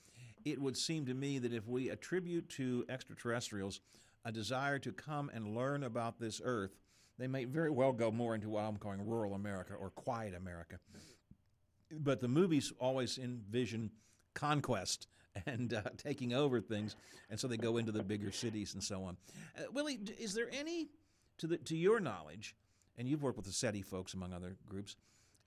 it 0.44 0.60
would 0.60 0.76
seem 0.76 1.06
to 1.06 1.14
me 1.14 1.38
that 1.38 1.52
if 1.52 1.66
we 1.66 1.88
attribute 1.88 2.48
to 2.50 2.84
extraterrestrials 2.88 3.80
a 4.24 4.32
desire 4.32 4.78
to 4.78 4.92
come 4.92 5.30
and 5.34 5.54
learn 5.54 5.82
about 5.82 6.18
this 6.18 6.40
Earth, 6.42 6.76
they 7.18 7.26
may 7.26 7.44
very 7.44 7.70
well 7.70 7.92
go 7.92 8.10
more 8.10 8.34
into 8.34 8.48
what 8.48 8.64
I'm 8.64 8.76
calling 8.76 9.06
rural 9.06 9.34
America 9.34 9.74
or 9.74 9.90
quiet 9.90 10.34
America. 10.34 10.76
But 11.92 12.20
the 12.20 12.28
movies 12.28 12.72
always 12.80 13.18
envision 13.18 13.90
conquest 14.34 15.06
and 15.46 15.74
uh, 15.74 15.82
taking 15.96 16.32
over 16.32 16.60
things, 16.60 16.96
and 17.30 17.38
so 17.38 17.48
they 17.48 17.56
go 17.56 17.76
into 17.76 17.92
the 17.92 18.02
bigger 18.02 18.30
cities 18.30 18.74
and 18.74 18.82
so 18.82 19.04
on. 19.04 19.16
Uh, 19.56 19.62
Willie, 19.72 19.98
is 20.18 20.34
there 20.34 20.48
any, 20.52 20.88
to 21.38 21.46
the 21.46 21.56
to 21.58 21.76
your 21.76 22.00
knowledge, 22.00 22.54
and 22.98 23.08
you've 23.08 23.22
worked 23.22 23.36
with 23.36 23.46
the 23.46 23.52
SETI 23.52 23.82
folks 23.82 24.14
among 24.14 24.32
other 24.32 24.56
groups, 24.68 24.96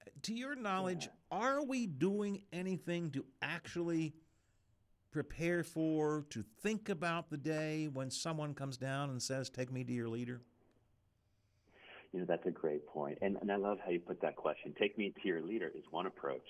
uh, 0.01 0.09
to 0.23 0.33
your 0.33 0.55
knowledge, 0.55 1.09
are 1.31 1.63
we 1.63 1.85
doing 1.85 2.41
anything 2.53 3.11
to 3.11 3.25
actually 3.41 4.13
prepare 5.11 5.63
for, 5.63 6.25
to 6.29 6.43
think 6.61 6.89
about 6.89 7.29
the 7.29 7.37
day 7.37 7.89
when 7.91 8.11
someone 8.11 8.53
comes 8.53 8.77
down 8.77 9.09
and 9.09 9.21
says, 9.21 9.49
"Take 9.49 9.71
me 9.71 9.83
to 9.83 9.93
your 9.93 10.09
leader"? 10.09 10.41
You 12.17 12.23
know, 12.23 12.29
that's 12.29 12.47
a 12.47 12.51
great 12.51 12.87
point. 12.87 13.19
And, 13.21 13.37
and 13.41 13.51
I 13.51 13.57
love 13.57 13.77
how 13.85 13.91
you 13.91 13.99
put 13.99 14.19
that 14.21 14.35
question. 14.35 14.73
Take 14.79 14.97
me 14.97 15.13
to 15.21 15.27
your 15.27 15.39
leader 15.39 15.71
is 15.77 15.83
one 15.91 16.07
approach, 16.07 16.47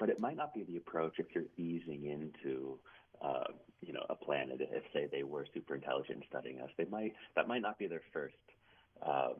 but 0.00 0.08
it 0.08 0.18
might 0.18 0.36
not 0.36 0.52
be 0.52 0.64
the 0.64 0.76
approach 0.76 1.14
if 1.18 1.26
you're 1.32 1.44
easing 1.56 2.06
into, 2.06 2.76
uh, 3.22 3.44
you 3.80 3.92
know, 3.92 4.04
a 4.10 4.16
planet. 4.16 4.56
If, 4.58 4.82
say, 4.92 5.06
they 5.12 5.22
were 5.22 5.46
super 5.54 5.76
intelligent 5.76 6.24
studying 6.28 6.60
us, 6.60 6.70
they 6.76 6.86
might, 6.86 7.12
that 7.36 7.46
might 7.46 7.62
not 7.62 7.78
be 7.78 7.86
their 7.86 8.02
first 8.12 8.34
um, 9.06 9.34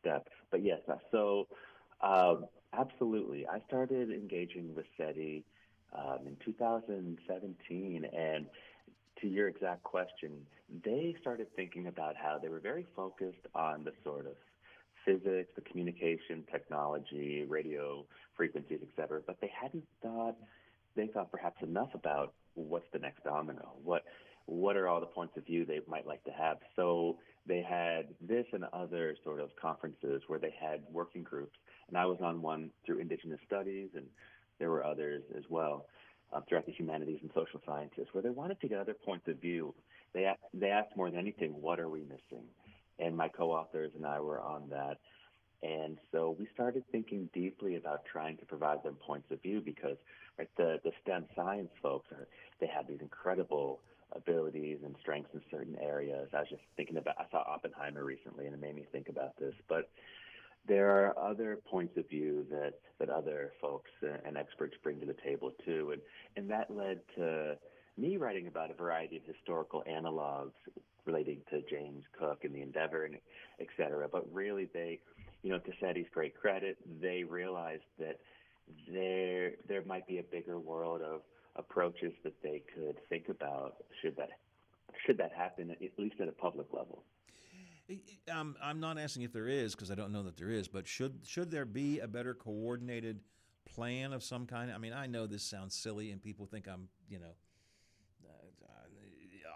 step. 0.00 0.26
But 0.50 0.64
yes, 0.64 0.78
uh, 0.88 0.94
so 1.12 1.48
um, 2.00 2.46
absolutely. 2.72 3.46
I 3.46 3.60
started 3.66 4.10
engaging 4.10 4.74
with 4.74 4.86
SETI 4.96 5.44
um, 5.94 6.20
in 6.26 6.38
2017, 6.46 8.06
and 8.10 8.46
to 9.20 9.28
your 9.28 9.48
exact 9.48 9.82
question, 9.82 10.30
they 10.82 11.14
started 11.20 11.48
thinking 11.56 11.88
about 11.88 12.16
how 12.16 12.38
they 12.40 12.48
were 12.48 12.58
very 12.58 12.86
focused 12.96 13.46
on 13.54 13.84
the 13.84 13.92
sort 14.02 14.24
of 14.24 14.32
physics, 15.04 15.50
the 15.54 15.62
communication 15.62 16.44
technology, 16.50 17.44
radio 17.48 18.04
frequencies, 18.36 18.80
et 18.82 18.88
cetera, 18.96 19.20
but 19.26 19.36
they 19.40 19.50
hadn't 19.60 19.84
thought 20.02 20.36
they 20.96 21.08
thought 21.08 21.30
perhaps 21.30 21.60
enough 21.62 21.92
about 21.94 22.32
what's 22.54 22.86
the 22.92 22.98
next 22.98 23.24
domino, 23.24 23.72
what 23.82 24.04
what 24.46 24.76
are 24.76 24.88
all 24.88 25.00
the 25.00 25.06
points 25.06 25.36
of 25.36 25.44
view 25.46 25.64
they 25.64 25.80
might 25.88 26.06
like 26.06 26.22
to 26.24 26.30
have. 26.30 26.58
So 26.76 27.18
they 27.46 27.62
had 27.62 28.08
this 28.20 28.46
and 28.52 28.64
other 28.72 29.16
sort 29.24 29.40
of 29.40 29.48
conferences 29.56 30.22
where 30.26 30.38
they 30.38 30.54
had 30.60 30.80
working 30.92 31.22
groups, 31.22 31.56
and 31.88 31.96
I 31.96 32.06
was 32.06 32.18
on 32.22 32.42
one 32.42 32.70
through 32.84 32.98
Indigenous 33.00 33.40
Studies, 33.46 33.88
and 33.94 34.06
there 34.58 34.70
were 34.70 34.84
others 34.84 35.22
as 35.36 35.44
well 35.48 35.86
uh, 36.32 36.40
throughout 36.46 36.66
the 36.66 36.72
humanities 36.72 37.18
and 37.22 37.30
social 37.34 37.60
sciences, 37.66 38.06
where 38.12 38.22
they 38.22 38.30
wanted 38.30 38.60
to 38.60 38.68
get 38.68 38.78
other 38.78 38.94
points 38.94 39.26
of 39.28 39.40
view. 39.40 39.74
They 40.12 40.30
they 40.52 40.70
asked 40.70 40.96
more 40.96 41.10
than 41.10 41.18
anything, 41.18 41.50
what 41.60 41.80
are 41.80 41.88
we 41.88 42.00
missing? 42.00 42.44
And 42.98 43.16
my 43.16 43.28
co-authors 43.28 43.92
and 43.96 44.06
I 44.06 44.20
were 44.20 44.40
on 44.40 44.68
that. 44.70 44.98
And 45.62 45.98
so 46.12 46.36
we 46.38 46.46
started 46.52 46.84
thinking 46.92 47.28
deeply 47.32 47.76
about 47.76 48.04
trying 48.04 48.36
to 48.36 48.44
provide 48.44 48.82
them 48.82 48.96
points 48.96 49.30
of 49.30 49.40
view 49.40 49.62
because 49.64 49.96
right, 50.38 50.48
the, 50.56 50.78
the 50.84 50.92
STEM 51.02 51.24
science 51.34 51.70
folks 51.82 52.06
are 52.12 52.28
they 52.60 52.66
have 52.66 52.86
these 52.86 53.00
incredible 53.00 53.80
abilities 54.12 54.78
and 54.84 54.94
strengths 55.00 55.30
in 55.32 55.40
certain 55.50 55.76
areas. 55.80 56.28
I 56.34 56.40
was 56.40 56.48
just 56.50 56.62
thinking 56.76 56.98
about 56.98 57.16
I 57.18 57.24
saw 57.30 57.42
Oppenheimer 57.48 58.04
recently 58.04 58.44
and 58.44 58.54
it 58.54 58.60
made 58.60 58.76
me 58.76 58.84
think 58.92 59.08
about 59.08 59.36
this. 59.38 59.54
But 59.68 59.88
there 60.66 60.90
are 60.90 61.18
other 61.18 61.58
points 61.70 61.96
of 61.96 62.08
view 62.08 62.46
that, 62.50 62.74
that 62.98 63.10
other 63.10 63.52
folks 63.60 63.90
and 64.26 64.36
experts 64.36 64.74
bring 64.82 65.00
to 65.00 65.06
the 65.06 65.16
table 65.24 65.52
too. 65.64 65.92
And 65.92 66.02
and 66.36 66.50
that 66.50 66.70
led 66.70 67.00
to 67.16 67.56
me 67.96 68.16
writing 68.16 68.46
about 68.46 68.70
a 68.70 68.74
variety 68.74 69.16
of 69.16 69.22
historical 69.24 69.82
analogs 69.88 70.52
relating 71.06 71.40
to 71.50 71.62
James 71.68 72.02
Cook 72.18 72.44
and 72.44 72.54
the 72.54 72.62
Endeavor 72.62 73.04
and 73.04 73.16
et 73.60 73.66
cetera. 73.76 74.08
But 74.10 74.32
really 74.32 74.68
they 74.72 75.00
you 75.44 75.50
know, 75.50 75.58
to 75.58 75.72
SETI's 75.78 76.06
great 76.12 76.34
credit, 76.34 76.78
they 77.00 77.22
realized 77.22 77.84
that 77.98 78.18
there 78.90 79.52
there 79.68 79.84
might 79.84 80.06
be 80.08 80.18
a 80.18 80.22
bigger 80.22 80.58
world 80.58 81.02
of 81.02 81.20
approaches 81.54 82.14
that 82.24 82.32
they 82.42 82.62
could 82.74 82.96
think 83.10 83.28
about 83.28 83.76
should 84.00 84.16
that 84.16 84.30
should 85.06 85.18
that 85.18 85.32
happen 85.36 85.70
at 85.70 85.98
least 85.98 86.14
at 86.20 86.28
a 86.28 86.32
public 86.32 86.66
level. 86.72 87.04
Um, 88.32 88.56
I'm 88.62 88.80
not 88.80 88.98
asking 88.98 89.24
if 89.24 89.34
there 89.34 89.46
is 89.46 89.74
because 89.74 89.90
I 89.90 89.94
don't 89.94 90.10
know 90.10 90.22
that 90.22 90.38
there 90.38 90.48
is, 90.48 90.66
but 90.66 90.88
should 90.88 91.20
should 91.26 91.50
there 91.50 91.66
be 91.66 92.00
a 92.00 92.08
better 92.08 92.32
coordinated 92.32 93.20
plan 93.66 94.14
of 94.14 94.24
some 94.24 94.46
kind? 94.46 94.72
I 94.72 94.78
mean, 94.78 94.94
I 94.94 95.06
know 95.06 95.26
this 95.26 95.42
sounds 95.42 95.74
silly 95.74 96.10
and 96.10 96.22
people 96.22 96.46
think 96.46 96.66
I'm, 96.66 96.88
you 97.06 97.18
know, 97.18 97.34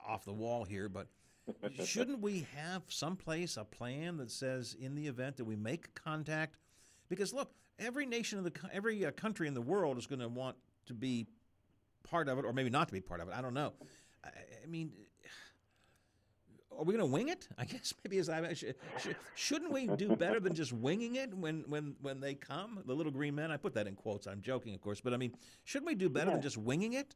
off 0.09 0.25
the 0.25 0.33
wall 0.33 0.65
here, 0.65 0.89
but 0.89 1.07
shouldn't 1.85 2.21
we 2.21 2.47
have 2.57 2.83
someplace 2.89 3.57
a 3.57 3.65
plan 3.65 4.17
that 4.17 4.31
says 4.31 4.75
in 4.79 4.95
the 4.95 5.07
event 5.07 5.37
that 5.37 5.45
we 5.45 5.57
make 5.57 5.95
contact? 5.95 6.57
Because 7.09 7.33
look 7.33 7.53
every 7.79 8.07
nation 8.07 8.39
of 8.39 8.45
the 8.45 8.53
every 8.73 9.05
uh, 9.05 9.11
country 9.13 9.47
in 9.47 9.55
the 9.55 9.61
world 9.63 9.99
is 9.99 10.07
going 10.07 10.19
to 10.21 10.29
want 10.29 10.57
to 10.87 10.95
be 10.95 11.27
part 12.03 12.29
of 12.29 12.39
it 12.39 12.45
or 12.45 12.53
maybe 12.53 12.71
not 12.71 12.89
to 12.89 12.93
be 12.95 13.01
part 13.01 13.21
of 13.21 13.29
it 13.29 13.35
i 13.37 13.41
don't 13.43 13.55
know. 13.55 13.73
I, 14.25 14.29
I 14.65 14.67
mean 14.67 14.91
are 16.77 16.85
we 16.85 16.93
going 16.95 17.05
to 17.05 17.13
wing 17.13 17.29
it? 17.29 17.49
I 17.59 17.65
guess 17.65 17.93
maybe 18.05 18.19
as 18.19 18.29
i 18.29 18.53
should, 18.55 18.75
shouldn't 19.35 19.73
we 19.73 19.87
do 19.87 20.15
better 20.17 20.39
than 20.41 20.55
just 20.55 20.73
winging 20.73 21.17
it 21.17 21.33
when 21.35 21.65
when 21.69 21.95
when 22.03 22.21
they 22.21 22.35
come? 22.35 22.81
The 22.87 22.95
little 22.95 23.13
green 23.13 23.35
men 23.35 23.51
i 23.51 23.57
put 23.57 23.75
that 23.75 23.87
in 23.87 23.95
quotes 23.95 24.27
i'm 24.27 24.41
joking 24.41 24.75
of 24.75 24.81
course 24.81 25.01
but 25.01 25.13
i 25.15 25.17
mean 25.17 25.33
shouldn't 25.65 25.87
we 25.87 25.95
do 25.95 26.09
better 26.09 26.29
Yeah. 26.31 26.35
than 26.35 26.43
just 26.43 26.57
winging 26.57 26.95
it 26.95 27.15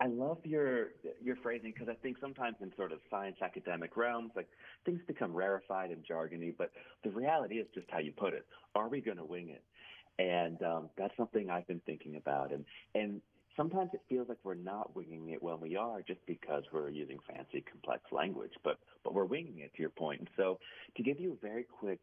I 0.00 0.06
love 0.08 0.38
your 0.44 0.88
your 1.22 1.36
phrasing 1.36 1.72
because 1.72 1.88
I 1.88 1.94
think 1.94 2.16
sometimes 2.20 2.56
in 2.60 2.72
sort 2.76 2.92
of 2.92 2.98
science 3.10 3.36
academic 3.42 3.96
realms, 3.96 4.32
like 4.34 4.48
things 4.84 5.00
become 5.06 5.32
rarefied 5.32 5.90
and 5.90 6.04
jargony, 6.04 6.52
but 6.56 6.72
the 7.04 7.10
reality 7.10 7.56
is 7.56 7.66
just 7.74 7.86
how 7.90 8.00
you 8.00 8.12
put 8.12 8.34
it. 8.34 8.44
Are 8.74 8.88
we 8.88 9.00
going 9.00 9.18
to 9.18 9.24
wing 9.24 9.50
it? 9.50 9.62
And 10.18 10.60
um, 10.62 10.90
that's 10.96 11.16
something 11.16 11.48
I've 11.48 11.66
been 11.66 11.80
thinking 11.86 12.16
about. 12.16 12.52
And 12.52 12.64
and 12.94 13.20
sometimes 13.56 13.90
it 13.94 14.00
feels 14.08 14.28
like 14.28 14.38
we're 14.42 14.54
not 14.54 14.94
winging 14.96 15.30
it 15.30 15.42
when 15.42 15.60
we 15.60 15.76
are, 15.76 16.02
just 16.02 16.20
because 16.26 16.64
we're 16.72 16.90
using 16.90 17.18
fancy, 17.32 17.64
complex 17.70 18.02
language. 18.10 18.52
But 18.64 18.78
but 19.04 19.14
we're 19.14 19.24
winging 19.24 19.60
it 19.60 19.72
to 19.74 19.80
your 19.80 19.90
point. 19.90 20.20
And 20.20 20.28
so 20.36 20.58
to 20.96 21.02
give 21.02 21.20
you 21.20 21.38
a 21.40 21.46
very 21.46 21.64
quick 21.64 22.00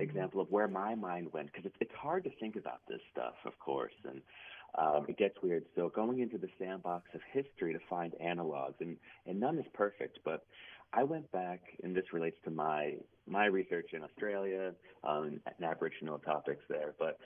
example 0.00 0.40
of 0.40 0.50
where 0.50 0.68
my 0.68 0.94
mind 0.94 1.32
went, 1.32 1.46
because 1.46 1.64
it's 1.64 1.76
it's 1.80 1.94
hard 1.94 2.24
to 2.24 2.30
think 2.38 2.56
about 2.56 2.80
this 2.88 3.00
stuff, 3.10 3.34
of 3.46 3.58
course, 3.58 3.94
and 4.04 4.20
um, 4.76 5.06
it 5.08 5.18
gets 5.18 5.36
weird. 5.42 5.64
So 5.76 5.88
going 5.88 6.20
into 6.20 6.38
the 6.38 6.48
sandbox 6.58 7.08
of 7.14 7.20
history 7.32 7.72
to 7.72 7.78
find 7.90 8.14
analogs, 8.24 8.80
and, 8.80 8.96
and 9.26 9.38
none 9.38 9.58
is 9.58 9.66
perfect, 9.74 10.18
but 10.24 10.44
I 10.94 11.04
went 11.04 11.30
back, 11.32 11.60
and 11.82 11.96
this 11.96 12.12
relates 12.12 12.36
to 12.44 12.50
my 12.50 12.94
my 13.26 13.46
research 13.46 13.90
in 13.92 14.02
Australia 14.02 14.72
um, 15.04 15.40
and 15.46 15.64
Aboriginal 15.64 16.18
topics 16.18 16.64
there. 16.68 16.94
But 16.98 17.18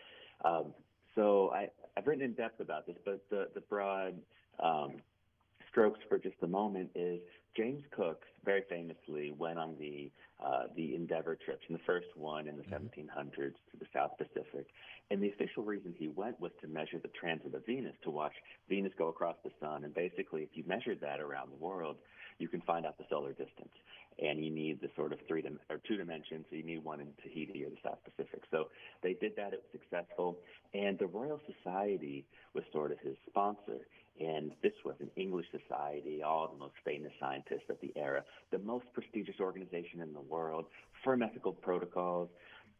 um, 0.44 0.74
so 1.14 1.50
I, 1.52 1.68
I've 1.96 2.06
written 2.06 2.24
in 2.24 2.34
depth 2.34 2.60
about 2.60 2.86
this, 2.86 2.96
but 3.04 3.24
the 3.30 3.48
the 3.54 3.62
broad 3.62 4.14
um, 4.62 4.96
strokes 5.70 6.00
for 6.08 6.18
just 6.18 6.36
a 6.42 6.46
moment 6.46 6.90
is 6.94 7.20
James 7.56 7.82
Cook 7.90 8.22
very 8.44 8.62
famously 8.68 9.32
went 9.36 9.58
on 9.58 9.76
the 9.78 10.10
uh, 10.44 10.64
the 10.76 10.94
Endeavour 10.94 11.38
trips, 11.42 11.62
and 11.68 11.78
the 11.78 11.82
first 11.86 12.08
one 12.14 12.46
in 12.46 12.58
the 12.58 12.62
1700s 12.64 13.34
to 13.34 13.76
the 13.80 13.86
South 13.94 14.10
Pacific. 14.18 14.66
And 15.10 15.22
the 15.22 15.30
official 15.30 15.62
reason 15.62 15.94
he 15.96 16.08
went 16.08 16.38
was 16.40 16.52
to 16.60 16.68
measure 16.68 16.98
the 16.98 17.08
transit 17.18 17.54
of 17.54 17.64
Venus, 17.64 17.94
to 18.04 18.10
watch 18.10 18.34
Venus 18.68 18.92
go 18.98 19.08
across 19.08 19.36
the 19.44 19.50
sun. 19.60 19.84
And 19.84 19.94
basically, 19.94 20.42
if 20.42 20.50
you 20.52 20.64
measured 20.66 21.00
that 21.00 21.20
around 21.20 21.52
the 21.52 21.64
world, 21.64 21.96
you 22.38 22.48
can 22.48 22.60
find 22.62 22.84
out 22.84 22.98
the 22.98 23.04
solar 23.08 23.30
distance. 23.30 23.72
And 24.22 24.44
you 24.44 24.50
need 24.50 24.80
the 24.82 24.90
sort 24.94 25.14
of 25.14 25.20
three 25.26 25.40
dim- 25.40 25.60
or 25.70 25.80
two 25.88 25.96
dimensions. 25.96 26.44
So 26.50 26.56
you 26.56 26.64
need 26.64 26.84
one 26.84 27.00
in 27.00 27.08
Tahiti 27.22 27.64
or 27.64 27.70
the 27.70 27.78
South 27.82 27.98
Pacific. 28.04 28.42
So 28.50 28.68
they 29.02 29.14
did 29.14 29.36
that. 29.36 29.54
It 29.54 29.62
was 29.62 29.80
successful. 29.80 30.38
And 30.74 30.98
the 30.98 31.06
Royal 31.06 31.40
Society 31.46 32.26
was 32.52 32.64
sort 32.72 32.92
of 32.92 32.98
his 32.98 33.16
sponsor. 33.26 33.86
And 34.20 34.52
this 34.62 34.72
was 34.84 34.94
an 35.00 35.10
English 35.16 35.46
society, 35.50 36.22
all 36.22 36.48
the 36.48 36.58
most 36.58 36.74
famous 36.84 37.12
scientists 37.20 37.68
of 37.68 37.76
the 37.82 37.92
era, 37.96 38.24
the 38.50 38.58
most 38.58 38.86
prestigious 38.94 39.36
organization 39.40 40.00
in 40.00 40.12
the 40.12 40.20
world, 40.20 40.66
firm 41.04 41.22
ethical 41.22 41.52
protocols. 41.52 42.28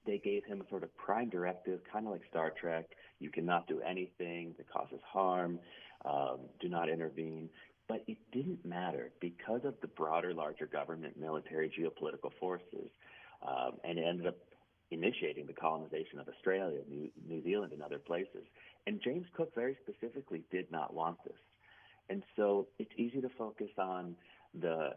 They 0.07 0.19
gave 0.19 0.45
him 0.45 0.63
a 0.65 0.69
sort 0.71 0.83
of 0.83 0.97
prime 0.97 1.29
directive, 1.29 1.81
kind 1.93 2.07
of 2.07 2.13
like 2.13 2.23
Star 2.31 2.53
Trek. 2.59 2.87
You 3.19 3.31
cannot 3.31 3.67
do 3.67 3.81
anything 3.81 4.55
that 4.57 4.71
causes 4.71 5.01
harm. 5.05 5.59
Um, 6.05 6.39
do 6.61 6.69
not 6.69 6.89
intervene. 6.89 7.51
But 7.89 8.05
it 8.07 8.19
didn't 8.33 8.65
matter 8.65 9.11
because 9.21 9.61
of 9.65 9.75
the 9.81 9.89
broader, 9.89 10.33
larger 10.33 10.67
government, 10.67 11.19
military, 11.21 11.69
geopolitical 11.69 12.31
forces. 12.41 12.91
Um, 13.47 13.73
and 13.85 13.99
it 13.99 14.03
ended 14.03 14.27
up 14.27 14.37
initiating 14.91 15.47
the 15.47 15.53
colonization 15.53 16.19
of 16.19 16.29
Australia, 16.29 16.81
New, 16.89 17.11
New 17.29 17.43
Zealand, 17.43 17.73
and 17.73 17.83
other 17.83 17.99
places. 17.99 18.45
And 18.87 19.01
James 19.03 19.27
Cook 19.37 19.55
very 19.55 19.77
specifically 19.83 20.43
did 20.51 20.71
not 20.71 20.95
want 20.95 21.19
this. 21.25 21.39
And 22.09 22.23
so 22.37 22.69
it's 22.79 22.93
easy 22.97 23.21
to 23.21 23.29
focus 23.37 23.71
on 23.79 24.15
the 24.61 24.91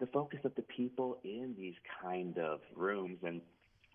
the 0.00 0.06
focus 0.06 0.40
of 0.44 0.52
the 0.56 0.62
people 0.62 1.18
in 1.22 1.54
these 1.56 1.76
kind 2.02 2.36
of 2.36 2.58
rooms 2.74 3.18
and 3.22 3.40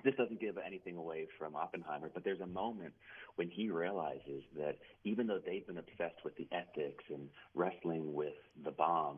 this 0.04 0.14
doesn't 0.16 0.40
give 0.40 0.58
anything 0.66 0.96
away 0.96 1.28
from 1.40 1.56
Oppenheimer, 1.56 2.10
but 2.14 2.24
there's 2.24 2.40
a 2.40 2.48
moment 2.48 2.94
when 3.36 3.50
he 3.50 3.70
realizes 3.70 4.44
that 4.56 4.78
even 5.04 5.28
though 5.28 5.40
they've 5.44 5.66
been 5.66 5.80
obsessed 5.80 6.24
with 6.24 6.36
the 6.38 6.48
ethics 6.52 7.04
and 7.10 7.30
wrestling 7.56 8.14
with 8.14 8.36
the 8.64 8.72
bomb, 8.72 9.18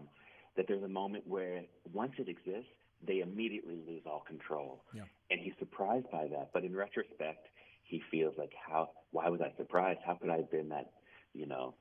that 0.56 0.67
there's 0.67 0.84
a 0.84 0.89
moment 0.89 1.28
where 1.28 1.63
once 1.93 2.13
it 2.17 2.30
exists, 2.30 2.72
they 3.05 3.19
immediately 3.19 3.77
lose 3.88 4.01
all 4.05 4.23
control. 4.27 4.83
Yeah. 4.93 5.03
And 5.31 5.39
he's 5.39 5.53
surprised 5.59 6.09
by 6.12 6.27
that. 6.27 6.49
But 6.53 6.63
in 6.63 6.75
retrospect, 6.75 7.47
he 7.83 8.01
feels 8.12 8.35
like, 8.38 8.51
how? 8.67 8.89
Why 9.12 9.29
was 9.29 9.41
I 9.41 9.55
surprised? 9.57 9.99
How 10.05 10.15
could 10.15 10.29
I 10.29 10.38
have 10.38 10.51
been 10.51 10.69
that, 10.69 10.91
you 11.33 11.45
know, 11.45 11.75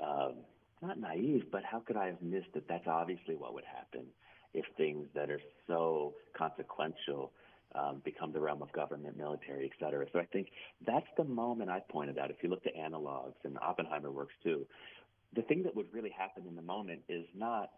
um, 0.00 0.34
not 0.80 0.98
naive, 0.98 1.44
but 1.50 1.62
how 1.64 1.80
could 1.80 1.96
I 1.96 2.06
have 2.06 2.22
missed 2.22 2.52
that? 2.54 2.68
That's 2.68 2.86
obviously 2.86 3.36
what 3.36 3.54
would 3.54 3.64
happen 3.64 4.06
if 4.54 4.64
things 4.76 5.06
that 5.14 5.30
are 5.30 5.40
so 5.66 6.14
consequential 6.36 7.32
um, 7.74 8.02
become 8.04 8.32
the 8.32 8.40
realm 8.40 8.62
of 8.62 8.70
government, 8.72 9.16
military, 9.16 9.64
et 9.64 9.84
cetera. 9.84 10.06
So 10.12 10.18
I 10.18 10.26
think 10.26 10.48
that's 10.86 11.06
the 11.16 11.24
moment 11.24 11.70
I 11.70 11.80
pointed 11.88 12.18
out. 12.18 12.30
If 12.30 12.36
you 12.42 12.50
look 12.50 12.62
to 12.64 12.72
analogs, 12.72 13.34
and 13.44 13.56
Oppenheimer 13.58 14.10
works 14.10 14.34
too, 14.42 14.66
the 15.34 15.42
thing 15.42 15.62
that 15.62 15.74
would 15.74 15.86
really 15.92 16.10
happen 16.10 16.44
in 16.46 16.54
the 16.54 16.62
moment 16.62 17.00
is 17.08 17.24
not 17.34 17.70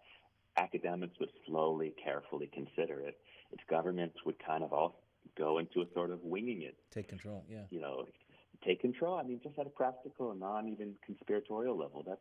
academics 0.56 1.18
would 1.20 1.30
slowly, 1.46 1.94
carefully 2.02 2.50
consider 2.52 3.00
it. 3.00 3.18
It's 3.52 3.62
governments 3.68 4.16
would 4.24 4.36
kind 4.44 4.64
of 4.64 4.72
all 4.72 5.00
go 5.36 5.58
into 5.58 5.80
a 5.80 5.86
sort 5.94 6.10
of 6.10 6.22
winging 6.22 6.62
it, 6.62 6.76
Take 6.92 7.08
control. 7.08 7.44
Yeah. 7.48 7.62
you 7.70 7.80
know, 7.80 8.06
take 8.64 8.80
control. 8.80 9.16
I 9.16 9.22
mean, 9.22 9.40
just 9.42 9.58
at 9.58 9.66
a 9.66 9.70
practical 9.70 10.30
and 10.30 10.40
non 10.40 10.68
even 10.68 10.94
conspiratorial 11.04 11.76
level. 11.76 12.02
That's 12.06 12.20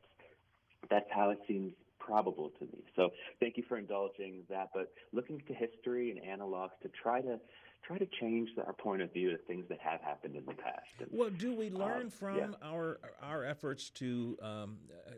that's 0.89 1.09
how 1.11 1.29
it 1.29 1.39
seems 1.47 1.73
probable 1.99 2.51
to 2.59 2.65
me. 2.65 2.83
So 2.95 3.11
thank 3.39 3.55
you 3.57 3.63
for 3.67 3.77
indulging 3.77 4.43
that. 4.49 4.69
But 4.73 4.91
looking 5.13 5.41
to 5.47 5.53
history 5.53 6.11
and 6.11 6.19
analogs 6.41 6.71
to 6.81 6.89
try 6.89 7.21
to 7.21 7.39
try 7.85 7.97
to 7.97 8.07
change 8.19 8.49
our 8.65 8.73
point 8.73 9.01
of 9.01 9.11
view 9.11 9.31
of 9.31 9.43
things 9.45 9.65
that 9.69 9.79
have 9.79 10.01
happened 10.01 10.35
in 10.35 10.45
the 10.45 10.53
past. 10.53 10.87
And, 10.99 11.09
Well, 11.11 11.29
do 11.29 11.53
we 11.55 11.69
learn 11.69 12.03
Um, 12.03 12.09
from 12.09 12.37
yeah. 12.37 12.51
our 12.61 12.99
our 13.21 13.43
efforts 13.43 13.89
to 13.91 14.37
um, 14.41 14.79
uh, 15.07 15.11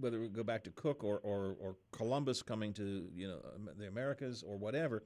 whether 0.00 0.20
we 0.20 0.28
go 0.28 0.42
back 0.42 0.64
to 0.64 0.70
Cook 0.70 1.02
or, 1.04 1.18
or, 1.20 1.56
or 1.60 1.76
Columbus 1.92 2.42
coming 2.42 2.72
to 2.74 3.08
you 3.14 3.28
know 3.28 3.40
the 3.76 3.86
Americas 3.86 4.42
or 4.42 4.56
whatever? 4.56 5.04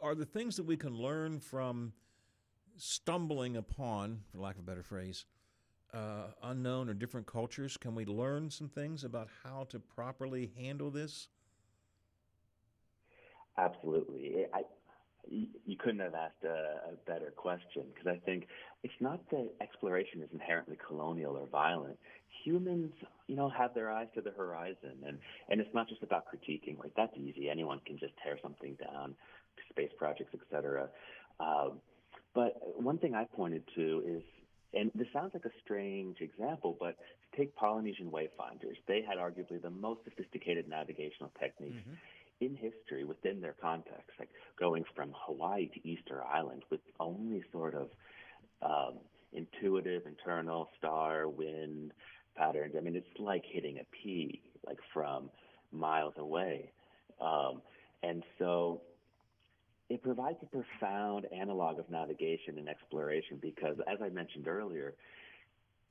Are 0.00 0.14
the 0.14 0.26
things 0.26 0.56
that 0.56 0.64
we 0.64 0.76
can 0.76 0.94
learn 0.94 1.40
from 1.40 1.94
stumbling 2.76 3.56
upon, 3.56 4.24
for 4.30 4.38
lack 4.38 4.56
of 4.56 4.62
a 4.62 4.64
better 4.64 4.82
phrase, 4.82 5.24
uh, 5.94 6.32
unknown 6.42 6.88
or 6.90 6.94
different 6.94 7.26
cultures? 7.26 7.76
Can 7.76 7.94
we 7.94 8.04
learn 8.04 8.50
some 8.50 8.68
things 8.68 9.04
about 9.04 9.28
how 9.44 9.64
to 9.70 9.78
properly 9.78 10.52
handle 10.58 10.90
this? 10.90 11.28
Absolutely. 13.56 14.46
I, 14.52 14.62
you 15.30 15.76
couldn't 15.76 16.00
have 16.00 16.14
asked 16.14 16.44
a, 16.44 16.90
a 16.90 16.96
better 17.06 17.32
question 17.36 17.84
because 17.94 18.06
I 18.06 18.18
think 18.24 18.46
it's 18.82 18.94
not 19.00 19.20
that 19.30 19.48
exploration 19.60 20.22
is 20.22 20.28
inherently 20.32 20.76
colonial 20.86 21.36
or 21.36 21.46
violent. 21.46 21.98
Humans, 22.44 22.92
you 23.28 23.36
know, 23.36 23.48
have 23.48 23.74
their 23.74 23.90
eyes 23.90 24.08
to 24.14 24.20
the 24.20 24.32
horizon, 24.32 24.98
and 25.06 25.18
and 25.48 25.60
it's 25.60 25.72
not 25.74 25.88
just 25.88 26.02
about 26.02 26.24
critiquing. 26.26 26.78
Like 26.78 26.92
that's 26.96 27.16
easy. 27.16 27.48
Anyone 27.48 27.80
can 27.86 27.98
just 27.98 28.14
tear 28.22 28.36
something 28.42 28.76
down, 28.82 29.14
space 29.70 29.90
projects, 29.96 30.34
etc. 30.34 30.88
Um, 31.38 31.80
but 32.34 32.56
one 32.80 32.98
thing 32.98 33.14
I 33.14 33.24
pointed 33.24 33.62
to 33.76 34.02
is, 34.06 34.22
and 34.74 34.90
this 34.94 35.06
sounds 35.12 35.34
like 35.34 35.44
a 35.44 35.52
strange 35.62 36.16
example, 36.20 36.76
but 36.80 36.96
take 37.36 37.54
Polynesian 37.54 38.10
wayfinders. 38.10 38.76
They 38.88 39.02
had 39.06 39.18
arguably 39.18 39.60
the 39.60 39.70
most 39.70 40.00
sophisticated 40.04 40.68
navigational 40.68 41.30
techniques 41.38 41.76
in 42.40 42.56
history 42.56 43.04
within 43.04 43.40
their 43.40 43.54
context, 43.60 44.10
like 44.18 44.30
going 44.58 44.84
from 44.94 45.12
Hawaii 45.14 45.68
to 45.68 45.88
Easter 45.88 46.22
Island 46.24 46.64
with 46.70 46.80
only 46.98 47.42
sort 47.52 47.74
of 47.74 47.88
um, 48.62 48.98
intuitive 49.32 50.02
internal 50.06 50.68
star 50.78 51.28
wind 51.28 51.92
patterns. 52.36 52.74
I 52.76 52.80
mean, 52.80 52.96
it's 52.96 53.18
like 53.18 53.44
hitting 53.46 53.78
a 53.78 53.86
pea, 54.02 54.40
like 54.66 54.78
from 54.92 55.30
miles 55.70 56.14
away. 56.18 56.70
Um, 57.20 57.62
and 58.02 58.22
so 58.38 58.82
it 59.88 60.02
provides 60.02 60.38
a 60.42 60.46
profound 60.46 61.26
analog 61.32 61.78
of 61.78 61.88
navigation 61.90 62.58
and 62.58 62.68
exploration 62.68 63.38
because, 63.40 63.76
as 63.90 63.98
I 64.02 64.08
mentioned 64.08 64.48
earlier, 64.48 64.94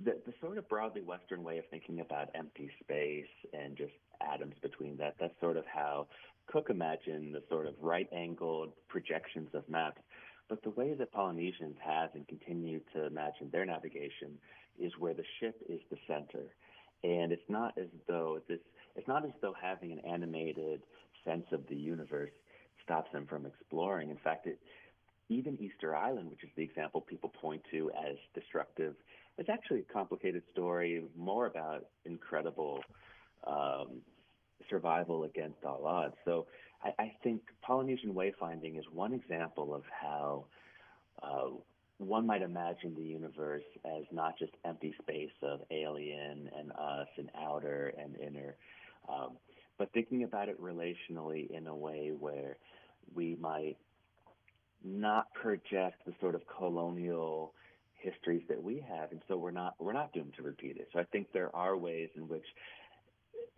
the, 0.04 0.17
the 0.25 0.34
sort 0.41 0.58
of 0.58 0.67
broadly 0.67 1.01
Western 1.01 1.43
way 1.43 1.58
of 1.58 1.65
thinking 1.69 1.99
about 1.99 2.30
empty 2.34 2.69
space 2.82 3.30
and 3.54 3.77
just 3.77 3.93
atoms 4.21 4.56
between 4.62 4.97
that, 4.97 5.15
that's 5.19 5.39
sort 5.39 5.58
of 5.58 5.65
how 5.71 6.08
Cook 6.51 6.69
imagined 6.69 7.33
the 7.33 7.43
sort 7.49 7.65
of 7.65 7.75
right 7.81 8.09
angled 8.11 8.73
projections 8.87 9.49
of 9.53 9.67
maps. 9.69 10.01
But 10.49 10.61
the 10.63 10.69
way 10.71 10.93
that 10.93 11.11
Polynesians 11.13 11.77
have 11.83 12.09
and 12.13 12.27
continue 12.27 12.81
to 12.93 13.05
imagine 13.05 13.49
their 13.51 13.65
navigation 13.65 14.37
is 14.77 14.91
where 14.99 15.13
the 15.13 15.23
ship 15.39 15.55
is 15.69 15.79
the 15.89 15.97
center. 16.07 16.43
And 17.03 17.31
it's 17.31 17.49
not 17.49 17.77
as 17.77 17.87
though 18.07 18.39
this 18.49 18.59
it's 18.95 19.07
not 19.07 19.23
as 19.23 19.31
though 19.41 19.55
having 19.59 19.93
an 19.93 19.99
animated 19.99 20.81
sense 21.23 21.45
of 21.53 21.65
the 21.69 21.75
universe 21.75 22.31
stops 22.83 23.09
them 23.13 23.25
from 23.25 23.45
exploring. 23.45 24.09
In 24.09 24.17
fact, 24.17 24.47
it, 24.47 24.59
even 25.29 25.57
Easter 25.61 25.95
Island, 25.95 26.29
which 26.29 26.43
is 26.43 26.49
the 26.57 26.63
example 26.63 26.99
people 26.99 27.29
point 27.29 27.61
to 27.71 27.89
as 27.91 28.17
destructive, 28.35 28.95
it's 29.37 29.49
actually 29.49 29.79
a 29.79 29.93
complicated 29.93 30.43
story, 30.51 31.01
more 31.17 31.45
about 31.45 31.85
incredible 32.03 32.83
um, 33.47 34.01
survival 34.69 35.24
against 35.24 35.63
all 35.65 35.86
odds. 35.86 36.15
So 36.26 36.47
I, 36.84 36.89
I 37.00 37.12
think 37.24 37.41
Polynesian 37.62 38.13
wayfinding 38.13 38.78
is 38.78 38.86
one 38.93 39.13
example 39.13 39.74
of 39.74 39.84
how 40.02 40.45
uh, 41.21 41.50
one 41.97 42.26
might 42.26 42.41
imagine 42.41 42.95
the 42.95 43.04
universe 43.04 43.63
as 43.86 44.04
not 44.12 44.38
just 44.39 44.52
empty 44.65 44.93
space 45.02 45.30
of 45.43 45.60
alien 45.69 46.50
and 46.58 46.71
us 46.71 47.08
and 47.17 47.30
outer 47.39 47.93
and 47.97 48.15
inner, 48.17 48.56
um, 49.08 49.38
but 49.78 49.91
thinking 49.93 50.24
about 50.24 50.50
it 50.50 50.60
relationally 50.62 51.50
in 51.52 51.67
a 51.67 51.76
way 51.76 52.12
where 52.17 52.58
we 53.13 53.38
might 53.39 53.78
not 54.84 55.32
project 55.34 56.04
the 56.06 56.13
sort 56.19 56.34
of 56.34 56.41
colonial 56.58 57.54
histories 58.02 58.41
that 58.50 58.62
we 58.62 58.84
have, 58.88 59.12
and 59.12 59.21
so 59.28 59.38
we're 59.38 59.52
not 59.52 59.76
we're 59.80 59.93
not 59.93 60.12
doomed 60.12 60.34
to 60.36 60.41
repeat 60.41 60.78
it. 60.78 60.88
So 60.91 61.00
I 61.00 61.04
think 61.06 61.28
there 61.34 61.56
are 61.56 61.78
ways 61.78 62.10
in 62.15 62.28
which, 62.28 62.45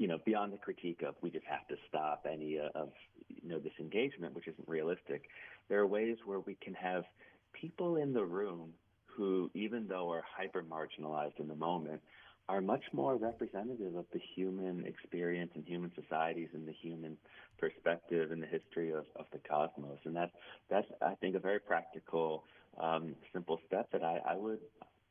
you 0.04 0.10
know, 0.10 0.18
beyond 0.26 0.52
the 0.52 0.58
critique 0.58 1.02
of 1.08 1.16
we 1.22 1.30
just 1.30 1.46
have 1.46 1.66
to 1.70 1.76
stop 1.88 2.26
any 2.30 2.60
uh, 2.60 2.68
of 2.76 2.90
you 3.30 3.48
know 3.50 3.58
this 3.58 3.72
engagement, 3.80 4.36
which 4.36 4.50
isn't 4.50 4.68
realistic. 4.68 5.30
There 5.70 5.80
are 5.80 5.88
ways 5.88 6.18
where 6.26 6.42
we 6.42 6.56
can 6.56 6.74
have 6.74 7.06
people 7.54 7.96
in 7.96 8.12
the 8.12 8.26
room 8.26 8.74
who, 9.06 9.50
even 9.54 9.88
though 9.88 10.12
are 10.12 10.22
hyper 10.38 10.62
marginalized 10.62 11.40
in 11.40 11.48
the 11.48 11.56
moment, 11.56 12.02
are 12.50 12.60
much 12.60 12.84
more 12.92 13.16
representative 13.16 13.96
of 13.96 14.04
the 14.12 14.20
human 14.36 14.86
experience 14.86 15.52
and 15.56 15.64
human 15.66 15.90
societies 15.96 16.50
and 16.54 16.68
the 16.68 16.74
human 16.74 17.16
perspective 17.58 18.34
and 18.34 18.44
the 18.44 18.48
history 18.48 18.92
of, 18.92 19.06
of 19.16 19.26
the 19.32 19.40
cosmos. 19.50 20.00
And 20.04 20.14
that's 20.14 20.34
that's 20.70 20.88
I 21.02 21.16
think 21.16 21.38
a 21.38 21.40
very 21.40 21.60
practical, 21.60 22.44
um, 22.78 23.16
simple 23.32 23.58
step 23.68 23.88
that 23.94 24.04
I, 24.04 24.20
I 24.32 24.36
would 24.36 24.60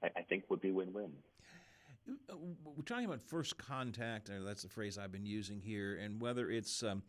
I, 0.03 0.09
I 0.19 0.23
think 0.29 0.45
would 0.51 0.61
be 0.61 0.71
win 0.71 0.93
win. 0.93 1.13
Uh, 1.13 1.32
We're 2.07 2.83
talking 2.85 3.05
about 3.05 3.21
first 3.23 3.59
contact, 3.59 4.31
or 4.31 4.43
that's 4.43 4.63
the 4.63 4.69
phrase 4.69 4.99
I've 4.99 5.13
been 5.13 5.27
using 5.27 5.61
here, 5.61 5.97
and 6.03 6.21
whether 6.21 6.51
it's 6.51 6.83
um, 6.83 7.03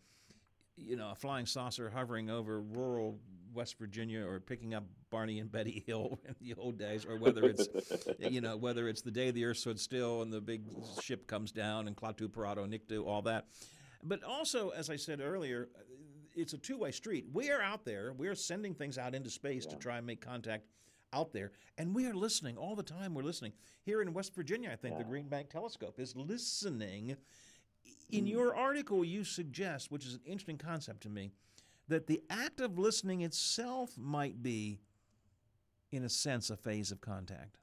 you 0.75 0.95
know 0.95 1.12
a 1.12 1.15
flying 1.15 1.45
saucer 1.45 1.89
hovering 1.89 2.29
over 2.29 2.62
rural 2.62 3.19
West 3.53 3.77
Virginia 3.77 4.25
or 4.25 4.39
picking 4.39 4.73
up 4.73 4.84
Barney 5.10 5.39
and 5.39 5.51
Betty 5.51 5.84
Hill 5.88 6.19
in 6.27 6.36
the 6.41 6.53
old 6.56 6.77
days, 6.77 7.06
or 7.06 7.17
whether 7.17 7.45
it's 7.45 7.67
you 8.19 8.41
know 8.41 8.58
whether 8.58 8.88
it's 8.88 9.01
the 9.01 9.12
day 9.12 9.32
the 9.32 9.45
Earth 9.45 9.58
stood 9.58 9.79
still 9.79 10.21
and 10.21 10.32
the 10.32 10.41
big 10.41 10.63
ship 11.01 11.27
comes 11.27 11.51
down 11.51 11.88
and 11.88 11.95
Klaatu 11.95 12.27
Barada 12.27 12.67
Nikto, 12.67 13.06
all 13.06 13.21
that. 13.23 13.47
But 14.03 14.23
also, 14.23 14.69
as 14.69 14.89
I 14.89 14.97
said 14.97 15.21
earlier, 15.21 15.69
it's 16.36 16.53
a 16.53 16.58
two-way 16.58 16.91
street. 16.91 17.27
We 17.32 17.51
are 17.51 17.62
out 17.62 17.86
there. 17.86 18.13
We 18.13 18.27
are 18.27 18.36
sending 18.36 18.73
things 18.73 18.97
out 18.97 19.15
into 19.15 19.29
space 19.29 19.65
to 19.67 19.77
try 19.77 19.97
and 19.97 20.06
make 20.06 20.19
contact 20.19 20.65
out 21.13 21.34
there, 21.34 21.52
and 21.78 21.93
we 21.93 22.06
are 22.08 22.13
listening 22.13 22.58
all 22.58 22.76
the 22.76 22.84
time. 22.84 23.13
We're 23.13 23.23
listening 23.23 23.54
here 23.84 24.02
in 24.02 24.13
West 24.13 24.36
Virginia. 24.36 24.69
I 24.71 24.76
think 24.76 24.97
the 24.97 25.04
Green 25.04 25.28
Bank 25.28 25.49
Telescope 25.49 25.99
is 25.99 26.15
listening. 26.15 27.15
In 28.12 28.26
mm. 28.26 28.30
your 28.30 28.56
article, 28.56 29.04
you 29.04 29.23
suggest, 29.23 29.91
which 29.91 30.06
is 30.06 30.15
an 30.15 30.21
interesting 30.26 30.58
concept 30.58 31.02
to 31.04 31.10
me, 31.10 31.32
that 31.88 32.08
the 32.08 32.21
act 32.30 32.62
of 32.62 32.78
listening 32.80 33.21
itself 33.21 33.97
might 33.97 34.41
be, 34.41 34.80
in 35.91 36.04
a 36.04 36.10
sense, 36.10 36.49
a 36.49 36.58
phase 36.58 36.91
of 36.91 37.02
contact. 37.02 37.58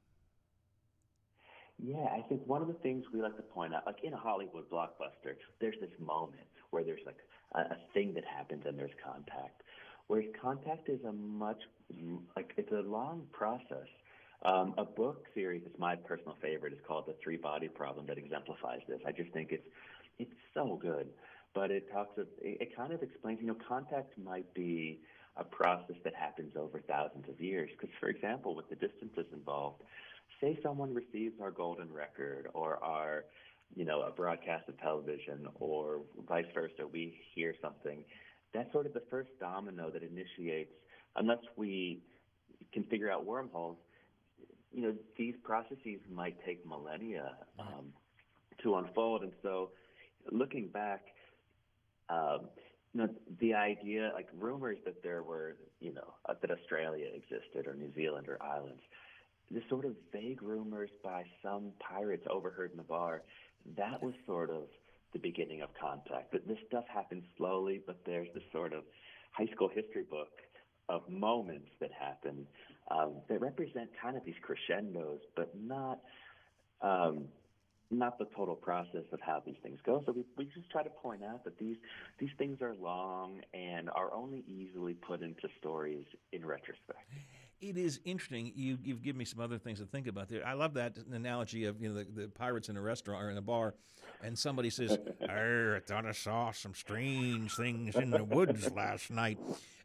Yeah, 1.83 2.05
I 2.13 2.23
think 2.29 2.43
one 2.47 2.61
of 2.61 2.69
the 2.69 2.75
things 2.75 3.07
we 3.13 3.23
like 3.23 3.37
to 3.37 3.43
point 3.43 3.75
out, 3.75 3.87
like 3.87 4.05
in 4.05 4.13
a 4.13 4.19
Hollywood 4.19 4.69
blockbuster, 4.71 5.37
there's 5.61 5.77
this 5.81 5.91
moment 5.99 6.47
where 6.71 6.85
there's 6.85 7.01
like 7.07 7.17
a, 7.55 7.61
a 7.61 7.77
thing 7.95 8.13
that 8.15 8.25
happens 8.25 8.65
and 8.67 8.79
there's 8.79 8.91
contact. 9.03 9.63
Whereas 10.07 10.27
contact 10.41 10.89
is 10.89 11.03
a 11.05 11.13
much 11.13 11.63
like 12.37 12.53
it's 12.57 12.73
a 12.73 12.83
long 12.89 13.23
process. 13.33 13.89
Um, 14.43 14.75
a 14.79 14.85
book 14.85 15.27
series 15.35 15.63
that's 15.67 15.79
my 15.79 15.97
personal 15.97 16.35
favorite 16.41 16.73
is 16.73 16.79
called 16.89 17.05
The 17.07 17.15
Three 17.23 17.37
Body 17.37 17.69
Problem 17.69 18.07
that 18.07 18.17
exemplifies 18.17 18.81
this. 18.89 19.01
I 19.07 19.13
just 19.13 19.31
think 19.33 19.53
it's 19.53 19.67
it's 20.19 20.33
so 20.55 20.79
good, 20.81 21.09
but 21.55 21.71
it 21.71 21.91
talks 21.93 22.17
of 22.19 22.27
it, 22.41 22.59
it 22.61 22.77
kind 22.77 22.93
of 22.93 23.03
explains. 23.03 23.41
You 23.41 23.49
know, 23.49 23.57
contact 23.69 24.17
might 24.19 24.53
be 24.55 25.01
a 25.37 25.45
process 25.45 25.97
that 26.05 26.15
happens 26.15 26.53
over 26.57 26.81
thousands 26.81 27.29
of 27.29 27.41
years. 27.41 27.71
Because, 27.73 27.95
for 27.99 28.09
example, 28.09 28.55
with 28.55 28.69
the 28.69 28.77
distances 28.77 29.27
involved, 29.33 29.83
say 30.41 30.59
someone 30.63 30.95
receives 30.95 31.41
our 31.41 31.51
golden 31.51 31.93
record 31.93 32.49
or 32.55 32.83
our, 32.83 33.25
you 33.75 33.85
know, 33.85 34.03
a 34.03 34.11
broadcast 34.11 34.69
of 34.69 34.79
television 34.81 35.47
or 35.59 36.01
vice 36.29 36.47
versa, 36.55 36.87
we 36.93 37.21
hear 37.35 37.55
something. 37.63 38.05
That's 38.53 38.71
sort 38.73 38.87
of 38.87 38.95
the 38.95 39.03
first 39.11 39.31
domino 39.39 39.91
that 39.91 40.03
initiates, 40.03 40.73
unless 41.17 41.39
we 41.57 42.01
can 42.73 42.85
figure 42.85 43.11
out 43.11 43.25
wormholes. 43.25 43.77
You 44.73 44.83
know, 44.83 44.95
these 45.17 45.35
processes 45.43 46.01
might 46.13 46.37
take 46.45 46.65
millennia 46.67 47.33
um, 47.59 47.93
to 48.63 48.77
unfold, 48.77 49.23
and 49.23 49.33
so 49.43 49.71
looking 50.31 50.69
back, 50.69 51.03
um, 52.09 52.41
you 52.93 53.03
know, 53.03 53.09
the 53.41 53.55
idea, 53.55 54.11
like 54.15 54.29
rumors 54.37 54.79
that 54.85 55.03
there 55.03 55.23
were, 55.23 55.57
you 55.81 55.93
know, 55.93 56.15
uh, 56.29 56.35
that 56.41 56.51
Australia 56.51 57.07
existed 57.15 57.67
or 57.67 57.75
New 57.75 57.93
Zealand 57.95 58.29
or 58.29 58.41
islands, 58.43 58.83
the 59.51 59.63
sort 59.69 59.85
of 59.85 59.93
vague 60.13 60.43
rumors 60.43 60.91
by 61.03 61.25
some 61.43 61.73
pirates 61.81 62.27
overheard 62.31 62.71
in 62.71 62.77
the 62.77 62.83
bar, 62.85 63.23
that 63.77 64.03
was 64.03 64.15
sort 64.27 64.51
of 64.51 64.65
the 65.13 65.19
beginning 65.19 65.63
of 65.63 65.71
contact. 65.81 66.33
That 66.33 66.47
this 66.47 66.59
stuff 66.69 66.85
happens 66.93 67.25
slowly, 67.37 67.81
but 67.87 68.01
there's 68.07 68.29
this 68.35 68.45
sort 68.53 68.73
of 68.73 68.85
high 69.33 69.49
school 69.53 69.69
history 69.69 70.05
book 70.09 70.29
of 70.91 71.09
moments 71.09 71.69
that 71.81 71.91
happen 71.93 72.47
um, 72.91 73.15
that 73.29 73.41
represent 73.41 73.89
kind 74.03 74.17
of 74.17 74.25
these 74.25 74.35
crescendos, 74.43 75.21
but 75.37 75.53
not 75.59 76.01
um, 76.83 77.29
not 77.91 78.19
the 78.19 78.27
total 78.37 78.55
process 78.55 79.05
of 79.13 79.21
how 79.21 79.43
these 79.45 79.57
things 79.63 79.79
go. 79.85 80.03
So 80.07 80.13
we, 80.13 80.25
we 80.37 80.45
just 80.45 80.71
try 80.71 80.83
to 80.83 80.91
point 80.91 81.23
out 81.25 81.45
that 81.45 81.59
these 81.59 81.77
these 82.19 82.31
things 82.39 82.61
are 82.61 82.75
long 82.81 83.41
and 83.55 83.89
are 83.91 84.13
only 84.13 84.45
easily 84.47 84.95
put 84.95 85.23
into 85.23 85.49
stories 85.59 86.05
in 86.33 86.45
retrospect. 86.45 86.99
It 87.61 87.77
is 87.77 88.01
interesting. 88.07 88.53
You, 88.55 88.79
you've 88.83 89.03
given 89.03 89.19
me 89.19 89.27
some 89.27 89.41
other 89.41 89.59
things 89.59 89.81
to 89.81 89.85
think 89.85 90.07
about 90.07 90.29
there. 90.29 90.47
I 90.47 90.55
love 90.55 90.75
that 90.75 90.97
analogy 91.13 91.67
of 91.67 91.81
you 91.81 91.91
know 91.91 91.97
the, 91.97 92.23
the 92.23 92.29
pirates 92.29 92.69
in 92.69 92.77
a 92.77 92.81
restaurant 92.81 93.23
or 93.23 93.31
in 93.31 93.37
a 93.37 93.43
bar, 93.43 93.75
and 94.23 94.39
somebody 94.39 94.71
says, 94.71 94.97
"I 95.29 95.81
thought 95.87 96.07
I 96.07 96.13
saw 96.13 96.53
some 96.53 96.75
strange 96.75 97.55
things 97.55 97.97
in 97.97 98.11
the 98.11 98.25
woods 98.25 98.71
last 98.73 99.11
night," 99.11 99.39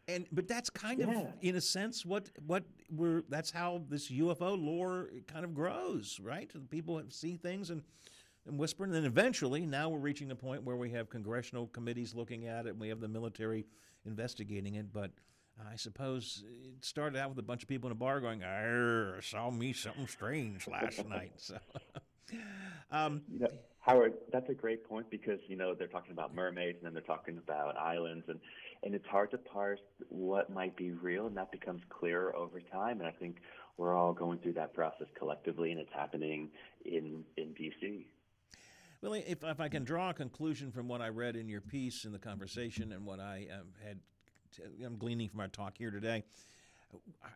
and 0.08 0.28
but 0.32 0.48
that's 0.48 0.70
kind 0.70 1.00
Yeah. 1.00 1.10
of 1.10 1.28
in 1.42 1.56
a 1.56 1.62
sense 1.62 2.06
what 2.06 2.30
what 2.46 2.64
we're 2.90 3.24
that's 3.30 3.52
how 3.52 3.84
this 3.90 4.10
UFO 4.12 4.56
lore 4.58 5.10
kind 5.28 5.46
of 5.46 5.54
grows, 5.54 6.20
right? 6.22 6.52
People 6.70 7.02
see 7.10 7.38
things 7.38 7.70
and 7.70 7.84
and 8.48 8.60
whisper, 8.60 8.84
and 8.84 8.94
then 8.94 9.06
eventually, 9.06 9.66
now 9.66 9.90
we're 9.90 9.98
reaching 10.00 10.30
a 10.32 10.36
point 10.36 10.64
where 10.64 10.76
we 10.76 10.92
have 10.92 11.10
congressional 11.10 11.68
committees 11.68 12.14
looking 12.14 12.48
at 12.48 12.68
it, 12.68 12.70
and 12.72 12.80
we 12.80 12.90
have 12.90 13.00
the 13.00 13.08
military 13.08 13.66
investigating 14.06 14.76
it. 14.76 14.94
But 14.94 15.12
I 15.72 15.76
suppose 15.78 16.44
it 16.48 16.86
started 16.86 17.18
out 17.20 17.30
with 17.30 17.40
a 17.40 17.44
bunch 17.44 17.64
of 17.64 17.70
people 17.70 17.88
in 17.88 17.92
a 17.94 17.96
bar 17.96 18.20
going, 18.22 18.44
"I 18.44 19.20
saw 19.22 19.50
me 19.50 19.74
something 19.74 20.08
strange 20.08 20.68
last 20.68 21.06
night." 21.10 21.34
So, 21.38 21.58
um, 22.92 23.24
You 23.32 23.40
know, 23.40 23.48
Howard, 23.80 24.14
that's 24.32 24.50
a 24.50 24.54
great 24.54 24.88
point 24.88 25.10
because 25.10 25.40
you 25.48 25.56
know 25.56 25.74
they're 25.74 25.88
talking 25.88 26.12
about 26.12 26.36
mermaids 26.36 26.78
and 26.78 26.86
then 26.86 26.94
they're 26.94 27.02
talking 27.02 27.38
about 27.38 27.78
islands, 27.78 28.26
and 28.28 28.40
and 28.84 28.94
it's 28.94 29.08
hard 29.08 29.32
to 29.32 29.38
parse 29.38 29.80
what 30.10 30.50
might 30.50 30.76
be 30.76 30.92
real, 30.92 31.28
and 31.28 31.38
that 31.38 31.52
becomes 31.52 31.82
clearer 31.90 32.36
over 32.36 32.60
time. 32.60 33.00
And 33.00 33.08
I 33.08 33.12
think 33.12 33.38
we're 33.78 33.96
all 33.96 34.14
going 34.14 34.40
through 34.40 34.54
that 34.54 34.74
process 34.74 35.08
collectively, 35.18 35.72
and 35.72 35.80
it's 35.80 35.94
happening 35.94 36.50
in 36.86 37.24
in 37.38 37.54
DC. 37.54 38.06
Well, 39.02 39.14
if, 39.14 39.44
if 39.44 39.60
I 39.60 39.70
can 39.70 39.84
draw 39.84 40.10
a 40.10 40.14
conclusion 40.14 40.72
from 40.72 40.88
what 40.88 41.02
I 41.02 41.10
read 41.10 41.36
in 41.36 41.48
your 41.48 41.62
piece 41.62 42.06
in 42.06 42.12
the 42.12 42.20
conversation 42.20 42.92
and 42.92 43.06
what 43.06 43.20
I 43.20 43.48
um, 43.54 43.68
had, 43.86 44.00
I'm 44.84 44.98
gleaning 44.98 45.30
from 45.30 45.42
our 45.42 45.48
talk 45.48 45.78
here 45.78 45.92
today, 45.92 46.24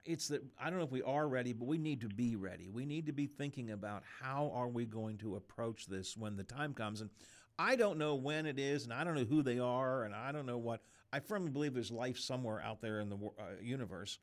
it's 0.05 0.29
that 0.29 0.41
I 0.59 0.69
don't 0.69 0.79
know 0.79 0.85
if 0.85 0.91
we 0.91 1.01
are 1.03 1.27
ready, 1.27 1.53
but 1.53 1.67
we 1.67 1.77
need 1.77 2.01
to 2.01 2.07
be 2.07 2.35
ready. 2.35 2.69
We 2.69 2.85
need 2.85 3.05
to 3.07 3.11
be 3.11 3.27
thinking 3.27 3.71
about 3.71 4.03
how 4.21 4.51
are 4.53 4.67
we 4.67 4.85
going 4.85 5.17
to 5.19 5.35
approach 5.35 5.87
this 5.87 6.15
when 6.17 6.37
the 6.37 6.43
time 6.43 6.73
comes. 6.73 7.01
And 7.01 7.09
I 7.57 7.75
don't 7.75 7.97
know 7.97 8.15
when 8.15 8.45
it 8.45 8.57
is, 8.57 8.85
and 8.85 8.93
I 8.93 9.03
don't 9.03 9.15
know 9.15 9.25
who 9.25 9.43
they 9.43 9.59
are, 9.59 10.03
and 10.03 10.15
I 10.15 10.31
don't 10.31 10.45
know 10.45 10.57
what. 10.57 10.81
I 11.11 11.19
firmly 11.19 11.49
believe 11.49 11.73
there's 11.73 11.91
life 11.91 12.19
somewhere 12.19 12.61
out 12.61 12.81
there 12.81 12.99
in 12.99 13.09
the 13.09 13.15
uh, 13.17 13.61
universe. 13.61 14.19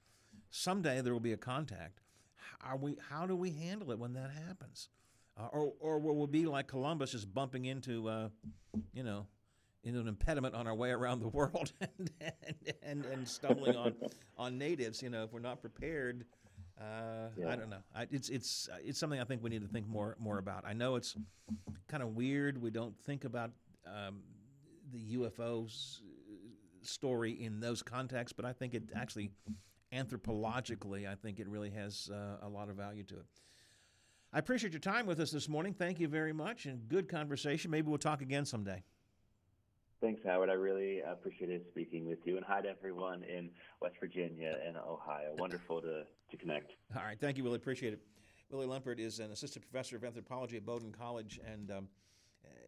Someday 0.50 1.00
there 1.00 1.12
will 1.12 1.20
be 1.20 1.32
a 1.32 1.36
contact. 1.36 2.00
Are 2.64 2.76
we? 2.76 2.96
How 3.10 3.26
do 3.26 3.34
we 3.36 3.50
handle 3.50 3.90
it 3.90 3.98
when 3.98 4.12
that 4.14 4.30
happens? 4.30 4.88
Uh, 5.38 5.48
or, 5.52 5.72
or 5.80 5.98
will 5.98 6.16
we 6.16 6.26
be 6.26 6.46
like 6.46 6.66
Columbus, 6.66 7.12
just 7.12 7.32
bumping 7.34 7.66
into, 7.66 8.08
uh, 8.08 8.28
you 8.94 9.02
know, 9.02 9.26
into 9.84 10.00
an 10.00 10.08
impediment 10.08 10.54
on 10.54 10.66
our 10.66 10.74
way 10.74 10.90
around 10.90 11.20
the 11.20 11.28
world 11.40 11.72
and, 11.80 12.10
and, 12.20 12.74
and, 12.82 13.04
and 13.04 13.28
stumbling 13.28 13.76
on, 13.76 13.94
on 14.38 14.56
natives? 14.56 15.02
You 15.02 15.10
know, 15.10 15.24
if 15.24 15.32
we're 15.32 15.40
not 15.40 15.60
prepared, 15.60 16.24
uh, 16.80 17.28
Yeah. 17.36 17.48
I 17.48 17.56
don't 17.56 17.68
know. 17.68 17.82
I, 17.94 18.06
it's 18.10 18.28
it's 18.30 18.68
uh, 18.72 18.76
it's 18.84 18.98
something 18.98 19.20
I 19.20 19.24
think 19.24 19.42
we 19.42 19.50
need 19.50 19.62
to 19.62 19.68
think 19.68 19.86
more 19.88 20.16
more 20.18 20.38
about. 20.38 20.64
I 20.66 20.72
know 20.72 20.96
it's 20.96 21.16
kind 21.88 22.02
of 22.02 22.14
weird. 22.16 22.60
We 22.60 22.70
don't 22.70 22.96
think 23.00 23.24
about 23.24 23.50
um, 23.86 24.20
the 24.92 25.16
UFOs 25.16 26.00
story 26.86 27.32
in 27.32 27.60
those 27.60 27.82
contexts, 27.82 28.32
but 28.34 28.44
I 28.44 28.52
think 28.52 28.74
it 28.74 28.84
actually 28.94 29.30
anthropologically, 29.92 31.08
I 31.08 31.14
think 31.14 31.38
it 31.38 31.48
really 31.48 31.70
has 31.70 32.10
uh, 32.12 32.44
a 32.44 32.48
lot 32.48 32.68
of 32.68 32.76
value 32.76 33.04
to 33.04 33.14
it. 33.16 33.26
I 34.32 34.38
appreciate 34.38 34.72
your 34.72 34.80
time 34.80 35.06
with 35.06 35.20
us 35.20 35.30
this 35.30 35.48
morning. 35.48 35.72
Thank 35.72 36.00
you 36.00 36.08
very 36.08 36.32
much 36.32 36.66
and 36.66 36.88
good 36.88 37.08
conversation. 37.08 37.70
Maybe 37.70 37.88
we'll 37.88 37.98
talk 37.98 38.20
again 38.20 38.44
someday. 38.44 38.82
Thanks, 40.00 40.20
Howard. 40.26 40.50
I 40.50 40.54
really 40.54 41.00
appreciated 41.00 41.62
speaking 41.70 42.06
with 42.06 42.18
you, 42.24 42.36
and 42.36 42.44
hi 42.44 42.60
to 42.60 42.68
everyone 42.68 43.24
in 43.24 43.48
West 43.80 43.94
Virginia 43.98 44.58
and 44.66 44.76
Ohio. 44.76 45.34
Wonderful 45.38 45.80
to 45.80 46.04
to 46.30 46.36
connect. 46.36 46.72
All 46.94 47.02
right. 47.02 47.18
Thank 47.18 47.38
you, 47.38 47.44
Willie. 47.44 47.56
Appreciate 47.56 47.94
it. 47.94 48.00
Willie 48.50 48.66
Lempert 48.66 48.98
is 48.98 49.20
an 49.20 49.30
assistant 49.30 49.64
professor 49.64 49.96
of 49.96 50.04
anthropology 50.04 50.58
at 50.58 50.66
Bowdoin 50.66 50.92
College, 50.92 51.40
and 51.50 51.70
um, 51.70 51.88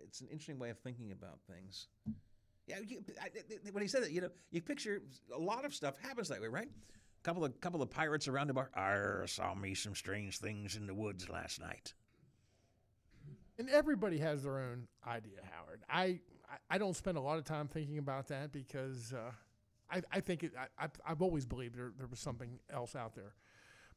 it's 0.08 0.22
an 0.22 0.28
interesting 0.28 0.58
way 0.58 0.70
of 0.70 0.78
thinking 0.78 1.12
about 1.12 1.38
things. 1.52 1.88
Yeah, 2.68 2.76
you, 2.86 3.02
I, 3.20 3.28
when 3.72 3.82
he 3.82 3.88
said 3.88 4.02
that, 4.02 4.12
you 4.12 4.20
know, 4.20 4.28
you 4.50 4.60
picture 4.60 5.00
a 5.34 5.38
lot 5.38 5.64
of 5.64 5.74
stuff 5.74 5.94
happens 6.00 6.28
that 6.28 6.40
way, 6.40 6.48
right? 6.48 6.68
Couple 7.22 7.44
of 7.44 7.58
couple 7.60 7.82
of 7.82 7.90
pirates 7.90 8.28
around 8.28 8.46
the 8.48 8.54
bar. 8.54 8.70
I 8.74 9.26
saw 9.26 9.54
me 9.54 9.74
some 9.74 9.94
strange 9.94 10.38
things 10.38 10.76
in 10.76 10.86
the 10.86 10.94
woods 10.94 11.28
last 11.28 11.60
night. 11.60 11.94
And 13.58 13.68
everybody 13.70 14.18
has 14.18 14.44
their 14.44 14.58
own 14.58 14.86
idea, 15.06 15.40
Howard. 15.52 15.82
I 15.88 16.20
I- 16.70 16.78
don't 16.78 16.94
spend 16.96 17.18
a 17.18 17.20
lot 17.20 17.36
of 17.38 17.44
time 17.44 17.68
thinking 17.68 17.98
about 17.98 18.28
that 18.28 18.52
because 18.52 19.12
uh, 19.12 19.32
I 19.90 20.02
I 20.12 20.20
think 20.20 20.44
it, 20.44 20.52
I 20.56 20.66
I've- 20.84 21.00
I've 21.04 21.22
always 21.22 21.44
believed 21.44 21.76
there 21.76 21.92
there 21.98 22.06
was 22.06 22.20
something 22.20 22.60
else 22.70 22.94
out 22.94 23.14
there. 23.14 23.34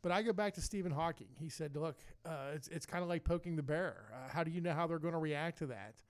But 0.01 0.11
I 0.11 0.23
go 0.23 0.33
back 0.33 0.55
to 0.55 0.61
Stephen 0.61 0.91
Hawking. 0.91 1.27
He 1.37 1.47
said, 1.47 1.75
"Look, 1.77 1.97
uh, 2.25 2.51
it's 2.55 2.67
it's 2.69 2.85
kind 2.87 3.03
of 3.03 3.09
like 3.09 3.23
poking 3.23 3.55
the 3.55 3.63
bear. 3.63 4.05
Uh, 4.11 4.29
how 4.33 4.43
do 4.43 4.49
you 4.49 4.59
know 4.61 4.73
how 4.73 4.87
they're 4.87 4.97
going 4.99 5.13
to 5.13 5.19
react 5.19 5.59
to 5.59 5.67
that? 5.67 6.01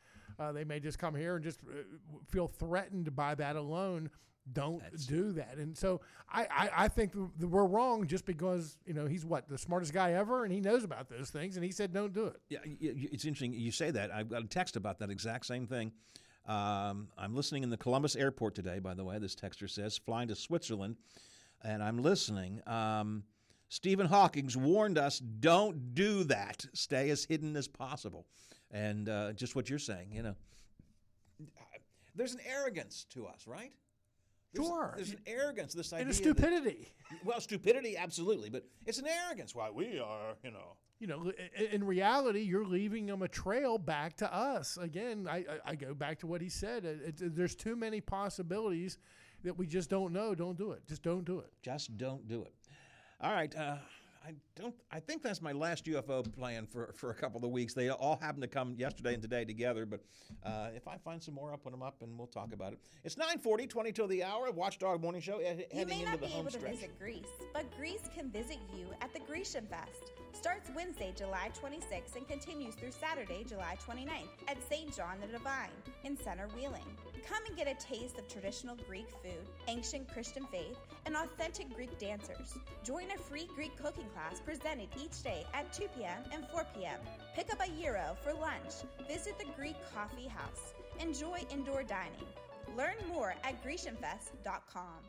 Uh, 0.42 0.52
they 0.52 0.64
may 0.64 0.80
just 0.80 0.98
come 0.98 1.14
here 1.14 1.36
and 1.36 1.44
just 1.44 1.60
uh, 1.64 1.84
feel 2.30 2.48
threatened 2.48 3.16
by 3.16 3.36
that 3.36 3.56
alone. 3.56 4.10
Don't 4.52 4.82
do 5.08 5.32
that." 5.34 5.58
And 5.58 5.78
so 5.78 6.02
I 6.28 6.48
I, 6.50 6.70
I 6.78 6.88
think 6.88 7.14
we're 7.40 7.66
wrong 7.66 8.08
just 8.08 8.26
because 8.26 8.78
you 8.88 8.94
know 8.94 9.06
he's 9.06 9.24
what 9.24 9.48
the 9.48 9.58
smartest 9.58 9.94
guy 9.94 10.14
ever 10.14 10.44
and 10.44 10.52
he 10.52 10.60
knows 10.60 10.84
about 10.84 11.10
those 11.10 11.30
things 11.30 11.58
and 11.58 11.64
he 11.64 11.72
said 11.72 11.94
don't 11.94 12.12
do 12.14 12.26
it. 12.26 12.42
Yeah, 12.50 12.60
it's 12.66 13.26
interesting 13.26 13.54
you 13.54 13.72
say 13.72 13.92
that. 13.92 14.12
I've 14.12 14.30
got 14.30 14.42
a 14.44 14.48
text 14.48 14.76
about 14.76 14.98
that 15.00 15.12
exact 15.12 15.46
same 15.46 15.68
thing. 15.68 15.92
Um, 16.48 17.10
I'm 17.20 17.36
listening 17.36 17.62
in 17.62 17.70
the 17.70 17.78
Columbus 17.78 18.16
airport 18.16 18.56
today, 18.56 18.80
by 18.80 18.96
the 18.96 19.04
way. 19.04 19.20
This 19.20 19.36
texter 19.36 19.70
says, 19.70 20.00
flying 20.00 20.28
to 20.30 20.36
Switzerland, 20.36 20.96
and 21.64 21.84
I'm 21.84 22.02
listening. 22.02 22.62
Um, 22.66 23.24
Stephen 23.70 24.08
Hawking's 24.08 24.58
warned 24.58 24.98
us 24.98 25.20
don't 25.20 25.94
do 25.94 26.24
that. 26.26 26.66
Stay 26.74 27.10
as 27.10 27.26
hidden 27.26 27.56
as 27.56 27.68
possible. 27.68 28.26
And 28.72 29.10
uh, 29.10 29.34
just 29.34 29.56
what 29.56 29.70
you're 29.70 29.80
saying, 29.80 30.10
you 30.12 30.24
know. 30.24 30.36
There's 32.16 32.34
an 32.34 32.42
arrogance 32.46 33.06
to 33.12 33.26
us, 33.26 33.48
right? 33.48 33.72
There's, 34.54 34.68
Sure. 34.68 34.94
There's 34.98 35.12
an 35.12 35.20
arrogance, 35.26 35.72
to 35.72 35.78
this 35.78 35.94
idea. 35.94 36.02
And 36.06 36.10
a 36.12 36.14
that- 36.14 36.22
stupidity. 36.22 36.88
well, 37.24 37.40
stupidity, 37.40 37.96
absolutely, 37.98 38.50
but 38.50 38.66
it's 38.86 38.98
an 39.00 39.08
arrogance. 39.08 39.56
Why 39.56 39.70
we 39.70 40.00
are, 40.00 40.36
you 40.44 40.52
know. 40.52 40.76
you 41.00 41.08
know, 41.08 41.32
in 41.72 41.84
reality, 41.86 42.42
you're 42.42 42.66
leaving 42.66 43.06
them 43.06 43.22
a 43.22 43.28
trail 43.30 43.78
back 43.78 44.18
to 44.18 44.34
us. 44.34 44.78
Again, 44.78 45.26
I, 45.30 45.38
I, 45.38 45.72
I 45.72 45.76
go 45.76 45.94
back 45.94 46.20
to 46.20 46.28
what 46.28 46.42
he 46.42 46.50
said. 46.50 46.84
It, 46.86 47.22
it, 47.22 47.36
there's 47.36 47.56
too 47.56 47.76
many 47.78 48.02
possibilities 48.02 48.98
that 49.44 49.58
we 49.58 49.68
just 49.68 49.90
don't 49.90 50.12
know. 50.12 50.36
Don't 50.36 50.58
do 50.58 50.74
it. 50.74 50.86
Just 50.88 51.02
don't 51.02 51.24
do 51.24 51.40
it. 51.40 51.52
Just 51.62 51.98
don't 51.98 52.28
do 52.28 52.44
it. 52.44 52.54
All 53.22 53.32
right. 53.32 53.56
Uh, 53.56 53.78
I 54.24 54.34
don't. 54.56 54.76
I 54.92 55.00
think 55.00 55.24
that's 55.24 55.42
my 55.42 55.52
last 55.52 55.86
UFO 55.86 56.32
plan 56.34 56.68
for, 56.68 56.94
for 56.96 57.10
a 57.10 57.14
couple 57.14 57.44
of 57.44 57.52
weeks. 57.52 57.74
They 57.74 57.90
all 57.90 58.18
happen 58.22 58.42
to 58.42 58.48
come 58.48 58.76
yesterday 58.78 59.14
and 59.14 59.22
today 59.22 59.46
together. 59.46 59.86
But 59.86 60.02
uh, 60.44 60.70
if 60.76 60.88
I 60.88 60.98
find 60.98 61.22
some 61.22 61.34
more, 61.34 61.52
I'll 61.52 61.58
put 61.58 61.72
them 61.72 61.82
up 61.82 62.02
and 62.02 62.18
we'll 62.18 62.28
talk 62.28 62.54
about 62.54 62.74
it. 62.74 62.80
It's 63.04 63.16
9:40, 63.16 63.70
20 63.70 63.92
till 63.92 64.08
the 64.08 64.24
hour. 64.24 64.52
Watchdog 64.52 65.02
Morning 65.02 65.22
Show 65.22 65.38
eh, 65.38 65.54
You 65.54 65.66
heading 65.72 65.88
may 65.88 66.00
into 66.00 66.12
not 66.12 66.22
the 66.22 66.28
be 66.28 66.34
able 66.34 66.52
to 66.52 66.60
visit 66.60 67.00
Greece, 67.00 67.26
but 67.54 67.66
Greece 67.76 68.10
can 68.16 68.30
visit 68.30 68.60
you 68.78 68.88
at 69.02 69.14
the 69.14 69.20
Grecian 69.22 69.66
Fest. 69.66 70.12
Starts 70.34 70.70
Wednesday, 70.76 71.14
July 71.16 71.50
26th 71.60 72.16
and 72.16 72.28
continues 72.28 72.76
through 72.76 72.92
Saturday, 72.92 73.44
July 73.48 73.76
29th 73.88 74.30
at 74.48 74.58
St. 74.70 74.96
John 74.96 75.18
the 75.20 75.28
Divine 75.28 75.70
in 76.04 76.18
Center 76.18 76.48
Wheeling. 76.56 76.86
Come 77.28 77.46
and 77.48 77.56
get 77.56 77.68
a 77.68 77.76
taste 77.76 78.18
of 78.18 78.28
traditional 78.28 78.76
Greek 78.88 79.10
food, 79.22 79.48
ancient 79.68 80.08
Christian 80.12 80.46
faith, 80.52 80.78
and 81.06 81.16
authentic 81.16 81.74
Greek 81.74 81.98
dancers. 82.00 82.58
Join 82.84 83.06
a 83.12 83.18
free 83.18 83.48
Greek 83.56 83.78
cooking 83.78 84.08
class 84.14 84.40
presented 84.40 84.90
each 85.02 85.22
day 85.24 85.46
at 85.54 85.72
2 85.74 85.88
p.m. 85.96 86.24
and 86.34 86.48
4 86.48 86.66
p.m. 86.76 87.00
Pick 87.36 87.52
up 87.52 87.62
a 87.62 87.70
gyro 87.70 88.16
for 88.24 88.34
lunch. 88.34 88.86
Visit 89.08 89.38
the 89.40 89.46
Greek 89.56 89.76
Coffee 89.94 90.28
House. 90.28 90.74
Enjoy 91.00 91.40
indoor 91.52 91.84
dining. 91.84 92.28
Learn 92.78 92.96
more 93.08 93.36
at 93.44 93.64
GrecianFest.com. 93.64 95.02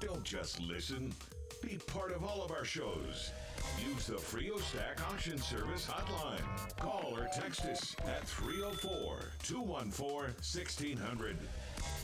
Don't 0.00 0.24
just 0.24 0.60
listen. 0.60 1.12
Be 1.62 1.78
part 1.86 2.12
of 2.12 2.24
all 2.24 2.44
of 2.44 2.50
our 2.50 2.64
shows. 2.64 3.30
Use 3.84 4.06
the 4.06 4.18
Frio 4.18 4.56
Stack 4.58 5.00
Auction 5.10 5.38
Service 5.38 5.86
hotline. 5.86 6.42
Call 6.78 7.14
or 7.16 7.28
text 7.34 7.64
us 7.64 7.96
at 8.06 8.26
304 8.26 9.20
214 9.42 10.34
1600. 10.34 11.36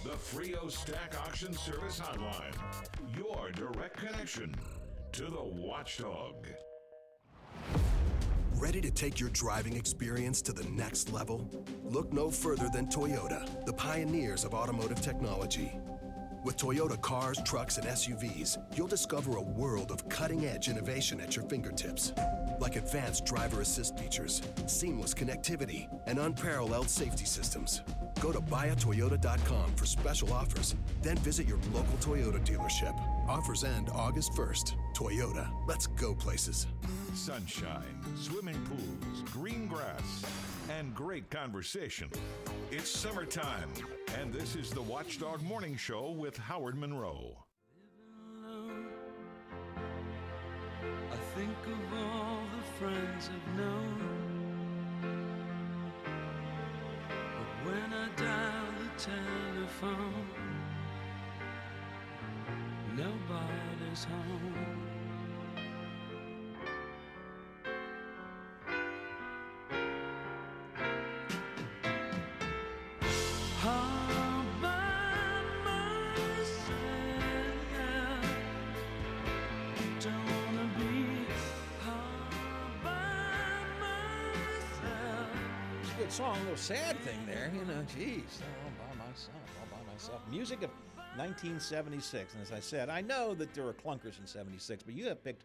The 0.05 0.11
Frio 0.11 0.68
Stack 0.68 1.14
Auction 1.26 1.53
Service 1.53 2.01
hotline. 2.01 2.55
Your 3.16 3.51
direct 3.53 3.97
connection 3.97 4.55
to 5.12 5.24
the 5.24 5.43
watchdog. 5.43 6.47
Ready 8.55 8.80
to 8.80 8.90
take 8.90 9.18
your 9.18 9.30
driving 9.30 9.76
experience 9.76 10.40
to 10.43 10.53
the 10.53 10.64
next 10.70 11.12
level? 11.12 11.51
Look 11.84 12.12
no 12.12 12.30
further 12.30 12.68
than 12.72 12.86
Toyota, 12.86 13.66
the 13.66 13.72
pioneers 13.72 14.45
of 14.45 14.55
automotive 14.55 15.03
technology. 15.03 15.72
With 16.45 16.57
Toyota 16.57 17.01
cars, 17.01 17.38
trucks, 17.45 17.78
and 17.78 17.86
SUVs, 17.86 18.59
you'll 18.76 18.88
discover 18.88 19.36
a 19.36 19.40
world 19.43 19.93
of 19.93 20.09
cutting 20.09 20.45
edge 20.45 20.68
innovation 20.68 21.20
at 21.20 21.36
your 21.36 21.45
fingertips. 21.45 22.12
Like 22.59 22.74
advanced 22.74 23.24
driver 23.24 23.61
assist 23.61 23.97
features, 23.97 24.43
seamless 24.66 25.14
connectivity, 25.14 25.88
and 26.07 26.18
unparalleled 26.18 26.90
safety 26.90 27.26
systems. 27.26 27.82
Go 28.20 28.32
to 28.32 28.40
buyatoyota.com 28.40 29.76
for 29.76 29.86
special 29.86 30.32
offers, 30.32 30.74
then 31.01 31.16
visit 31.18 31.47
your 31.47 31.59
local 31.72 31.97
Toyota 31.99 32.45
dealership. 32.45 32.99
Offers 33.28 33.62
end 33.62 33.88
August 33.93 34.32
1st. 34.32 34.74
Toyota, 34.97 35.49
let's 35.68 35.86
go 35.86 36.12
places. 36.12 36.66
Sunshine, 37.14 38.01
swimming 38.20 38.61
pools, 38.64 39.22
green 39.30 39.68
grass, 39.68 40.24
and 40.76 40.93
great 40.93 41.30
conversation. 41.30 42.11
It's 42.75 42.89
summertime, 42.89 43.68
and 44.18 44.33
this 44.33 44.57
is 44.57 44.70
the 44.70 44.81
Watchdog 44.81 45.43
Morning 45.43 45.77
Show 45.77 46.11
with 46.11 46.39
Howard 46.39 46.75
Monroe. 46.75 47.37
I 51.12 51.16
think 51.35 51.51
of 51.66 51.99
all 51.99 52.39
the 52.57 52.62
friends 52.79 53.29
I've 53.29 53.59
known. 53.59 54.01
But 57.11 57.51
when 57.66 57.93
I 57.93 58.09
dial 58.16 58.73
the 58.79 58.89
telephone, 58.99 60.27
nobody's 62.97 64.05
home. 64.05 64.82
Song, 86.13 86.37
a 86.37 86.41
little 86.41 86.57
sad 86.59 86.99
thing 87.01 87.19
there, 87.27 87.51
you 87.55 87.65
know. 87.65 87.81
Jeez, 87.97 88.43
all 88.43 88.73
by 88.77 88.95
myself, 89.03 89.31
all 89.59 89.79
by 89.79 89.91
myself. 89.91 90.21
Music 90.31 90.63
of 90.63 90.69
1976, 91.17 92.35
and 92.35 92.43
as 92.43 92.53
I 92.53 92.61
said, 92.61 92.91
I 92.91 93.01
know 93.01 93.33
that 93.33 93.55
there 93.55 93.65
were 93.65 93.73
clunkers 93.73 94.21
in 94.21 94.27
'76, 94.27 94.83
but 94.83 94.93
you 94.93 95.07
have 95.07 95.25
picked 95.25 95.45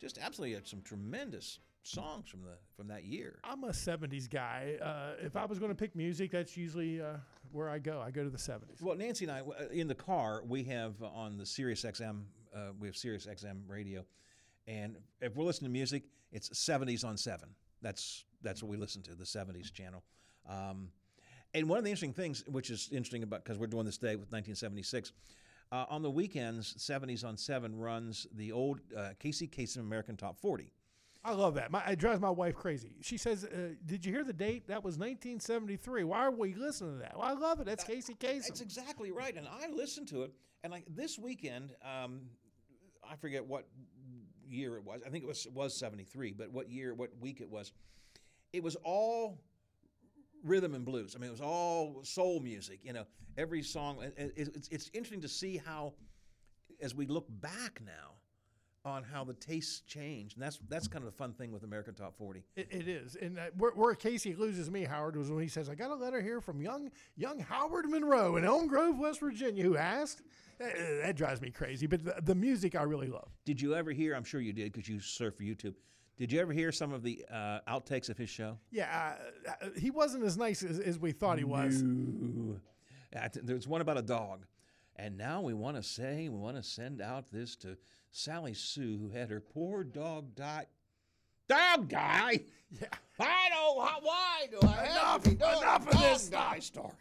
just 0.00 0.16
absolutely 0.16 0.58
some 0.64 0.80
tremendous 0.80 1.58
songs 1.82 2.30
from 2.30 2.40
the 2.40 2.56
from 2.78 2.88
that 2.88 3.04
year. 3.04 3.40
I'm 3.44 3.64
a 3.64 3.72
70s 3.72 4.30
guy. 4.30 4.78
Uh, 4.82 5.22
if 5.22 5.36
I 5.36 5.44
was 5.44 5.58
going 5.58 5.70
to 5.70 5.76
pick 5.76 5.94
music, 5.94 6.30
that's 6.30 6.56
usually 6.56 6.98
uh, 6.98 7.16
where 7.52 7.68
I 7.68 7.78
go. 7.78 8.00
I 8.00 8.10
go 8.10 8.24
to 8.24 8.30
the 8.30 8.38
70s. 8.38 8.80
Well, 8.80 8.96
Nancy 8.96 9.26
and 9.26 9.32
I, 9.32 9.40
uh, 9.40 9.68
in 9.70 9.86
the 9.86 9.94
car, 9.94 10.42
we 10.48 10.64
have 10.64 10.94
on 11.02 11.36
the 11.36 11.44
Sirius 11.44 11.82
XM, 11.82 12.22
uh, 12.54 12.68
we 12.80 12.88
have 12.88 12.96
Sirius 12.96 13.26
XM 13.26 13.68
radio, 13.68 14.02
and 14.66 14.96
if 15.20 15.36
we're 15.36 15.44
listening 15.44 15.68
to 15.68 15.74
music, 15.74 16.04
it's 16.32 16.48
70s 16.48 17.04
on 17.04 17.18
seven. 17.18 17.50
That's 17.82 18.24
that's 18.46 18.62
what 18.62 18.70
we 18.70 18.76
listen 18.76 19.02
to, 19.02 19.14
the 19.14 19.24
70s 19.24 19.72
channel. 19.72 20.02
Um, 20.48 20.90
and 21.54 21.68
one 21.68 21.78
of 21.78 21.84
the 21.84 21.90
interesting 21.90 22.12
things, 22.12 22.44
which 22.46 22.70
is 22.70 22.88
interesting 22.92 23.22
about 23.22 23.44
because 23.44 23.58
we're 23.58 23.66
doing 23.66 23.84
this 23.86 23.98
day 23.98 24.16
with 24.16 24.30
1976, 24.32 25.12
uh, 25.72 25.84
on 25.88 26.02
the 26.02 26.10
weekends, 26.10 26.74
70s 26.74 27.24
on 27.24 27.36
seven 27.36 27.76
runs 27.76 28.26
the 28.34 28.52
old 28.52 28.80
uh, 28.96 29.10
Casey 29.18 29.48
Kasem 29.48 29.80
American 29.80 30.16
Top 30.16 30.38
40. 30.38 30.70
I 31.24 31.32
love 31.32 31.54
that. 31.54 31.72
My, 31.72 31.82
it 31.86 31.98
drives 31.98 32.20
my 32.20 32.30
wife 32.30 32.54
crazy. 32.54 32.92
She 33.00 33.16
says, 33.16 33.44
uh, 33.44 33.74
"Did 33.84 34.06
you 34.06 34.12
hear 34.12 34.22
the 34.22 34.32
date? 34.32 34.68
That 34.68 34.84
was 34.84 34.96
1973. 34.96 36.04
Why 36.04 36.18
are 36.18 36.30
we 36.30 36.54
listening 36.54 36.92
to 36.92 36.98
that? 37.00 37.18
Well, 37.18 37.26
I 37.26 37.32
love 37.32 37.58
it. 37.58 37.66
That's 37.66 37.82
Casey 37.82 38.14
Kasem. 38.14 38.46
That's 38.46 38.60
exactly 38.60 39.10
right. 39.10 39.36
And 39.36 39.48
I 39.48 39.68
listened 39.74 40.06
to 40.08 40.22
it. 40.22 40.32
And 40.62 40.72
like 40.72 40.84
this 40.88 41.18
weekend, 41.18 41.72
um, 41.82 42.20
I 43.08 43.16
forget 43.16 43.44
what 43.44 43.66
year 44.48 44.76
it 44.76 44.84
was. 44.84 45.00
I 45.04 45.10
think 45.10 45.24
it 45.24 45.26
was 45.26 45.48
was 45.52 45.76
seventy 45.76 46.04
three. 46.04 46.32
But 46.32 46.52
what 46.52 46.70
year, 46.70 46.94
what 46.94 47.10
week 47.20 47.40
it 47.40 47.50
was? 47.50 47.72
It 48.52 48.62
was 48.62 48.76
all 48.84 49.38
rhythm 50.44 50.74
and 50.74 50.84
blues. 50.84 51.14
I 51.16 51.18
mean, 51.18 51.28
it 51.28 51.32
was 51.32 51.40
all 51.40 52.00
soul 52.04 52.40
music. 52.40 52.80
You 52.82 52.92
know, 52.92 53.04
every 53.36 53.62
song. 53.62 54.02
it- 54.02 54.14
it- 54.16 54.32
It's, 54.56 54.68
it's 54.68 54.90
interesting 54.92 55.20
to 55.22 55.28
see 55.28 55.56
how, 55.56 55.94
as 56.80 56.94
we 56.94 57.06
look 57.06 57.26
back 57.40 57.80
now, 57.84 58.12
on 58.84 59.02
how 59.02 59.24
the 59.24 59.34
tastes 59.34 59.80
change, 59.80 60.34
and 60.34 60.42
that's 60.44 60.60
that's 60.68 60.86
kind 60.86 61.04
of 61.04 61.10
the 61.10 61.16
fun 61.16 61.32
thing 61.32 61.50
with 61.50 61.64
American 61.64 61.92
Top 61.92 62.16
Forty. 62.16 62.44
It, 62.54 62.68
it 62.70 62.86
is, 62.86 63.16
and 63.16 63.36
uh, 63.36 63.46
where, 63.58 63.72
where 63.72 63.92
Casey 63.96 64.32
loses 64.36 64.70
me, 64.70 64.84
Howard, 64.84 65.16
was 65.16 65.28
when 65.28 65.42
he 65.42 65.48
says, 65.48 65.68
"I 65.68 65.74
got 65.74 65.90
a 65.90 65.96
letter 65.96 66.20
here 66.20 66.40
from 66.40 66.60
young 66.60 66.92
young 67.16 67.40
Howard 67.40 67.86
Monroe 67.90 68.36
in 68.36 68.44
Elm 68.44 68.68
Grove, 68.68 68.96
West 68.96 69.18
Virginia, 69.18 69.64
who 69.64 69.76
asked." 69.76 70.22
Uh, 70.60 70.66
that 71.02 71.16
drives 71.16 71.40
me 71.40 71.50
crazy. 71.50 71.88
But 71.88 72.04
the, 72.04 72.14
the 72.22 72.34
music 72.36 72.76
I 72.76 72.84
really 72.84 73.08
love. 73.08 73.28
Did 73.44 73.60
you 73.60 73.74
ever 73.74 73.90
hear? 73.90 74.14
I'm 74.14 74.22
sure 74.22 74.40
you 74.40 74.52
did 74.52 74.72
because 74.72 74.88
you 74.88 75.00
surf 75.00 75.34
YouTube. 75.40 75.74
Did 76.18 76.32
you 76.32 76.40
ever 76.40 76.52
hear 76.52 76.72
some 76.72 76.92
of 76.92 77.02
the 77.02 77.24
uh, 77.30 77.58
outtakes 77.68 78.08
of 78.08 78.16
his 78.16 78.30
show? 78.30 78.58
Yeah, 78.70 79.14
uh, 79.46 79.50
uh, 79.66 79.68
he 79.78 79.90
wasn't 79.90 80.24
as 80.24 80.36
nice 80.38 80.62
as, 80.62 80.78
as 80.78 80.98
we 80.98 81.12
thought 81.12 81.36
he 81.38 81.44
was. 81.44 81.82
No. 81.82 82.56
Uh, 83.14 83.28
th- 83.28 83.44
There's 83.44 83.68
one 83.68 83.80
about 83.82 83.98
a 83.98 84.02
dog. 84.02 84.46
And 84.96 85.18
now 85.18 85.42
we 85.42 85.52
want 85.52 85.76
to 85.76 85.82
say, 85.82 86.28
we 86.30 86.38
want 86.38 86.56
to 86.56 86.62
send 86.62 87.02
out 87.02 87.30
this 87.30 87.54
to 87.56 87.76
Sally 88.12 88.54
Sue, 88.54 88.96
who 88.98 89.10
had 89.10 89.28
her 89.28 89.40
poor 89.40 89.84
dog 89.84 90.34
die. 90.34 90.66
Dog 91.48 91.88
die? 91.88 92.40
Yeah. 92.80 92.88
I 93.20 93.48
don't, 93.50 93.76
why- 93.76 93.98
why 94.02 94.46
do 94.50 94.58
I 94.66 94.72
have 94.86 95.24
Enough- 95.24 95.60
enough 95.62 95.88
of 95.94 96.00
this 96.00 96.28
dog 96.28 96.54
die 96.54 96.58
story? 96.58 96.92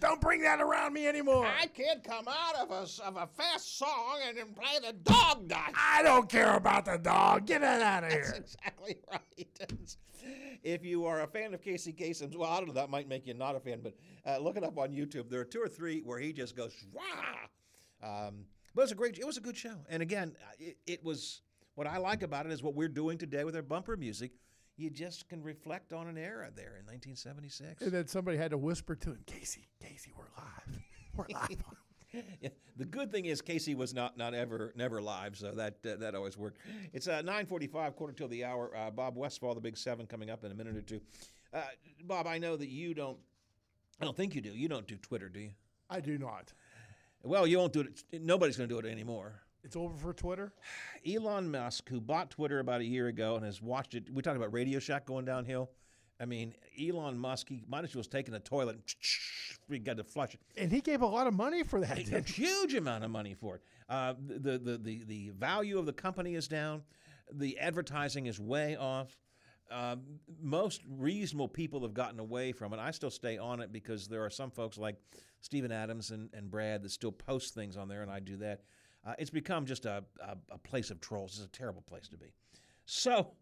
Don't 0.00 0.20
bring 0.20 0.40
that 0.42 0.60
around 0.60 0.94
me 0.94 1.06
anymore. 1.06 1.46
I 1.46 1.66
can't 1.66 2.02
come 2.02 2.26
out 2.26 2.56
of 2.56 2.70
a, 2.70 3.06
of 3.06 3.16
a 3.16 3.26
fast 3.26 3.78
song 3.78 4.18
and 4.26 4.36
then 4.36 4.46
play 4.54 4.78
the 4.84 4.94
dog 4.94 5.46
die. 5.46 5.72
I 5.74 6.02
don't 6.02 6.28
care 6.28 6.56
about 6.56 6.86
the 6.86 6.96
dog. 6.96 7.46
Get 7.46 7.62
it 7.62 7.82
out 7.82 8.04
of 8.04 8.10
here. 8.12 8.32
That's 8.34 8.54
exactly 8.54 8.98
right. 9.12 9.96
if 10.62 10.84
you 10.84 11.04
are 11.04 11.22
a 11.22 11.26
fan 11.26 11.52
of 11.52 11.62
Casey 11.62 11.92
Kasem's, 11.92 12.36
well, 12.36 12.50
I 12.50 12.58
don't 12.58 12.68
know, 12.68 12.74
that 12.74 12.88
might 12.88 13.08
make 13.08 13.26
you 13.26 13.34
not 13.34 13.56
a 13.56 13.60
fan, 13.60 13.80
but 13.82 13.94
uh, 14.26 14.38
look 14.38 14.56
it 14.56 14.64
up 14.64 14.78
on 14.78 14.90
YouTube. 14.90 15.28
There 15.28 15.40
are 15.40 15.44
two 15.44 15.60
or 15.60 15.68
three 15.68 16.00
where 16.00 16.18
he 16.18 16.32
just 16.32 16.56
goes, 16.56 16.72
Wah! 16.92 17.02
Um, 18.02 18.46
but 18.74 18.82
it 18.82 18.84
was 18.84 18.92
a 18.92 18.96
great, 18.96 19.18
it 19.18 19.26
was 19.26 19.36
a 19.36 19.42
good 19.42 19.56
show. 19.56 19.76
And 19.90 20.02
again, 20.02 20.34
uh, 20.42 20.52
it, 20.58 20.76
it 20.86 21.04
was, 21.04 21.42
what 21.74 21.86
I 21.86 21.98
like 21.98 22.22
about 22.22 22.46
it 22.46 22.52
is 22.52 22.62
what 22.62 22.74
we're 22.74 22.88
doing 22.88 23.18
today 23.18 23.44
with 23.44 23.54
our 23.54 23.62
bumper 23.62 23.96
music. 23.96 24.32
You 24.80 24.88
just 24.88 25.28
can 25.28 25.42
reflect 25.42 25.92
on 25.92 26.06
an 26.06 26.16
era 26.16 26.48
there 26.56 26.78
in 26.80 26.86
1976. 26.86 27.82
And 27.82 27.92
then 27.92 28.06
somebody 28.06 28.38
had 28.38 28.52
to 28.52 28.56
whisper 28.56 28.94
to 28.94 29.10
him, 29.10 29.18
Casey, 29.26 29.68
Casey, 29.78 30.10
we're 30.16 30.24
live. 30.38 30.82
We're 31.14 31.26
live. 31.28 31.62
Yeah, 32.40 32.48
the 32.76 32.86
good 32.86 33.12
thing 33.12 33.26
is 33.26 33.40
Casey 33.40 33.76
was 33.76 33.94
not 33.94 34.18
not 34.18 34.34
ever 34.34 34.72
never 34.74 35.00
live, 35.00 35.36
so 35.36 35.52
that 35.52 35.76
uh, 35.86 35.94
that 36.00 36.16
always 36.16 36.36
worked. 36.36 36.58
It's 36.92 37.06
uh, 37.06 37.22
nine 37.22 37.46
forty 37.46 37.68
five, 37.68 37.94
quarter 37.94 38.12
till 38.12 38.26
the 38.26 38.44
hour. 38.44 38.76
Uh, 38.76 38.90
Bob 38.90 39.16
Westfall, 39.16 39.54
the 39.54 39.60
Big 39.60 39.76
Seven, 39.76 40.06
coming 40.06 40.28
up 40.28 40.42
in 40.42 40.50
a 40.50 40.54
minute 40.56 40.76
or 40.76 40.82
two. 40.82 41.00
Uh, 41.54 41.62
Bob, 42.02 42.26
I 42.26 42.38
know 42.38 42.56
that 42.56 42.68
you 42.68 42.94
don't. 42.94 43.16
I 44.00 44.04
don't 44.04 44.16
think 44.16 44.34
you 44.34 44.40
do. 44.40 44.50
You 44.50 44.66
don't 44.66 44.88
do 44.88 44.96
Twitter, 44.96 45.28
do 45.28 45.38
you? 45.38 45.50
I 45.88 46.00
do 46.00 46.18
not. 46.18 46.52
Well, 47.22 47.46
you 47.46 47.58
won't 47.58 47.72
do 47.72 47.82
it. 47.82 48.02
Nobody's 48.20 48.56
going 48.56 48.68
to 48.68 48.74
do 48.74 48.84
it 48.84 48.90
anymore. 48.90 49.40
It's 49.62 49.76
over 49.76 49.94
for 49.96 50.12
Twitter. 50.12 50.52
Elon 51.06 51.50
Musk, 51.50 51.88
who 51.88 52.00
bought 52.00 52.30
Twitter 52.30 52.60
about 52.60 52.80
a 52.80 52.84
year 52.84 53.08
ago 53.08 53.36
and 53.36 53.44
has 53.44 53.60
watched 53.60 53.94
it. 53.94 54.10
We 54.12 54.22
talked 54.22 54.36
about 54.36 54.52
Radio 54.52 54.78
Shack 54.78 55.06
going 55.06 55.24
downhill. 55.24 55.70
I 56.18 56.26
mean, 56.26 56.54
Elon 56.80 57.18
Musk, 57.18 57.48
he 57.48 57.62
might 57.68 57.84
as 57.84 57.94
well 57.94 58.02
have 58.02 58.10
taken 58.10 58.34
a 58.34 58.40
toilet. 58.40 58.76
and 58.76 58.82
We 59.68 59.78
got 59.78 59.98
to 59.98 60.04
flush 60.04 60.34
it. 60.34 60.40
And 60.56 60.72
he 60.72 60.80
gave 60.80 61.00
a 61.02 61.06
lot 61.06 61.26
of 61.26 61.34
money 61.34 61.62
for 61.62 61.80
that. 61.80 61.98
a 61.98 62.02
didn't 62.04 62.28
huge 62.28 62.74
amount 62.74 63.04
of 63.04 63.10
money 63.10 63.34
for 63.34 63.56
it. 63.56 63.62
Uh, 63.88 64.14
the, 64.18 64.58
the, 64.58 64.78
the, 64.78 65.04
the 65.06 65.30
value 65.30 65.78
of 65.78 65.86
the 65.86 65.92
company 65.92 66.34
is 66.34 66.48
down. 66.48 66.82
The 67.32 67.58
advertising 67.58 68.26
is 68.26 68.40
way 68.40 68.76
off. 68.76 69.16
um, 69.70 70.02
most 70.42 70.82
reasonable 70.88 71.48
people 71.48 71.80
have 71.82 71.94
gotten 71.94 72.18
away 72.18 72.50
from 72.52 72.72
it. 72.72 72.80
I 72.80 72.90
still 72.90 73.10
stay 73.10 73.38
on 73.38 73.60
it 73.60 73.70
because 73.72 74.08
there 74.08 74.24
are 74.24 74.30
some 74.30 74.50
folks 74.50 74.76
like 74.76 74.96
Stephen 75.40 75.70
Adams 75.70 76.10
and, 76.10 76.28
and 76.34 76.50
Brad 76.50 76.82
that 76.82 76.90
still 76.90 77.12
post 77.12 77.54
things 77.54 77.76
on 77.76 77.86
there, 77.88 78.02
and 78.02 78.10
I 78.10 78.18
do 78.20 78.36
that. 78.38 78.62
Uh, 79.06 79.14
it's 79.18 79.30
become 79.30 79.64
just 79.64 79.86
a, 79.86 80.04
a, 80.22 80.36
a 80.50 80.58
place 80.58 80.90
of 80.90 81.00
trolls. 81.00 81.38
It's 81.38 81.46
a 81.46 81.58
terrible 81.58 81.82
place 81.82 82.06
to 82.08 82.18
be. 82.18 82.32
So, 82.84 83.32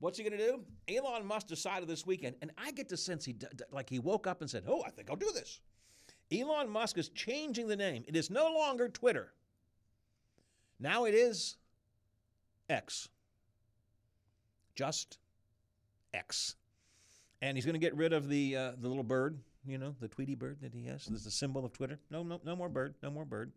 what's 0.00 0.18
he 0.18 0.24
going 0.24 0.36
to 0.36 0.44
do? 0.44 0.64
Elon 0.94 1.24
Musk 1.24 1.46
decided 1.46 1.88
this 1.88 2.06
weekend, 2.06 2.36
and 2.42 2.50
I 2.58 2.72
get 2.72 2.88
the 2.88 2.96
sense 2.96 3.24
he 3.24 3.32
d- 3.32 3.46
d- 3.56 3.64
like 3.72 3.88
he 3.88 3.98
woke 3.98 4.26
up 4.26 4.40
and 4.40 4.50
said, 4.50 4.64
"Oh, 4.66 4.82
I 4.86 4.90
think 4.90 5.08
I'll 5.08 5.16
do 5.16 5.30
this." 5.32 5.60
Elon 6.32 6.68
Musk 6.68 6.98
is 6.98 7.08
changing 7.08 7.68
the 7.68 7.76
name. 7.76 8.04
It 8.06 8.16
is 8.16 8.30
no 8.30 8.52
longer 8.52 8.88
Twitter. 8.88 9.32
Now 10.78 11.04
it 11.04 11.14
is 11.14 11.56
X. 12.68 13.08
Just 14.74 15.18
X. 16.14 16.56
And 17.42 17.56
he's 17.56 17.64
going 17.64 17.74
to 17.74 17.80
get 17.80 17.94
rid 17.96 18.12
of 18.12 18.28
the 18.28 18.56
uh, 18.56 18.72
the 18.78 18.88
little 18.88 19.02
bird, 19.02 19.38
you 19.66 19.78
know, 19.78 19.94
the 20.00 20.08
Tweety 20.08 20.34
bird 20.34 20.58
that 20.60 20.74
he 20.74 20.84
has. 20.86 21.06
There's 21.06 21.26
a 21.26 21.30
symbol 21.30 21.64
of 21.64 21.72
Twitter. 21.72 21.98
No, 22.10 22.22
no, 22.22 22.40
no 22.44 22.54
more 22.54 22.68
bird. 22.68 22.94
No 23.02 23.10
more 23.10 23.24
bird. 23.24 23.52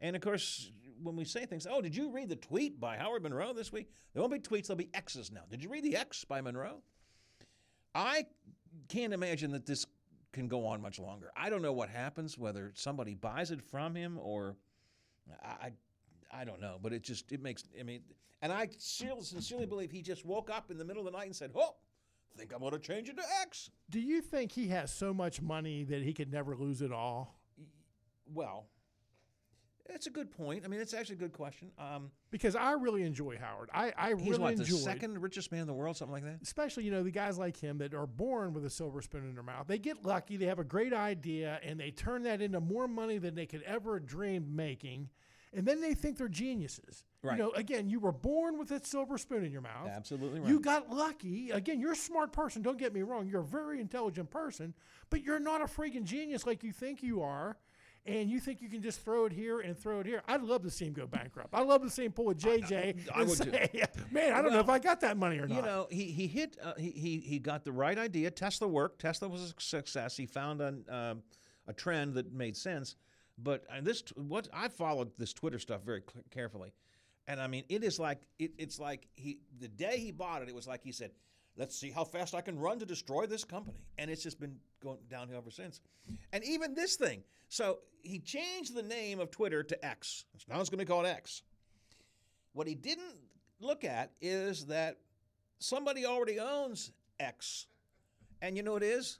And 0.00 0.16
of 0.16 0.22
course, 0.22 0.70
when 1.02 1.16
we 1.16 1.24
say 1.24 1.46
things, 1.46 1.66
oh, 1.70 1.80
did 1.80 1.96
you 1.96 2.10
read 2.10 2.28
the 2.28 2.36
tweet 2.36 2.80
by 2.80 2.96
Howard 2.96 3.22
Monroe 3.22 3.52
this 3.52 3.72
week? 3.72 3.90
There 4.12 4.22
won't 4.22 4.32
be 4.32 4.38
tweets, 4.38 4.66
there'll 4.66 4.78
be 4.78 4.90
X's 4.94 5.30
now. 5.30 5.42
Did 5.50 5.62
you 5.62 5.70
read 5.70 5.84
the 5.84 5.96
X 5.96 6.24
by 6.24 6.40
Monroe? 6.40 6.82
I 7.94 8.26
can't 8.88 9.12
imagine 9.12 9.52
that 9.52 9.66
this 9.66 9.86
can 10.32 10.48
go 10.48 10.66
on 10.66 10.82
much 10.82 10.98
longer. 10.98 11.30
I 11.36 11.48
don't 11.48 11.62
know 11.62 11.72
what 11.72 11.88
happens, 11.88 12.36
whether 12.36 12.72
somebody 12.74 13.14
buys 13.14 13.50
it 13.50 13.62
from 13.62 13.94
him 13.94 14.18
or 14.20 14.56
I, 15.42 15.72
I 16.32 16.44
don't 16.44 16.60
know. 16.60 16.78
But 16.82 16.92
it 16.92 17.02
just 17.02 17.32
it 17.32 17.42
makes. 17.42 17.64
I 17.78 17.82
mean, 17.82 18.02
and 18.42 18.52
I 18.52 18.68
sincerely 18.78 19.66
believe 19.66 19.90
he 19.90 20.02
just 20.02 20.24
woke 20.24 20.50
up 20.50 20.70
in 20.70 20.78
the 20.78 20.84
middle 20.84 21.06
of 21.06 21.12
the 21.12 21.16
night 21.16 21.26
and 21.26 21.36
said, 21.36 21.52
"Oh, 21.54 21.76
think 22.36 22.52
I'm 22.52 22.60
going 22.60 22.72
to 22.72 22.78
change 22.78 23.08
it 23.08 23.16
to 23.16 23.22
X." 23.42 23.70
Do 23.90 24.00
you 24.00 24.20
think 24.20 24.52
he 24.52 24.68
has 24.68 24.92
so 24.92 25.14
much 25.14 25.40
money 25.40 25.84
that 25.84 26.02
he 26.02 26.12
could 26.12 26.32
never 26.32 26.56
lose 26.56 26.82
it 26.82 26.92
all? 26.92 27.38
Well, 28.26 28.66
it's 29.88 30.06
a 30.06 30.10
good 30.10 30.30
point. 30.30 30.64
I 30.64 30.68
mean, 30.68 30.80
it's 30.80 30.94
actually 30.94 31.16
a 31.16 31.18
good 31.18 31.32
question. 31.32 31.70
Um, 31.78 32.10
because 32.30 32.56
I 32.56 32.72
really 32.72 33.02
enjoy 33.02 33.36
Howard. 33.38 33.68
I, 33.72 33.92
I 33.96 34.08
he's 34.14 34.30
really 34.30 34.38
what, 34.38 34.52
enjoy 34.54 34.64
the 34.64 34.78
second 34.78 35.20
richest 35.20 35.52
man 35.52 35.62
in 35.62 35.66
the 35.66 35.74
world, 35.74 35.96
something 35.96 36.14
like 36.14 36.24
that. 36.24 36.38
especially 36.42 36.84
you 36.84 36.90
know 36.90 37.02
the 37.02 37.10
guys 37.10 37.38
like 37.38 37.56
him 37.56 37.78
that 37.78 37.94
are 37.94 38.06
born 38.06 38.54
with 38.54 38.64
a 38.64 38.70
silver 38.70 39.02
spoon 39.02 39.28
in 39.28 39.34
their 39.34 39.44
mouth. 39.44 39.66
They 39.66 39.78
get 39.78 40.04
lucky, 40.04 40.36
they 40.36 40.46
have 40.46 40.58
a 40.58 40.64
great 40.64 40.92
idea, 40.92 41.60
and 41.62 41.78
they 41.78 41.90
turn 41.90 42.22
that 42.22 42.40
into 42.40 42.60
more 42.60 42.88
money 42.88 43.18
than 43.18 43.34
they 43.34 43.46
could 43.46 43.62
ever 43.62 44.00
dream 44.00 44.56
making, 44.56 45.10
and 45.52 45.66
then 45.66 45.80
they 45.80 45.94
think 45.94 46.18
they're 46.18 46.28
geniuses. 46.28 47.04
Right. 47.22 47.38
You 47.38 47.44
know, 47.44 47.50
again, 47.52 47.88
you 47.88 48.00
were 48.00 48.12
born 48.12 48.58
with 48.58 48.68
that 48.68 48.86
silver 48.86 49.16
spoon 49.16 49.44
in 49.44 49.52
your 49.52 49.62
mouth. 49.62 49.88
Absolutely 49.88 50.40
right. 50.40 50.48
You 50.48 50.60
got 50.60 50.90
lucky. 50.90 51.50
Again, 51.50 51.80
you're 51.80 51.92
a 51.92 51.96
smart 51.96 52.32
person. 52.32 52.60
Don't 52.60 52.78
get 52.78 52.92
me 52.92 53.02
wrong. 53.02 53.26
You're 53.26 53.40
a 53.40 53.46
very 53.46 53.80
intelligent 53.80 54.30
person, 54.30 54.74
but 55.08 55.22
you're 55.22 55.38
not 55.38 55.62
a 55.62 55.64
freaking 55.64 56.04
genius 56.04 56.46
like 56.46 56.62
you 56.62 56.72
think 56.72 57.02
you 57.02 57.22
are. 57.22 57.56
And 58.06 58.28
you 58.28 58.38
think 58.38 58.60
you 58.60 58.68
can 58.68 58.82
just 58.82 59.02
throw 59.02 59.24
it 59.24 59.32
here 59.32 59.60
and 59.60 59.78
throw 59.78 60.00
it 60.00 60.06
here? 60.06 60.22
I'd 60.28 60.42
love 60.42 60.62
to 60.64 60.70
see 60.70 60.84
him 60.84 60.92
go 60.92 61.06
bankrupt. 61.06 61.54
I'd 61.54 61.66
love 61.66 61.82
to 61.82 61.88
see 61.88 62.04
him 62.04 62.12
pull 62.12 62.28
a 62.28 62.34
JJ 62.34 63.08
I 63.10 63.20
and 63.20 63.28
would 63.30 63.40
too. 63.40 63.50
say, 63.50 63.84
"Man, 64.10 64.34
I 64.34 64.42
don't 64.42 64.52
know 64.52 64.60
if 64.60 64.68
I 64.68 64.78
got 64.78 65.00
that 65.00 65.16
money 65.16 65.38
or 65.38 65.46
not." 65.46 65.56
You 65.56 65.62
know, 65.62 65.86
he 65.90 66.04
he 66.10 66.26
hit 66.26 66.58
uh, 66.62 66.74
he, 66.76 66.90
he 66.90 67.20
he 67.20 67.38
got 67.38 67.64
the 67.64 67.72
right 67.72 67.96
idea. 67.96 68.30
Tesla 68.30 68.68
worked. 68.68 69.00
Tesla 69.00 69.28
was 69.28 69.54
a 69.56 69.60
success. 69.60 70.18
He 70.18 70.26
found 70.26 70.60
an, 70.60 70.84
um, 70.90 71.22
a 71.66 71.72
trend 71.72 72.14
that 72.14 72.30
made 72.30 72.58
sense. 72.58 72.96
But 73.38 73.64
uh, 73.70 73.80
this 73.80 74.02
what 74.16 74.48
I 74.52 74.68
followed 74.68 75.10
this 75.16 75.32
Twitter 75.32 75.58
stuff 75.58 75.82
very 75.82 76.02
carefully, 76.30 76.74
and 77.26 77.40
I 77.40 77.46
mean 77.46 77.64
it 77.70 77.82
is 77.82 77.98
like 77.98 78.20
it, 78.38 78.52
it's 78.58 78.78
like 78.78 79.08
he 79.14 79.38
the 79.60 79.68
day 79.68 79.98
he 79.98 80.12
bought 80.12 80.42
it, 80.42 80.48
it 80.48 80.54
was 80.54 80.66
like 80.68 80.84
he 80.84 80.92
said, 80.92 81.10
"Let's 81.56 81.76
see 81.76 81.90
how 81.90 82.04
fast 82.04 82.34
I 82.34 82.40
can 82.40 82.58
run 82.58 82.78
to 82.80 82.86
destroy 82.86 83.26
this 83.26 83.44
company," 83.44 83.78
and 83.98 84.10
it's 84.10 84.22
just 84.22 84.40
been 84.40 84.58
going 84.80 84.98
downhill 85.08 85.38
ever 85.38 85.50
since. 85.50 85.80
And 86.32 86.44
even 86.44 86.74
this 86.74 86.96
thing, 86.96 87.22
so 87.48 87.78
he 88.02 88.18
changed 88.18 88.74
the 88.74 88.82
name 88.82 89.20
of 89.20 89.30
Twitter 89.30 89.62
to 89.62 89.84
X. 89.84 90.24
Now 90.48 90.60
it's 90.60 90.70
going 90.70 90.78
to 90.78 90.84
be 90.84 90.88
called 90.88 91.06
X. 91.06 91.42
What 92.52 92.66
he 92.66 92.74
didn't 92.74 93.16
look 93.60 93.84
at 93.84 94.10
is 94.20 94.66
that 94.66 94.98
somebody 95.58 96.04
already 96.04 96.38
owns 96.38 96.92
X. 97.18 97.66
And 98.42 98.56
you 98.56 98.62
know 98.62 98.72
what 98.72 98.82
it 98.82 98.90
is? 98.90 99.18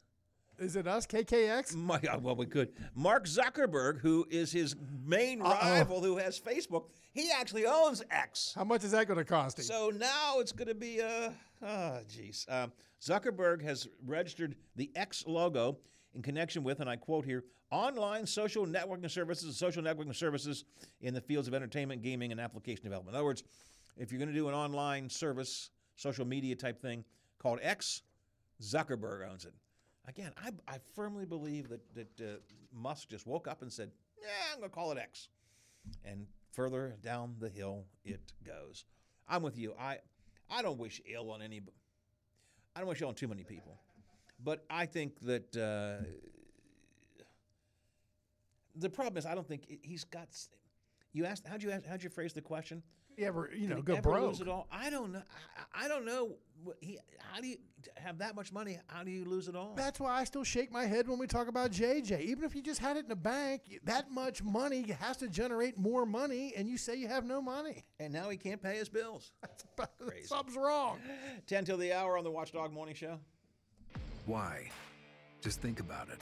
Is 0.58 0.76
it 0.76 0.86
us, 0.86 1.06
KKX? 1.06 1.74
My 1.74 1.98
God, 1.98 2.22
well, 2.22 2.36
we 2.36 2.46
could. 2.46 2.72
Mark 2.94 3.26
Zuckerberg, 3.26 4.00
who 4.00 4.26
is 4.30 4.52
his 4.52 4.76
main 5.04 5.42
Uh-oh. 5.42 5.50
rival, 5.50 6.00
who 6.00 6.16
has 6.16 6.38
Facebook, 6.38 6.84
he 7.12 7.30
actually 7.32 7.66
owns 7.66 8.02
X. 8.10 8.52
How 8.54 8.64
much 8.64 8.84
is 8.84 8.92
that 8.92 9.06
going 9.08 9.18
to 9.18 9.24
cost 9.24 9.58
him? 9.58 9.64
So 9.64 9.90
now 9.94 10.38
it's 10.38 10.52
going 10.52 10.68
to 10.68 10.74
be, 10.74 11.00
uh, 11.02 11.30
oh, 11.62 11.98
geez. 12.08 12.46
Um, 12.48 12.72
Zuckerberg 13.02 13.62
has 13.62 13.88
registered 14.06 14.54
the 14.76 14.90
X 14.94 15.24
logo 15.26 15.78
in 16.14 16.22
connection 16.22 16.62
with, 16.62 16.80
and 16.80 16.88
I 16.88 16.96
quote 16.96 17.24
here, 17.24 17.44
online 17.70 18.24
social 18.24 18.64
networking 18.64 19.10
services 19.10 19.44
and 19.44 19.54
social 19.54 19.82
networking 19.82 20.14
services 20.14 20.64
in 21.00 21.14
the 21.14 21.20
fields 21.20 21.48
of 21.48 21.54
entertainment, 21.54 22.02
gaming, 22.02 22.30
and 22.30 22.40
application 22.40 22.84
development. 22.84 23.14
In 23.14 23.18
other 23.18 23.24
words, 23.24 23.42
if 23.96 24.12
you're 24.12 24.20
going 24.20 24.32
to 24.32 24.34
do 24.34 24.48
an 24.48 24.54
online 24.54 25.08
service, 25.10 25.70
social 25.96 26.24
media 26.24 26.54
type 26.54 26.80
thing 26.80 27.04
called 27.38 27.58
X, 27.62 28.02
Zuckerberg 28.62 29.28
owns 29.28 29.44
it. 29.44 29.52
Again, 30.06 30.32
I, 30.36 30.50
I 30.68 30.78
firmly 30.94 31.24
believe 31.24 31.68
that, 31.68 31.80
that 31.94 32.20
uh, 32.20 32.36
Musk 32.72 33.08
just 33.08 33.26
woke 33.26 33.48
up 33.48 33.62
and 33.62 33.72
said, 33.72 33.90
yeah, 34.20 34.28
I'm 34.52 34.58
going 34.58 34.70
to 34.70 34.74
call 34.74 34.92
it 34.92 34.98
X. 34.98 35.28
And 36.04 36.26
further 36.52 36.94
down 37.02 37.36
the 37.40 37.48
hill 37.48 37.84
it 38.04 38.32
goes. 38.44 38.84
I'm 39.28 39.42
with 39.42 39.58
you. 39.58 39.74
I, 39.80 39.98
I 40.50 40.62
don't 40.62 40.78
wish 40.78 41.00
ill 41.10 41.30
on 41.30 41.42
any, 41.42 41.62
I 42.76 42.80
don't 42.80 42.88
wish 42.88 43.00
ill 43.00 43.08
on 43.08 43.14
too 43.14 43.28
many 43.28 43.44
people. 43.44 43.78
But 44.42 44.64
I 44.68 44.86
think 44.86 45.20
that 45.20 45.56
uh, 45.56 46.04
the 48.76 48.90
problem 48.90 49.16
is 49.16 49.26
I 49.26 49.34
don't 49.34 49.46
think 49.46 49.66
he's 49.82 50.04
got. 50.04 50.28
You 51.12 51.24
asked 51.24 51.46
how'd 51.46 51.62
you 51.62 51.72
how'd 51.88 52.02
you 52.02 52.10
phrase 52.10 52.32
the 52.32 52.40
question? 52.40 52.82
You 53.16 53.26
ever, 53.26 53.50
you 53.56 53.68
know, 53.68 53.76
he 53.76 53.82
go 53.82 54.00
broke? 54.00 54.28
Lose 54.28 54.40
it 54.40 54.48
all? 54.48 54.66
I 54.72 54.90
don't 54.90 55.12
know. 55.12 55.22
I, 55.74 55.84
I 55.84 55.88
don't 55.88 56.04
know. 56.04 56.36
He, 56.80 56.98
how 57.18 57.40
do 57.40 57.46
you 57.46 57.56
have 57.96 58.18
that 58.18 58.34
much 58.34 58.52
money? 58.52 58.78
How 58.86 59.04
do 59.04 59.10
you 59.10 59.24
lose 59.24 59.48
it 59.48 59.54
all? 59.54 59.74
That's 59.76 60.00
why 60.00 60.18
I 60.18 60.24
still 60.24 60.44
shake 60.44 60.72
my 60.72 60.86
head 60.86 61.08
when 61.08 61.18
we 61.18 61.26
talk 61.26 61.48
about 61.48 61.70
JJ. 61.70 62.22
Even 62.22 62.44
if 62.44 62.54
you 62.54 62.62
just 62.62 62.80
had 62.80 62.96
it 62.96 63.04
in 63.04 63.08
the 63.08 63.16
bank, 63.16 63.62
that 63.84 64.10
much 64.10 64.42
money 64.42 64.82
has 65.00 65.16
to 65.18 65.28
generate 65.28 65.78
more 65.78 66.06
money, 66.06 66.54
and 66.56 66.68
you 66.68 66.78
say 66.78 66.96
you 66.96 67.08
have 67.08 67.24
no 67.24 67.42
money. 67.42 67.84
And 68.00 68.12
now 68.12 68.30
he 68.30 68.36
can't 68.36 68.62
pay 68.62 68.76
his 68.76 68.88
bills. 68.88 69.32
That's 69.42 69.64
crazy. 70.00 70.26
Something's 70.26 70.56
wrong. 70.56 70.98
10 71.46 71.64
till 71.64 71.76
the 71.76 71.92
hour 71.92 72.16
on 72.16 72.24
the 72.24 72.30
Watchdog 72.30 72.72
Morning 72.72 72.94
Show. 72.94 73.18
Why? 74.26 74.70
Just 75.42 75.60
think 75.60 75.80
about 75.80 76.08
it. 76.08 76.18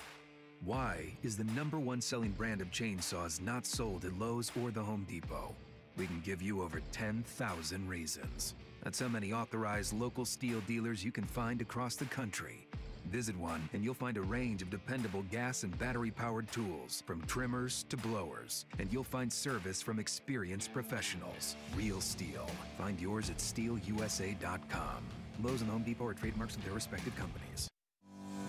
Why 0.64 1.12
is 1.22 1.36
the 1.36 1.44
number 1.44 1.78
one 1.78 2.00
selling 2.00 2.30
brand 2.30 2.60
of 2.60 2.70
chainsaws 2.70 3.40
not 3.40 3.66
sold 3.66 4.04
at 4.04 4.18
Lowe's 4.18 4.50
or 4.60 4.70
the 4.70 4.82
Home 4.82 5.06
Depot? 5.08 5.54
We 5.96 6.06
can 6.06 6.20
give 6.24 6.40
you 6.42 6.62
over 6.62 6.80
10,000 6.92 7.88
reasons. 7.88 8.54
That's 8.82 8.98
how 8.98 9.08
many 9.08 9.32
authorized 9.32 9.92
local 9.92 10.24
Stihl 10.24 10.64
dealers 10.66 11.04
you 11.04 11.12
can 11.12 11.24
find 11.24 11.60
across 11.60 11.96
the 11.96 12.06
country. 12.06 12.66
Visit 13.10 13.36
one 13.36 13.68
and 13.72 13.84
you'll 13.84 13.94
find 13.94 14.16
a 14.16 14.22
range 14.22 14.62
of 14.62 14.70
dependable 14.70 15.22
gas 15.30 15.64
and 15.64 15.78
battery 15.78 16.10
powered 16.10 16.50
tools, 16.50 17.02
from 17.06 17.20
trimmers 17.22 17.84
to 17.90 17.96
blowers. 17.96 18.64
And 18.78 18.92
you'll 18.92 19.04
find 19.04 19.32
service 19.32 19.82
from 19.82 19.98
experienced 19.98 20.72
professionals. 20.72 21.56
Real 21.76 21.98
Stihl. 21.98 22.48
Find 22.78 23.00
yours 23.00 23.30
at 23.30 23.38
stihlusa.com. 23.38 25.02
Lowe's 25.42 25.60
and 25.60 25.70
Home 25.70 25.82
Depot 25.82 26.06
are 26.06 26.14
trademarks 26.14 26.56
of 26.56 26.64
their 26.64 26.74
respective 26.74 27.14
companies. 27.16 27.68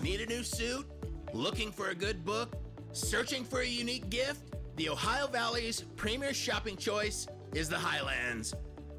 Need 0.02 0.20
a 0.20 0.26
new 0.26 0.42
suit? 0.42 0.86
Looking 1.32 1.72
for 1.72 1.90
a 1.90 1.94
good 1.94 2.24
book? 2.24 2.56
Searching 2.92 3.44
for 3.44 3.60
a 3.60 3.66
unique 3.66 4.10
gift? 4.10 4.54
The 4.76 4.88
Ohio 4.88 5.26
Valley's 5.26 5.82
premier 5.96 6.34
shopping 6.34 6.76
choice 6.76 7.26
is 7.54 7.68
the 7.68 7.78
Highlands. 7.78 8.54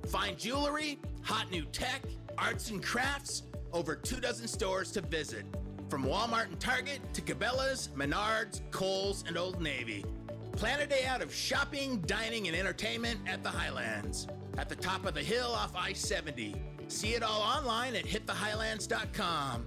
Find 0.07 0.37
jewelry, 0.37 0.99
hot 1.21 1.51
new 1.51 1.65
tech, 1.65 2.03
arts 2.37 2.69
and 2.69 2.81
crafts, 2.81 3.43
over 3.73 3.95
two 3.95 4.19
dozen 4.21 4.47
stores 4.47 4.91
to 4.93 5.01
visit. 5.01 5.45
From 5.89 6.05
Walmart 6.05 6.45
and 6.45 6.59
Target 6.59 6.99
to 7.13 7.21
Cabela's, 7.21 7.89
Menards, 7.95 8.61
Kohl's, 8.71 9.23
and 9.27 9.37
Old 9.37 9.61
Navy. 9.61 10.05
Plan 10.53 10.79
a 10.79 10.87
day 10.87 11.05
out 11.05 11.21
of 11.21 11.33
shopping, 11.33 11.99
dining, 12.07 12.47
and 12.47 12.55
entertainment 12.55 13.19
at 13.27 13.43
the 13.43 13.49
Highlands. 13.49 14.27
At 14.57 14.69
the 14.69 14.75
top 14.75 15.05
of 15.05 15.13
the 15.13 15.21
hill 15.21 15.51
off 15.51 15.75
I 15.75 15.91
70. 15.91 16.55
See 16.87 17.13
it 17.13 17.23
all 17.23 17.41
online 17.41 17.95
at 17.95 18.05
hitthehighlands.com. 18.05 19.65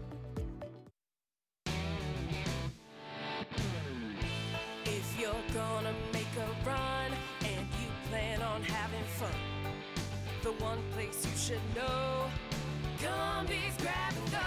If 4.86 5.20
you're 5.20 5.34
gonna 5.54 5.94
make 6.12 6.26
a 6.36 6.66
run 6.66 6.87
around 8.58 8.70
having 8.70 9.04
fun. 9.04 9.30
The 10.42 10.52
one 10.62 10.78
place 10.92 11.26
you 11.26 11.36
should 11.36 11.76
know. 11.76 12.26
Gumby's 13.00 13.76
grab 13.78 14.14
and 14.16 14.30
go. 14.32 14.38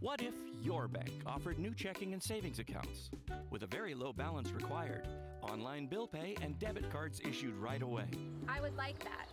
What 0.00 0.22
if 0.22 0.34
your 0.62 0.86
bank 0.86 1.10
offered 1.26 1.58
new 1.58 1.74
checking 1.74 2.12
and 2.12 2.22
savings 2.22 2.60
accounts 2.60 3.10
with 3.50 3.64
a 3.64 3.66
very 3.66 3.92
low 3.92 4.12
balance 4.12 4.50
required? 4.52 5.06
Online 5.46 5.86
bill 5.86 6.06
pay, 6.06 6.36
and 6.42 6.58
debit 6.58 6.90
cards 6.90 7.20
issued 7.20 7.54
right 7.56 7.82
away? 7.82 8.08
I 8.48 8.60
would 8.60 8.76
like 8.76 8.98
that. 9.04 9.28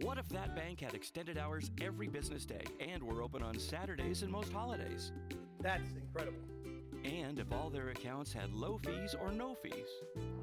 What 0.00 0.16
if 0.16 0.28
that 0.28 0.54
bank 0.54 0.80
had 0.80 0.94
extended 0.94 1.38
hours 1.38 1.70
every 1.80 2.06
business 2.06 2.44
day 2.46 2.62
and 2.78 3.02
were 3.02 3.20
open 3.20 3.42
on 3.42 3.58
Saturdays 3.58 4.22
and 4.22 4.30
most 4.30 4.52
holidays? 4.52 5.12
That's 5.60 5.90
incredible. 5.92 6.38
And 7.04 7.38
if 7.38 7.52
all 7.52 7.70
their 7.70 7.90
accounts 7.90 8.32
had 8.32 8.52
low 8.52 8.78
fees 8.78 9.14
or 9.20 9.32
no 9.32 9.54
fees? 9.54 9.88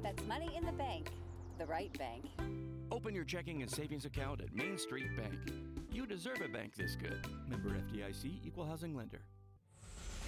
That's 0.02 0.22
money 0.24 0.50
in 0.56 0.66
the 0.66 0.72
bank, 0.72 1.10
the 1.58 1.66
right 1.66 1.96
bank. 1.98 2.24
Open 2.90 3.14
your 3.14 3.24
checking 3.24 3.62
and 3.62 3.70
savings 3.70 4.04
account 4.04 4.40
at 4.40 4.54
Main 4.54 4.78
Street 4.78 5.16
Bank. 5.16 5.38
You 5.90 6.06
deserve 6.06 6.42
a 6.44 6.48
bank 6.48 6.74
this 6.76 6.94
good. 6.94 7.26
Member 7.48 7.70
FDIC, 7.70 8.46
Equal 8.46 8.66
Housing 8.66 8.94
Lender. 8.94 9.22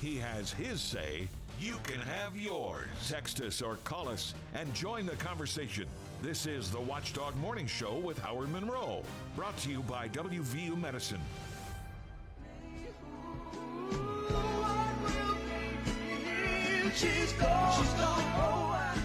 He 0.01 0.16
has 0.16 0.53
his 0.53 0.80
say. 0.80 1.28
You 1.61 1.75
can 1.83 2.01
have 2.01 2.37
yours. 2.37 2.87
Text 3.09 3.41
us 3.41 3.61
or 3.63 3.77
call 3.83 4.09
us 4.09 4.33
and 4.55 4.73
join 4.75 5.07
the 5.07 5.17
conversation. 5.17 5.87
This 6.23 6.47
is 6.47 6.71
the 6.71 6.81
Watchdog 6.81 7.35
Morning 7.37 7.67
Show 7.67 7.95
with 7.95 8.17
Howard 8.19 8.53
Monroe. 8.53 9.03
Brought 9.35 9.57
to 9.59 9.71
you 9.71 9.83
by 9.83 10.09
WVU 10.09 10.81
Medicine. 10.81 11.21
She's 16.95 17.33
gone. 17.33 17.73
She's 17.77 17.93
gone. 17.95 18.25
Oh, 18.37 18.71
I, 18.75 18.99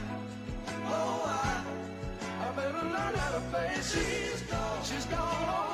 oh, 0.85 1.21
I, 1.25 2.47
I 2.47 2.51
better 2.55 2.87
learn 2.87 3.15
how 3.15 3.31
to 3.31 3.41
face. 3.51 3.93
She's 3.93 4.41
gone. 4.43 4.83
She's 4.83 5.05
gone. 5.05 5.19
Oh, 5.21 5.67
oh, 5.69 5.72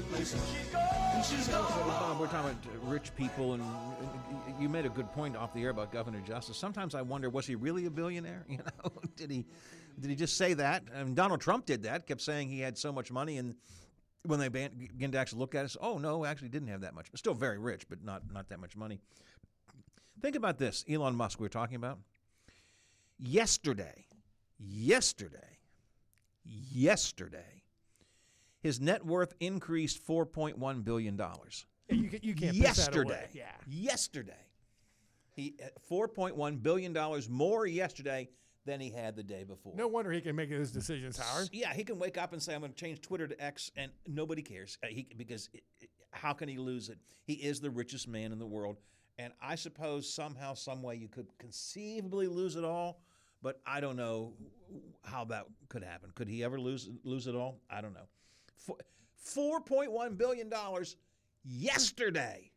replace 0.00 0.32
her. 0.32 0.38
She's 0.38 0.72
gone. 0.72 0.82
And 1.14 1.24
she's 1.24 1.48
gone. 1.48 1.68
so, 1.68 1.84
Bob, 1.84 2.18
we're 2.20 2.26
talking 2.26 2.50
about 2.50 2.90
rich 2.90 3.14
people, 3.16 3.54
and, 3.54 3.62
and 3.62 4.62
you 4.62 4.68
made 4.68 4.86
a 4.86 4.88
good 4.88 5.10
point 5.12 5.36
off 5.36 5.52
the 5.52 5.62
air 5.62 5.70
about 5.70 5.92
Governor 5.92 6.20
Justice. 6.20 6.56
Sometimes 6.56 6.94
I 6.94 7.02
wonder, 7.02 7.28
was 7.28 7.46
he 7.46 7.54
really 7.54 7.86
a 7.86 7.90
billionaire? 7.90 8.46
You 8.50 8.58
know, 8.58 8.92
did 9.16 9.30
he 9.30 9.46
did 9.98 10.10
he 10.10 10.16
just 10.16 10.36
say 10.36 10.54
that? 10.54 10.84
I 10.94 11.00
And 11.00 11.14
Donald 11.14 11.40
Trump 11.40 11.66
did 11.66 11.82
that, 11.84 12.06
kept 12.06 12.20
saying 12.20 12.48
he 12.48 12.60
had 12.60 12.76
so 12.78 12.92
much 12.92 13.12
money, 13.12 13.36
and 13.38 13.54
when 14.24 14.40
they 14.40 14.48
began 14.48 15.12
to 15.12 15.18
actually 15.18 15.40
look 15.40 15.54
at 15.54 15.64
us, 15.64 15.76
oh 15.80 15.98
no, 15.98 16.24
actually 16.24 16.48
didn't 16.48 16.68
have 16.68 16.80
that 16.80 16.94
much. 16.94 17.06
Still 17.14 17.34
very 17.34 17.58
rich, 17.58 17.88
but 17.88 18.02
not 18.02 18.22
not 18.32 18.48
that 18.48 18.60
much 18.60 18.76
money. 18.76 19.00
Think 20.20 20.36
about 20.36 20.58
this, 20.58 20.84
Elon 20.88 21.14
Musk. 21.14 21.38
We 21.38 21.44
were 21.44 21.48
talking 21.50 21.76
about 21.76 21.98
yesterday, 23.18 24.06
yesterday, 24.58 25.58
yesterday. 26.44 27.59
His 28.60 28.80
net 28.80 29.04
worth 29.04 29.34
increased 29.40 29.98
four 29.98 30.26
point 30.26 30.58
one 30.58 30.82
billion 30.82 31.16
dollars. 31.16 31.66
Yeah, 31.88 31.96
you, 31.96 32.10
you 32.22 32.34
can't 32.34 32.56
piss 32.56 32.86
that 32.86 32.94
away. 32.94 33.04
yesterday. 33.06 33.28
Yeah. 33.32 33.44
Yesterday. 33.66 34.46
He 35.34 35.54
uh, 35.62 35.68
four 35.88 36.08
point 36.08 36.36
one 36.36 36.56
billion 36.56 36.92
dollars 36.92 37.28
more 37.28 37.66
yesterday 37.66 38.28
than 38.66 38.80
he 38.80 38.90
had 38.90 39.16
the 39.16 39.22
day 39.22 39.44
before. 39.44 39.72
No 39.76 39.88
wonder 39.88 40.12
he 40.12 40.20
can 40.20 40.36
make 40.36 40.50
his 40.50 40.70
decisions, 40.70 41.16
Howard. 41.18 41.48
Yeah, 41.52 41.72
he 41.72 41.82
can 41.84 41.98
wake 41.98 42.18
up 42.18 42.32
and 42.32 42.42
say, 42.42 42.54
"I'm 42.54 42.60
going 42.60 42.72
to 42.72 42.76
change 42.78 43.00
Twitter 43.00 43.26
to 43.26 43.42
X," 43.42 43.70
and 43.76 43.90
nobody 44.06 44.42
cares. 44.42 44.76
Uh, 44.82 44.88
he, 44.88 45.06
because 45.16 45.48
it, 45.52 45.62
it- 45.80 45.90
how 46.12 46.32
can 46.32 46.48
he 46.48 46.58
lose 46.58 46.88
it? 46.88 46.98
He 47.24 47.34
is 47.34 47.60
the 47.60 47.70
richest 47.70 48.08
man 48.08 48.32
in 48.32 48.38
the 48.40 48.46
world, 48.46 48.78
and 49.16 49.32
I 49.40 49.54
suppose 49.54 50.12
somehow, 50.12 50.54
some 50.54 50.82
way, 50.82 50.96
you 50.96 51.06
could 51.08 51.28
conceivably 51.38 52.26
lose 52.26 52.56
it 52.56 52.64
all. 52.64 53.00
But 53.42 53.60
I 53.64 53.80
don't 53.80 53.96
know 53.96 54.34
how 55.04 55.24
that 55.26 55.46
could 55.68 55.82
happen. 55.84 56.10
Could 56.14 56.28
he 56.28 56.44
ever 56.44 56.60
lose 56.60 56.90
lose 57.04 57.26
it 57.28 57.34
all? 57.34 57.60
I 57.70 57.80
don't 57.80 57.94
know. 57.94 58.08
Four 59.16 59.60
point 59.60 59.92
one 59.92 60.14
billion 60.14 60.48
dollars 60.48 60.96
yesterday. 61.44 62.50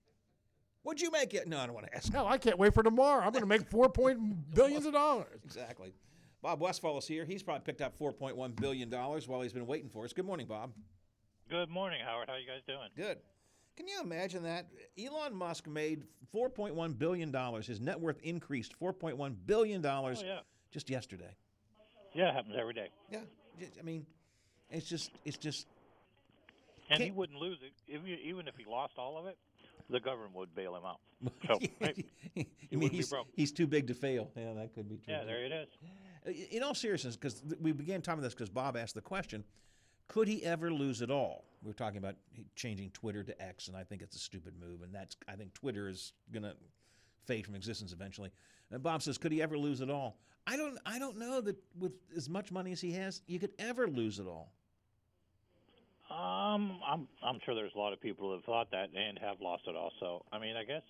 What'd 0.84 1.02
you 1.02 1.12
make 1.12 1.34
it? 1.34 1.48
No, 1.48 1.60
I 1.60 1.66
don't 1.66 1.76
want 1.76 1.88
to 1.88 1.96
ask. 1.96 2.12
Hell, 2.12 2.28
I 2.28 2.38
can't 2.38 2.58
wait 2.58 2.74
for 2.74 2.84
tomorrow. 2.84 3.24
I'm 3.24 3.32
going 3.32 3.42
to 3.44 3.48
make 3.48 3.70
four 3.70 3.90
point 3.90 4.20
billions 4.56 4.86
of 4.86 4.94
dollars. 4.94 5.40
Exactly. 5.46 5.94
Bob 6.42 6.60
Westfall 6.60 6.98
is 6.98 7.08
here. 7.08 7.24
He's 7.24 7.42
probably 7.42 7.62
picked 7.64 7.80
up 7.80 7.98
$4.1 7.98 8.54
billion 8.60 8.90
while 8.92 9.42
he's 9.42 9.54
been 9.54 9.66
waiting 9.66 9.88
for 9.90 10.04
us. 10.04 10.12
Good 10.12 10.26
morning, 10.26 10.46
Bob. 10.46 10.72
Good 11.50 11.70
morning, 11.70 12.02
Howard. 12.06 12.28
How 12.28 12.34
are 12.36 12.40
you 12.40 12.46
guys 12.46 12.60
doing? 12.68 12.90
Good. 12.98 13.20
Can 13.78 13.88
you 13.88 14.02
imagine 14.02 14.44
that? 14.44 14.68
Elon 15.02 15.34
Musk 15.34 15.68
made 15.68 16.04
$4.1 16.36 17.00
billion. 17.00 17.34
His 17.62 17.80
net 17.80 17.98
worth 17.98 18.20
increased 18.24 18.78
$4.1 18.78 19.36
billion 19.46 19.86
Oh, 19.86 20.14
yeah. 20.22 20.40
just 20.70 20.90
yesterday. 20.90 21.34
Yeah, 22.14 22.28
it 22.30 22.34
happens 22.36 22.56
every 22.60 22.74
day. 22.74 22.90
Yeah. 23.10 23.20
I 23.80 23.82
mean, 23.84 24.06
it's 24.70 24.88
just, 24.90 25.12
it's 25.24 25.38
just, 25.38 25.68
And 26.94 27.04
he 27.04 27.12
wouldn't 27.12 27.40
lose 27.40 27.60
it 27.62 27.74
if 27.88 28.06
you, 28.08 28.18
even 28.24 28.48
if 28.48 28.56
he 28.58 28.66
lost 28.66 28.94
all 28.98 29.18
of 29.18 29.26
it. 29.26 29.38
The 29.90 30.00
government 30.00 30.34
would 30.36 30.56
bail 30.56 30.76
him 30.76 30.84
out. 30.86 31.00
So 31.48 31.60
maybe 31.80 32.06
I 32.36 32.46
he 32.70 32.76
mean, 32.76 32.80
wouldn't 32.80 32.92
be 32.92 32.98
he's, 32.98 33.10
broke. 33.10 33.28
he's 33.34 33.52
too 33.52 33.68
big 33.68 33.88
to 33.88 33.94
fail. 33.94 34.32
Yeah, 34.36 34.54
that 34.54 34.74
could 34.74 34.90
be 34.90 34.96
true. 34.96 35.14
Yeah, 35.14 35.24
there 35.26 35.46
it 35.46 35.52
is. 35.52 36.48
In 36.52 36.64
all 36.64 36.74
seriousness, 36.74 37.16
because 37.18 37.44
we 37.62 37.74
began 37.74 38.02
talking 38.02 38.20
about 38.20 38.28
this 38.28 38.34
because 38.34 38.50
Bob 38.50 38.78
asked 38.78 38.96
the 38.96 39.02
question, 39.02 39.44
could 40.08 40.28
he 40.28 40.44
ever 40.44 40.72
lose 40.72 41.02
it 41.02 41.12
all? 41.12 41.46
We 41.62 41.68
were 41.68 41.74
talking 41.74 41.98
about 41.98 42.16
changing 42.56 42.92
Twitter 42.92 43.24
to 43.24 43.42
X, 43.42 43.68
and 43.68 43.76
I 43.76 43.84
think 43.84 44.02
it's 44.02 44.16
a 44.16 44.20
stupid 44.20 44.54
move, 44.60 44.82
and 44.84 44.94
that's 44.94 45.16
I 45.28 45.34
think 45.36 45.54
Twitter 45.54 45.88
is 45.90 46.14
gonna 46.32 46.54
fade 47.26 47.46
from 47.46 47.56
existence 47.56 47.92
eventually. 47.94 48.32
And 48.72 48.82
Bob 48.82 49.02
says, 49.02 49.18
could 49.18 49.32
he 49.32 49.42
ever 49.42 49.58
lose 49.58 49.82
it 49.82 49.90
all? 49.90 50.18
I 50.46 50.58
don't. 50.58 50.78
I 50.86 51.00
don't 51.00 51.18
know 51.18 51.40
that 51.42 51.56
with 51.80 51.94
as 52.16 52.28
much 52.30 52.52
money 52.52 52.72
as 52.72 52.82
he 52.82 52.92
has, 52.94 53.22
you 53.28 53.40
could 53.40 53.52
ever 53.60 53.88
lose 53.88 54.20
it 54.20 54.28
all. 54.28 54.52
Um, 56.12 56.80
I'm 56.86 57.08
I'm 57.24 57.40
sure 57.46 57.56
there's 57.56 57.72
a 57.76 57.80
lot 57.80 57.94
of 57.94 58.02
people 58.02 58.30
that 58.30 58.38
have 58.38 58.46
thought 58.46 58.72
that 58.72 58.90
and 58.96 59.18
have 59.20 59.42
lost 59.42 59.64
it 59.68 59.76
also. 59.76 60.24
I 60.32 60.40
mean, 60.40 60.56
I 60.56 60.64
guess, 60.64 60.84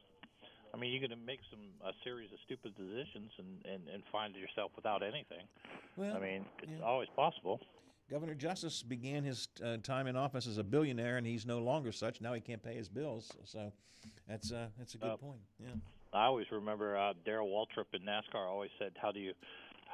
I 0.73 0.77
mean, 0.77 0.91
you're 0.91 0.99
going 1.07 1.17
to 1.17 1.25
make 1.25 1.39
some 1.49 1.59
a 1.87 1.93
series 2.03 2.31
of 2.33 2.39
stupid 2.45 2.73
decisions 2.75 3.31
and 3.37 3.65
and 3.71 3.87
and 3.93 4.03
find 4.11 4.35
yourself 4.35 4.71
without 4.75 5.03
anything. 5.03 5.45
Well, 5.95 6.15
I 6.15 6.19
mean, 6.19 6.45
it's 6.61 6.71
yeah. 6.79 6.85
always 6.85 7.09
possible. 7.15 7.59
Governor 8.09 8.33
Justice 8.35 8.83
began 8.83 9.23
his 9.23 9.47
uh, 9.63 9.77
time 9.77 10.07
in 10.07 10.15
office 10.17 10.45
as 10.45 10.57
a 10.57 10.63
billionaire, 10.63 11.17
and 11.17 11.25
he's 11.25 11.45
no 11.45 11.59
longer 11.59 11.91
such. 11.91 12.19
Now 12.19 12.33
he 12.33 12.41
can't 12.41 12.61
pay 12.61 12.75
his 12.75 12.89
bills, 12.89 13.31
so 13.45 13.71
that's 14.27 14.51
uh, 14.51 14.67
that's 14.77 14.95
a 14.95 14.97
good 14.97 15.11
Uh, 15.11 15.17
point. 15.17 15.39
Yeah. 15.59 15.67
I 16.11 16.25
always 16.25 16.45
remember 16.51 16.95
uh, 16.97 17.13
Darrell 17.25 17.47
Waltrip 17.47 17.85
in 17.93 18.01
NASCAR 18.01 18.47
always 18.47 18.69
said, 18.77 18.91
"How 19.01 19.11
do 19.11 19.19
you, 19.19 19.33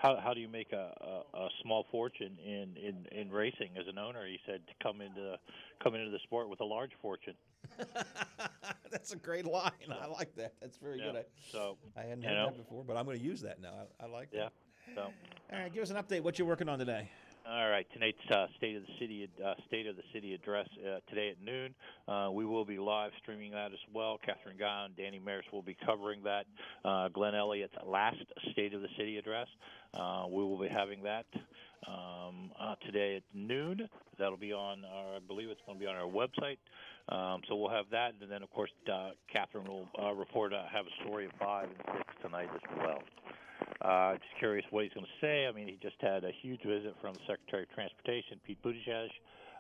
how 0.02 0.18
how 0.24 0.34
do 0.34 0.40
you 0.40 0.48
make 0.48 0.72
a, 0.72 0.94
a, 1.02 1.38
a 1.38 1.50
small 1.62 1.86
fortune 1.92 2.38
in, 2.44 2.76
in, 2.78 3.06
in 3.12 3.32
racing 3.32 3.72
as 3.80 3.86
an 3.88 3.98
owner?" 3.98 4.26
He 4.26 4.40
said, 4.46 4.62
"To 4.68 4.74
come 4.84 5.02
into 5.02 5.38
come 5.84 5.96
into 5.96 6.10
the 6.12 6.20
sport 6.24 6.50
with 6.50 6.62
a 6.62 6.66
large 6.66 6.92
fortune." 7.02 7.36
That's 8.92 9.12
a 9.12 9.18
great 9.18 9.46
line. 9.46 9.72
I 10.02 10.08
like 10.08 10.36
that. 10.36 10.54
That's 10.62 10.78
very 10.78 11.00
Yeah. 11.00 11.12
good. 11.12 11.16
I, 11.18 11.26
So 11.52 11.78
I 11.98 12.02
hadn't 12.04 12.24
heard 12.24 12.34
know, 12.34 12.46
that 12.46 12.58
before, 12.58 12.84
but 12.84 12.98
I'm 12.98 13.06
going 13.06 13.20
to 13.20 13.24
use 13.24 13.42
that 13.42 13.62
now. 13.62 13.74
I, 14.00 14.06
I 14.06 14.08
like 14.08 14.30
Yeah. 14.32 14.50
that. 14.50 14.54
So. 14.96 15.02
All 15.52 15.60
right, 15.60 15.72
give 15.74 15.84
us 15.84 15.90
an 15.90 15.98
update. 15.98 16.22
What 16.22 16.40
you 16.40 16.46
working 16.46 16.70
on 16.70 16.80
today? 16.80 17.10
All 17.50 17.68
right, 17.68 17.88
tonight's 17.94 18.20
uh, 18.30 18.46
state 18.58 18.76
of 18.76 18.84
the 18.84 18.94
city 19.00 19.28
uh, 19.44 19.56
state 19.68 19.88
of 19.88 19.96
the 19.96 20.04
city 20.14 20.36
address 20.36 20.68
uh, 20.86 21.00
today 21.10 21.32
at 21.32 21.44
noon. 21.44 21.74
Uh, 22.08 22.30
we 22.32 22.46
will 22.46 22.64
be 22.64 22.78
live 22.78 23.10
streaming 23.24 23.52
that 23.54 23.72
as 23.72 23.80
well. 23.92 24.20
Catherine 24.24 24.58
Guy 24.60 24.86
and 24.86 24.96
Danny 24.96 25.18
Maris 25.18 25.48
will 25.52 25.64
be 25.64 25.76
covering 25.84 26.22
that. 26.24 26.46
Uh, 26.86 27.08
Glenn 27.08 27.34
Elliott's 27.34 27.74
last 27.84 28.18
state 28.52 28.76
of 28.76 28.82
the 28.82 28.88
city 28.98 29.18
address. 29.18 29.48
Uh, 29.96 30.26
we 30.30 30.44
will 30.44 30.60
be 30.60 30.68
having 30.68 31.02
that 31.02 31.26
um, 31.88 32.52
uh, 32.60 32.76
today 32.86 33.16
at 33.16 33.24
noon. 33.34 33.90
That'll 34.20 34.38
be 34.38 34.54
on 34.54 34.84
our, 34.86 35.16
I 35.16 35.20
believe 35.28 35.50
it's 35.50 35.62
going 35.66 35.80
to 35.80 35.84
be 35.84 35.90
on 35.90 35.96
our 35.96 36.08
website. 36.08 36.60
Um, 37.12 37.42
so 37.50 37.56
we'll 37.56 37.72
have 37.72 37.86
that, 37.92 38.14
and 38.22 38.30
then 38.30 38.44
of 38.44 38.52
course 38.52 38.70
uh, 38.94 39.12
Catherine 39.34 39.66
will 39.66 39.88
report 40.14 40.54
have 40.54 40.86
a 40.86 41.04
story 41.04 41.26
of 41.26 41.32
five 41.40 41.70
and 41.70 41.98
six 41.98 42.14
tonight 42.22 42.50
as 42.54 42.78
well. 42.78 43.00
Uh, 43.82 44.14
just 44.14 44.38
curious 44.40 44.66
what 44.72 44.84
he's 44.84 44.94
going 44.94 45.06
to 45.06 45.26
say. 45.26 45.48
I 45.48 45.52
mean, 45.52 45.68
he 45.68 45.78
just 45.82 46.00
had 46.02 46.24
a 46.24 46.32
huge 46.42 46.62
visit 46.64 46.96
from 47.02 47.16
Secretary 47.28 47.64
of 47.64 47.72
Transportation, 47.72 48.40
Pete 48.46 48.62
Buttigieg. 48.64 49.10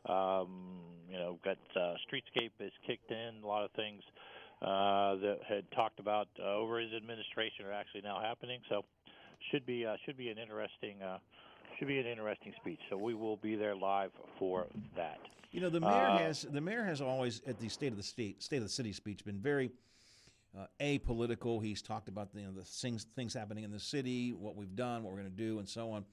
Um, 0.07 0.79
you 1.09 1.17
know, 1.17 1.39
got 1.43 1.57
uh, 1.75 1.95
Streetscape 2.07 2.51
has 2.59 2.71
kicked 2.87 3.11
in. 3.11 3.43
A 3.43 3.47
lot 3.47 3.65
of 3.65 3.71
things 3.71 4.01
uh, 4.61 5.15
that 5.15 5.39
had 5.47 5.69
talked 5.71 5.99
about 5.99 6.27
uh, 6.39 6.55
over 6.55 6.79
his 6.79 6.93
administration 6.93 7.65
are 7.65 7.73
actually 7.73 8.01
now 8.01 8.19
happening. 8.21 8.59
So, 8.69 8.83
should 9.51 9.65
be 9.65 9.85
uh, 9.85 9.95
should 10.05 10.17
be 10.17 10.29
an 10.29 10.37
interesting 10.37 11.01
uh, 11.01 11.17
should 11.77 11.87
be 11.87 11.99
an 11.99 12.05
interesting 12.05 12.53
speech. 12.61 12.79
So 12.89 12.97
we 12.97 13.13
will 13.13 13.37
be 13.37 13.55
there 13.55 13.75
live 13.75 14.11
for 14.37 14.67
that. 14.95 15.19
You 15.51 15.61
know, 15.61 15.69
the 15.69 15.79
mayor 15.79 15.89
Uh, 15.89 16.17
has 16.19 16.41
the 16.43 16.61
mayor 16.61 16.83
has 16.83 17.01
always 17.01 17.41
at 17.47 17.59
the 17.59 17.69
state 17.69 17.91
of 17.91 17.97
the 17.97 18.03
state 18.03 18.43
state 18.43 18.57
of 18.57 18.63
the 18.63 18.69
city 18.69 18.93
speech 18.93 19.25
been 19.25 19.39
very 19.39 19.71
uh, 20.57 20.65
apolitical. 20.79 21.63
He's 21.63 21.81
talked 21.81 22.07
about 22.07 22.33
the, 22.33 22.41
you 22.41 22.45
know, 22.47 22.53
the 22.53 22.63
things 22.63 23.05
things 23.15 23.33
happening 23.33 23.63
in 23.63 23.71
the 23.71 23.79
city, 23.79 24.33
what 24.33 24.55
we've 24.55 24.75
done, 24.75 25.03
what 25.03 25.11
we're 25.11 25.19
going 25.19 25.31
to 25.31 25.37
do, 25.37 25.59
and 25.59 25.67
so 25.67 25.91
on. 25.91 26.05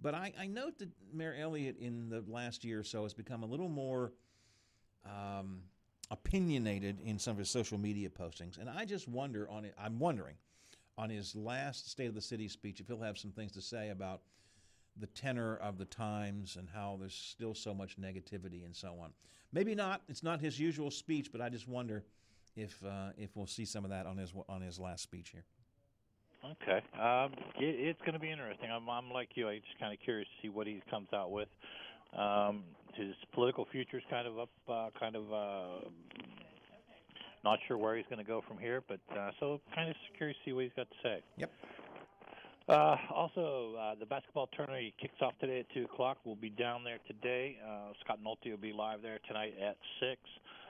But 0.00 0.14
I, 0.14 0.32
I 0.38 0.46
note 0.46 0.78
that 0.78 0.88
Mayor 1.12 1.36
Elliott 1.38 1.76
in 1.78 2.08
the 2.08 2.24
last 2.26 2.64
year 2.64 2.80
or 2.80 2.84
so 2.84 3.04
has 3.04 3.14
become 3.14 3.42
a 3.42 3.46
little 3.46 3.68
more 3.68 4.12
um, 5.06 5.60
opinionated 6.10 7.00
in 7.00 7.18
some 7.18 7.32
of 7.32 7.38
his 7.38 7.50
social 7.50 7.78
media 7.78 8.08
postings, 8.08 8.58
and 8.58 8.68
I 8.68 8.84
just 8.84 9.08
wonder 9.08 9.48
on 9.48 9.64
it. 9.64 9.74
I'm 9.78 9.98
wondering 9.98 10.34
on 10.98 11.08
his 11.10 11.34
last 11.34 11.90
State 11.90 12.06
of 12.08 12.14
the 12.14 12.20
City 12.20 12.48
speech 12.48 12.80
if 12.80 12.86
he'll 12.86 13.00
have 13.00 13.16
some 13.18 13.30
things 13.30 13.52
to 13.52 13.62
say 13.62 13.90
about 13.90 14.22
the 14.98 15.06
tenor 15.06 15.56
of 15.56 15.78
the 15.78 15.86
times 15.86 16.56
and 16.56 16.68
how 16.68 16.96
there's 17.00 17.14
still 17.14 17.54
so 17.54 17.72
much 17.72 17.98
negativity 17.98 18.64
and 18.64 18.76
so 18.76 18.98
on. 19.00 19.10
Maybe 19.52 19.74
not. 19.74 20.02
It's 20.08 20.22
not 20.22 20.40
his 20.40 20.58
usual 20.58 20.90
speech, 20.90 21.32
but 21.32 21.40
I 21.40 21.48
just 21.48 21.66
wonder 21.66 22.04
if 22.56 22.82
uh, 22.84 23.10
if 23.16 23.36
we'll 23.36 23.46
see 23.46 23.64
some 23.64 23.84
of 23.84 23.90
that 23.90 24.06
on 24.06 24.16
his 24.16 24.32
on 24.48 24.62
his 24.62 24.78
last 24.78 25.02
speech 25.02 25.30
here. 25.30 25.44
Okay, 26.44 26.82
um, 27.00 27.32
it, 27.56 27.76
it's 27.78 28.00
going 28.00 28.14
to 28.14 28.18
be 28.18 28.30
interesting. 28.30 28.68
I'm, 28.68 28.88
I'm 28.88 29.12
like 29.12 29.28
you. 29.34 29.48
I'm 29.48 29.60
just 29.60 29.78
kind 29.78 29.92
of 29.92 30.00
curious 30.00 30.26
to 30.26 30.46
see 30.46 30.48
what 30.48 30.66
he 30.66 30.82
comes 30.90 31.06
out 31.14 31.30
with. 31.30 31.48
Um, 32.18 32.64
his 32.94 33.14
political 33.32 33.66
future 33.70 33.98
is 33.98 34.02
kind 34.10 34.26
of 34.26 34.38
up, 34.38 34.50
uh, 34.68 34.88
kind 34.98 35.14
of 35.14 35.32
uh, 35.32 35.88
not 37.44 37.58
sure 37.68 37.78
where 37.78 37.96
he's 37.96 38.06
going 38.10 38.18
to 38.18 38.24
go 38.24 38.42
from 38.46 38.58
here, 38.58 38.82
but 38.86 39.00
uh, 39.16 39.30
so 39.38 39.60
kind 39.74 39.88
of 39.88 39.96
curious 40.16 40.36
to 40.44 40.50
see 40.50 40.52
what 40.52 40.64
he's 40.64 40.72
got 40.76 40.88
to 40.90 40.96
say. 41.02 41.22
Yep. 41.36 41.50
Uh, 42.68 42.96
also, 43.12 43.74
uh, 43.80 43.94
the 43.98 44.06
basketball 44.06 44.48
tournament 44.56 44.92
kicks 45.00 45.20
off 45.20 45.32
today 45.40 45.60
at 45.60 45.66
two 45.74 45.84
o'clock. 45.84 46.18
We'll 46.24 46.36
be 46.36 46.50
down 46.50 46.84
there 46.84 46.98
today. 47.06 47.58
Uh, 47.64 47.92
Scott 48.04 48.18
Nolte 48.24 48.50
will 48.50 48.56
be 48.56 48.72
live 48.72 49.02
there 49.02 49.18
tonight 49.26 49.54
at 49.60 49.76
six. 50.00 50.20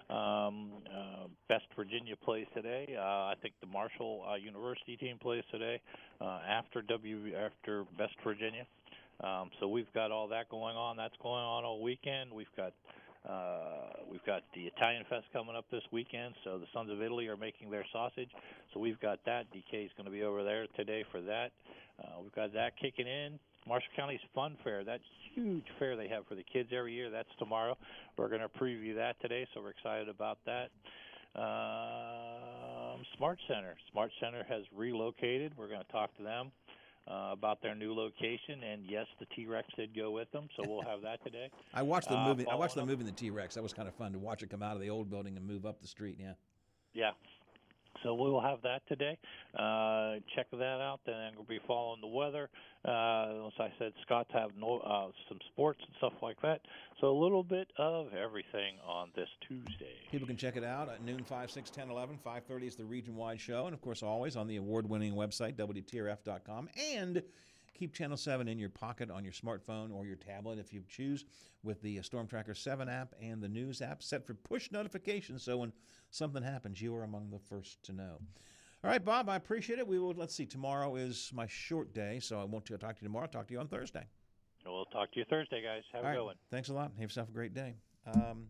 Um, 0.08 0.72
uh, 0.86 1.21
Best 1.52 1.68
Virginia 1.76 2.16
plays 2.16 2.46
today. 2.54 2.96
Uh, 2.96 3.28
I 3.28 3.34
think 3.42 3.52
the 3.60 3.66
Marshall 3.66 4.24
uh, 4.24 4.36
University 4.36 4.96
team 4.96 5.18
plays 5.20 5.44
today 5.50 5.82
uh, 6.18 6.40
after 6.48 6.80
W 6.80 7.36
after 7.36 7.84
Best 7.98 8.14
Virginia. 8.24 8.64
Um, 9.20 9.50
so 9.60 9.68
we've 9.68 9.92
got 9.92 10.10
all 10.10 10.26
that 10.28 10.48
going 10.48 10.76
on. 10.76 10.96
That's 10.96 11.14
going 11.22 11.44
on 11.44 11.64
all 11.64 11.82
weekend. 11.82 12.32
We've 12.32 12.54
got 12.56 12.72
uh, 13.28 14.00
we've 14.10 14.24
got 14.24 14.44
the 14.54 14.62
Italian 14.62 15.04
Fest 15.10 15.26
coming 15.34 15.54
up 15.54 15.66
this 15.70 15.82
weekend. 15.92 16.32
So 16.42 16.56
the 16.56 16.64
Sons 16.72 16.90
of 16.90 17.02
Italy 17.02 17.28
are 17.28 17.36
making 17.36 17.70
their 17.70 17.84
sausage. 17.92 18.30
So 18.72 18.80
we've 18.80 18.98
got 19.00 19.18
that. 19.26 19.44
DK 19.52 19.84
is 19.84 19.90
going 19.98 20.06
to 20.06 20.10
be 20.10 20.22
over 20.22 20.42
there 20.42 20.66
today 20.74 21.04
for 21.12 21.20
that. 21.20 21.52
Uh, 22.02 22.22
we've 22.22 22.34
got 22.34 22.54
that 22.54 22.78
kicking 22.80 23.06
in. 23.06 23.38
Marshall 23.68 23.92
County's 23.94 24.24
Fun 24.34 24.56
Fair, 24.64 24.84
that 24.84 25.00
huge 25.34 25.66
fair 25.78 25.96
they 25.96 26.08
have 26.08 26.26
for 26.26 26.34
the 26.34 26.44
kids 26.50 26.70
every 26.76 26.94
year, 26.94 27.10
that's 27.10 27.28
tomorrow. 27.38 27.76
We're 28.16 28.28
going 28.28 28.40
to 28.40 28.48
preview 28.48 28.96
that 28.96 29.20
today, 29.20 29.46
so 29.52 29.60
we're 29.60 29.70
excited 29.70 30.08
about 30.08 30.38
that. 30.46 30.70
Um, 31.34 33.02
Smart 33.16 33.38
Center. 33.48 33.74
Smart 33.90 34.10
Center 34.20 34.44
has 34.48 34.62
relocated. 34.74 35.52
We're 35.56 35.68
going 35.68 35.80
to 35.84 35.92
talk 35.92 36.16
to 36.16 36.22
them 36.22 36.52
uh, 37.08 37.30
about 37.32 37.62
their 37.62 37.74
new 37.74 37.94
location, 37.94 38.62
and 38.62 38.84
yes, 38.88 39.06
the 39.18 39.26
T 39.34 39.46
Rex 39.46 39.66
did 39.76 39.96
go 39.96 40.10
with 40.10 40.30
them, 40.32 40.48
so 40.56 40.62
we'll 40.68 40.82
have 40.82 41.02
that 41.02 41.22
today. 41.24 41.50
I 41.74 41.82
watched 41.82 42.08
them 42.08 42.18
Uh. 42.18 42.44
I 42.50 42.54
watched 42.54 42.74
them 42.74 42.86
moving 42.86 43.06
the 43.06 43.12
T 43.12 43.30
Rex. 43.30 43.54
That 43.54 43.62
was 43.62 43.72
kind 43.72 43.88
of 43.88 43.94
fun 43.94 44.12
to 44.12 44.18
watch 44.18 44.42
it 44.42 44.50
come 44.50 44.62
out 44.62 44.76
of 44.76 44.80
the 44.82 44.90
old 44.90 45.10
building 45.10 45.36
and 45.36 45.46
move 45.46 45.66
up 45.66 45.80
the 45.80 45.88
street. 45.88 46.16
Yeah. 46.20 46.34
Yeah. 46.94 47.10
So 48.02 48.14
we 48.14 48.30
will 48.30 48.40
have 48.40 48.62
that 48.62 48.82
today. 48.88 49.18
Uh, 49.56 50.16
check 50.34 50.46
that 50.50 50.80
out. 50.80 51.00
Then 51.06 51.32
we'll 51.36 51.44
be 51.44 51.60
following 51.66 52.00
the 52.00 52.06
weather. 52.06 52.48
Uh, 52.84 53.46
as 53.46 53.52
I 53.60 53.72
said, 53.78 53.92
Scott's 54.02 54.30
have 54.32 54.50
no, 54.58 54.78
uh, 54.78 55.10
some 55.28 55.38
sports 55.52 55.80
and 55.86 55.94
stuff 55.98 56.14
like 56.22 56.40
that. 56.42 56.60
So 57.00 57.08
a 57.08 57.18
little 57.18 57.44
bit 57.44 57.68
of 57.78 58.12
everything 58.12 58.74
on 58.86 59.10
this 59.14 59.28
Tuesday. 59.46 59.94
People 60.10 60.26
can 60.26 60.36
check 60.36 60.56
it 60.56 60.64
out 60.64 60.88
at 60.88 61.02
noon, 61.02 61.22
5, 61.24 61.50
6, 61.50 61.70
10, 61.70 61.90
11. 61.90 62.18
5.30 62.24 62.66
is 62.66 62.76
the 62.76 62.84
region-wide 62.84 63.40
show. 63.40 63.66
And, 63.66 63.74
of 63.74 63.80
course, 63.80 64.02
always 64.02 64.36
on 64.36 64.46
the 64.46 64.56
award-winning 64.56 65.14
website, 65.14 65.54
WTRF.com. 65.54 66.68
And 66.94 67.22
keep 67.82 67.92
Channel 67.92 68.16
7 68.16 68.46
in 68.46 68.60
your 68.60 68.68
pocket 68.68 69.10
on 69.10 69.24
your 69.24 69.32
smartphone 69.32 69.92
or 69.92 70.06
your 70.06 70.14
tablet 70.14 70.60
if 70.60 70.72
you 70.72 70.84
choose 70.88 71.24
with 71.64 71.82
the 71.82 71.98
uh, 71.98 72.02
Storm 72.02 72.28
Tracker 72.28 72.54
7 72.54 72.88
app 72.88 73.12
and 73.20 73.42
the 73.42 73.48
News 73.48 73.82
app 73.82 74.04
set 74.04 74.24
for 74.24 74.34
push 74.34 74.70
notifications 74.70 75.42
so 75.42 75.56
when 75.56 75.72
something 76.12 76.44
happens, 76.44 76.80
you 76.80 76.94
are 76.94 77.02
among 77.02 77.30
the 77.30 77.40
first 77.40 77.82
to 77.82 77.92
know. 77.92 78.20
All 78.84 78.90
right, 78.90 79.04
Bob, 79.04 79.28
I 79.28 79.34
appreciate 79.34 79.80
it. 79.80 79.88
We 79.88 79.98
will, 79.98 80.14
let's 80.16 80.32
see, 80.32 80.46
tomorrow 80.46 80.94
is 80.94 81.32
my 81.34 81.48
short 81.48 81.92
day, 81.92 82.20
so 82.20 82.40
I 82.40 82.44
won't 82.44 82.64
talk 82.66 82.78
to 82.78 82.86
you 83.02 83.08
tomorrow. 83.08 83.24
I'll 83.24 83.32
talk 83.32 83.48
to 83.48 83.52
you 83.52 83.58
on 83.58 83.66
Thursday. 83.66 84.06
We'll 84.64 84.84
talk 84.84 85.10
to 85.14 85.18
you 85.18 85.24
Thursday, 85.28 85.60
guys. 85.60 85.82
Have 85.92 86.02
All 86.02 86.06
a 86.06 86.10
right. 86.10 86.18
good 86.18 86.24
one. 86.24 86.36
Thanks 86.52 86.68
a 86.68 86.74
lot. 86.74 86.92
Have 86.92 87.02
yourself 87.02 87.30
a 87.30 87.32
great 87.32 87.52
day. 87.52 87.74
Um, 88.06 88.46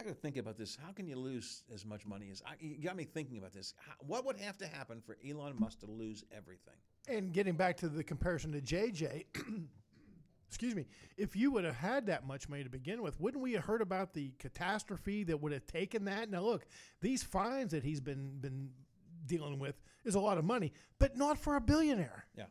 I 0.00 0.02
got 0.02 0.08
to 0.08 0.14
think 0.14 0.38
about 0.38 0.56
this. 0.56 0.78
How 0.82 0.92
can 0.92 1.06
you 1.06 1.16
lose 1.16 1.62
as 1.72 1.84
much 1.84 2.06
money 2.06 2.30
as 2.32 2.42
I, 2.46 2.54
you 2.58 2.82
got 2.82 2.96
me 2.96 3.04
thinking 3.04 3.36
about 3.36 3.52
this? 3.52 3.74
How, 3.76 3.92
what 3.98 4.24
would 4.24 4.38
have 4.38 4.56
to 4.58 4.66
happen 4.66 5.02
for 5.04 5.18
Elon 5.28 5.54
Musk 5.58 5.80
to 5.80 5.86
lose 5.86 6.24
everything? 6.34 6.74
And 7.06 7.34
getting 7.34 7.54
back 7.54 7.76
to 7.78 7.88
the 7.88 8.02
comparison 8.02 8.50
to 8.52 8.62
JJ, 8.62 9.26
excuse 10.48 10.74
me, 10.74 10.86
if 11.18 11.36
you 11.36 11.50
would 11.50 11.64
have 11.64 11.74
had 11.74 12.06
that 12.06 12.26
much 12.26 12.48
money 12.48 12.64
to 12.64 12.70
begin 12.70 13.02
with, 13.02 13.20
wouldn't 13.20 13.42
we 13.42 13.52
have 13.52 13.64
heard 13.64 13.82
about 13.82 14.14
the 14.14 14.32
catastrophe 14.38 15.22
that 15.24 15.38
would 15.38 15.52
have 15.52 15.66
taken 15.66 16.06
that? 16.06 16.30
Now, 16.30 16.40
look, 16.40 16.64
these 17.02 17.22
fines 17.22 17.72
that 17.72 17.82
he's 17.82 18.00
been 18.00 18.38
been 18.40 18.70
dealing 19.26 19.58
with 19.58 19.82
is 20.04 20.14
a 20.14 20.20
lot 20.20 20.38
of 20.38 20.46
money, 20.46 20.72
but 20.98 21.14
not 21.14 21.36
for 21.36 21.56
a 21.56 21.60
billionaire. 21.60 22.24
Yeah. 22.34 22.44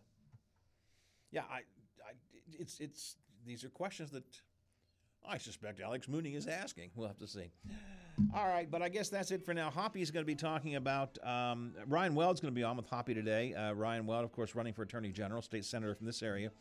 Yeah, 1.31 1.43
I, 1.49 1.57
I, 1.57 2.13
it's, 2.59 2.79
it's, 2.79 3.15
these 3.45 3.63
are 3.63 3.69
questions 3.69 4.11
that 4.11 4.23
I 5.27 5.37
suspect 5.37 5.79
Alex 5.79 6.07
Mooney 6.07 6.35
is 6.35 6.47
asking. 6.47 6.89
We'll 6.95 7.07
have 7.07 7.19
to 7.19 7.27
see. 7.27 7.51
All 8.35 8.47
right, 8.47 8.69
but 8.69 8.81
I 8.81 8.89
guess 8.89 9.09
that's 9.09 9.31
it 9.31 9.45
for 9.45 9.53
now. 9.53 9.69
Hoppy 9.69 10.01
is 10.01 10.11
going 10.11 10.23
to 10.23 10.27
be 10.27 10.35
talking 10.35 10.75
about 10.75 11.17
um, 11.25 11.73
Ryan 11.87 12.15
Weld's 12.15 12.41
going 12.41 12.53
to 12.53 12.55
be 12.55 12.63
on 12.63 12.75
with 12.75 12.89
Hoppy 12.89 13.13
today. 13.13 13.53
Uh, 13.53 13.73
Ryan 13.73 14.05
Weld, 14.05 14.25
of 14.25 14.31
course, 14.33 14.55
running 14.55 14.73
for 14.73 14.81
Attorney 14.81 15.11
General, 15.11 15.41
state 15.41 15.63
senator 15.63 15.95
from 15.95 16.05
this 16.05 16.21
area, 16.21 16.51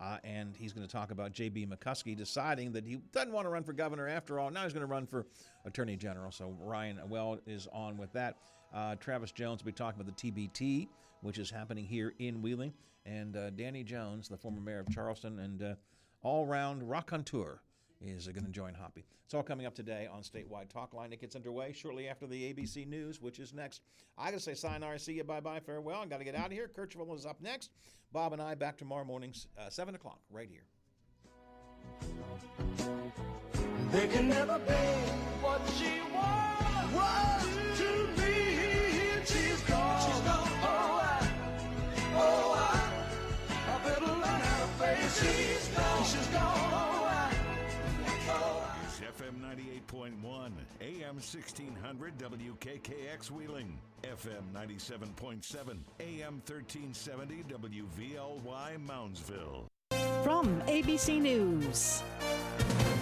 uh, 0.00 0.18
and 0.24 0.54
he's 0.56 0.72
going 0.74 0.86
to 0.86 0.92
talk 0.92 1.10
about 1.10 1.32
J.B. 1.32 1.66
McCuskey 1.66 2.14
deciding 2.14 2.72
that 2.72 2.84
he 2.84 2.96
doesn't 3.12 3.32
want 3.32 3.46
to 3.46 3.50
run 3.50 3.64
for 3.64 3.72
governor 3.72 4.06
after 4.08 4.38
all. 4.38 4.50
Now 4.50 4.64
he's 4.64 4.74
going 4.74 4.86
to 4.86 4.92
run 4.92 5.06
for 5.06 5.26
Attorney 5.64 5.96
General. 5.96 6.30
So 6.30 6.54
Ryan 6.60 7.00
Weld 7.08 7.40
is 7.46 7.66
on 7.72 7.96
with 7.96 8.12
that. 8.12 8.36
Uh, 8.74 8.96
Travis 8.96 9.32
Jones 9.32 9.62
will 9.62 9.72
be 9.72 9.76
talking 9.76 10.00
about 10.00 10.14
the 10.14 10.30
TBT, 10.30 10.88
which 11.22 11.38
is 11.38 11.50
happening 11.50 11.86
here 11.86 12.12
in 12.18 12.42
Wheeling, 12.42 12.74
and 13.06 13.36
uh, 13.36 13.50
Danny 13.50 13.84
Jones, 13.84 14.28
the 14.28 14.36
former 14.36 14.60
mayor 14.60 14.80
of 14.80 14.90
Charleston, 14.90 15.38
and 15.38 15.62
uh, 15.62 15.74
all-round 16.22 16.88
raconteur 16.88 17.62
is 18.00 18.26
going 18.28 18.44
to 18.44 18.50
join 18.50 18.74
Hoppy. 18.74 19.04
It's 19.24 19.34
all 19.34 19.42
coming 19.42 19.66
up 19.66 19.74
today 19.74 20.08
on 20.12 20.22
Statewide 20.22 20.68
Talk 20.68 20.94
Line. 20.94 21.12
It 21.12 21.20
gets 21.20 21.34
underway 21.34 21.72
shortly 21.72 22.08
after 22.08 22.26
the 22.26 22.52
ABC 22.52 22.86
News, 22.86 23.20
which 23.20 23.38
is 23.38 23.52
next. 23.52 23.82
I 24.16 24.26
got 24.26 24.38
to 24.38 24.40
say 24.40 24.54
sayonara, 24.54 24.98
see 24.98 25.14
you, 25.14 25.24
bye 25.24 25.40
bye, 25.40 25.60
farewell. 25.60 26.02
I 26.02 26.06
got 26.06 26.18
to 26.18 26.24
get 26.24 26.34
out 26.34 26.46
of 26.46 26.52
here. 26.52 26.70
Kercheval 26.74 27.14
is 27.16 27.26
up 27.26 27.40
next. 27.40 27.70
Bob 28.12 28.32
and 28.32 28.42
I 28.42 28.54
back 28.54 28.76
tomorrow 28.76 29.04
morning, 29.04 29.34
uh, 29.58 29.68
7 29.68 29.94
o'clock, 29.94 30.20
right 30.30 30.48
here. 30.48 30.64
They 33.92 34.08
can 34.08 34.28
never 34.28 34.58
be 34.60 34.72
what 35.42 35.60
she 35.76 36.00
was, 36.14 36.94
was 36.94 37.78
to 37.78 38.20
me. 38.20 39.24
She's 39.24 39.60
gone. 39.62 40.00
She's 40.00 40.20
gone. 40.20 40.48
Oh, 40.62 41.00
I, 41.02 41.28
oh, 42.14 42.54
I, 42.56 43.74
I 43.74 43.88
better 43.88 44.06
learn 44.06 44.20
how 44.22 44.66
to 44.66 44.68
face. 44.84 45.20
She's 45.20 45.68
gone. 45.68 46.04
She's 46.04 46.26
gone. 46.28 46.65
FM 49.06 49.40
98.1, 49.92 50.10
AM 50.80 51.14
1600 51.14 52.18
WKKX 52.18 53.30
Wheeling, 53.30 53.78
FM 54.02 54.42
97.7, 54.52 55.78
AM 56.00 56.42
1370 56.44 57.44
WVLY 57.44 58.76
Moundsville. 58.84 59.66
From 60.24 60.60
ABC 60.62 61.20
News. 61.20 62.02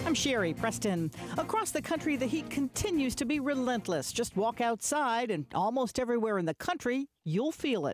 I'm 0.05 0.13
Sherri 0.13 0.53
Preston. 0.53 1.09
Across 1.39 1.71
the 1.71 1.81
country, 1.81 2.17
the 2.17 2.27
heat 2.27 2.51
continues 2.51 3.15
to 3.15 3.25
be 3.25 3.39
relentless. 3.39 4.11
Just 4.11 4.37
walk 4.37 4.61
outside, 4.61 5.31
and 5.31 5.47
almost 5.55 5.97
everywhere 5.97 6.37
in 6.37 6.45
the 6.45 6.53
country, 6.53 7.07
you'll 7.23 7.51
feel 7.51 7.87
it. 7.87 7.93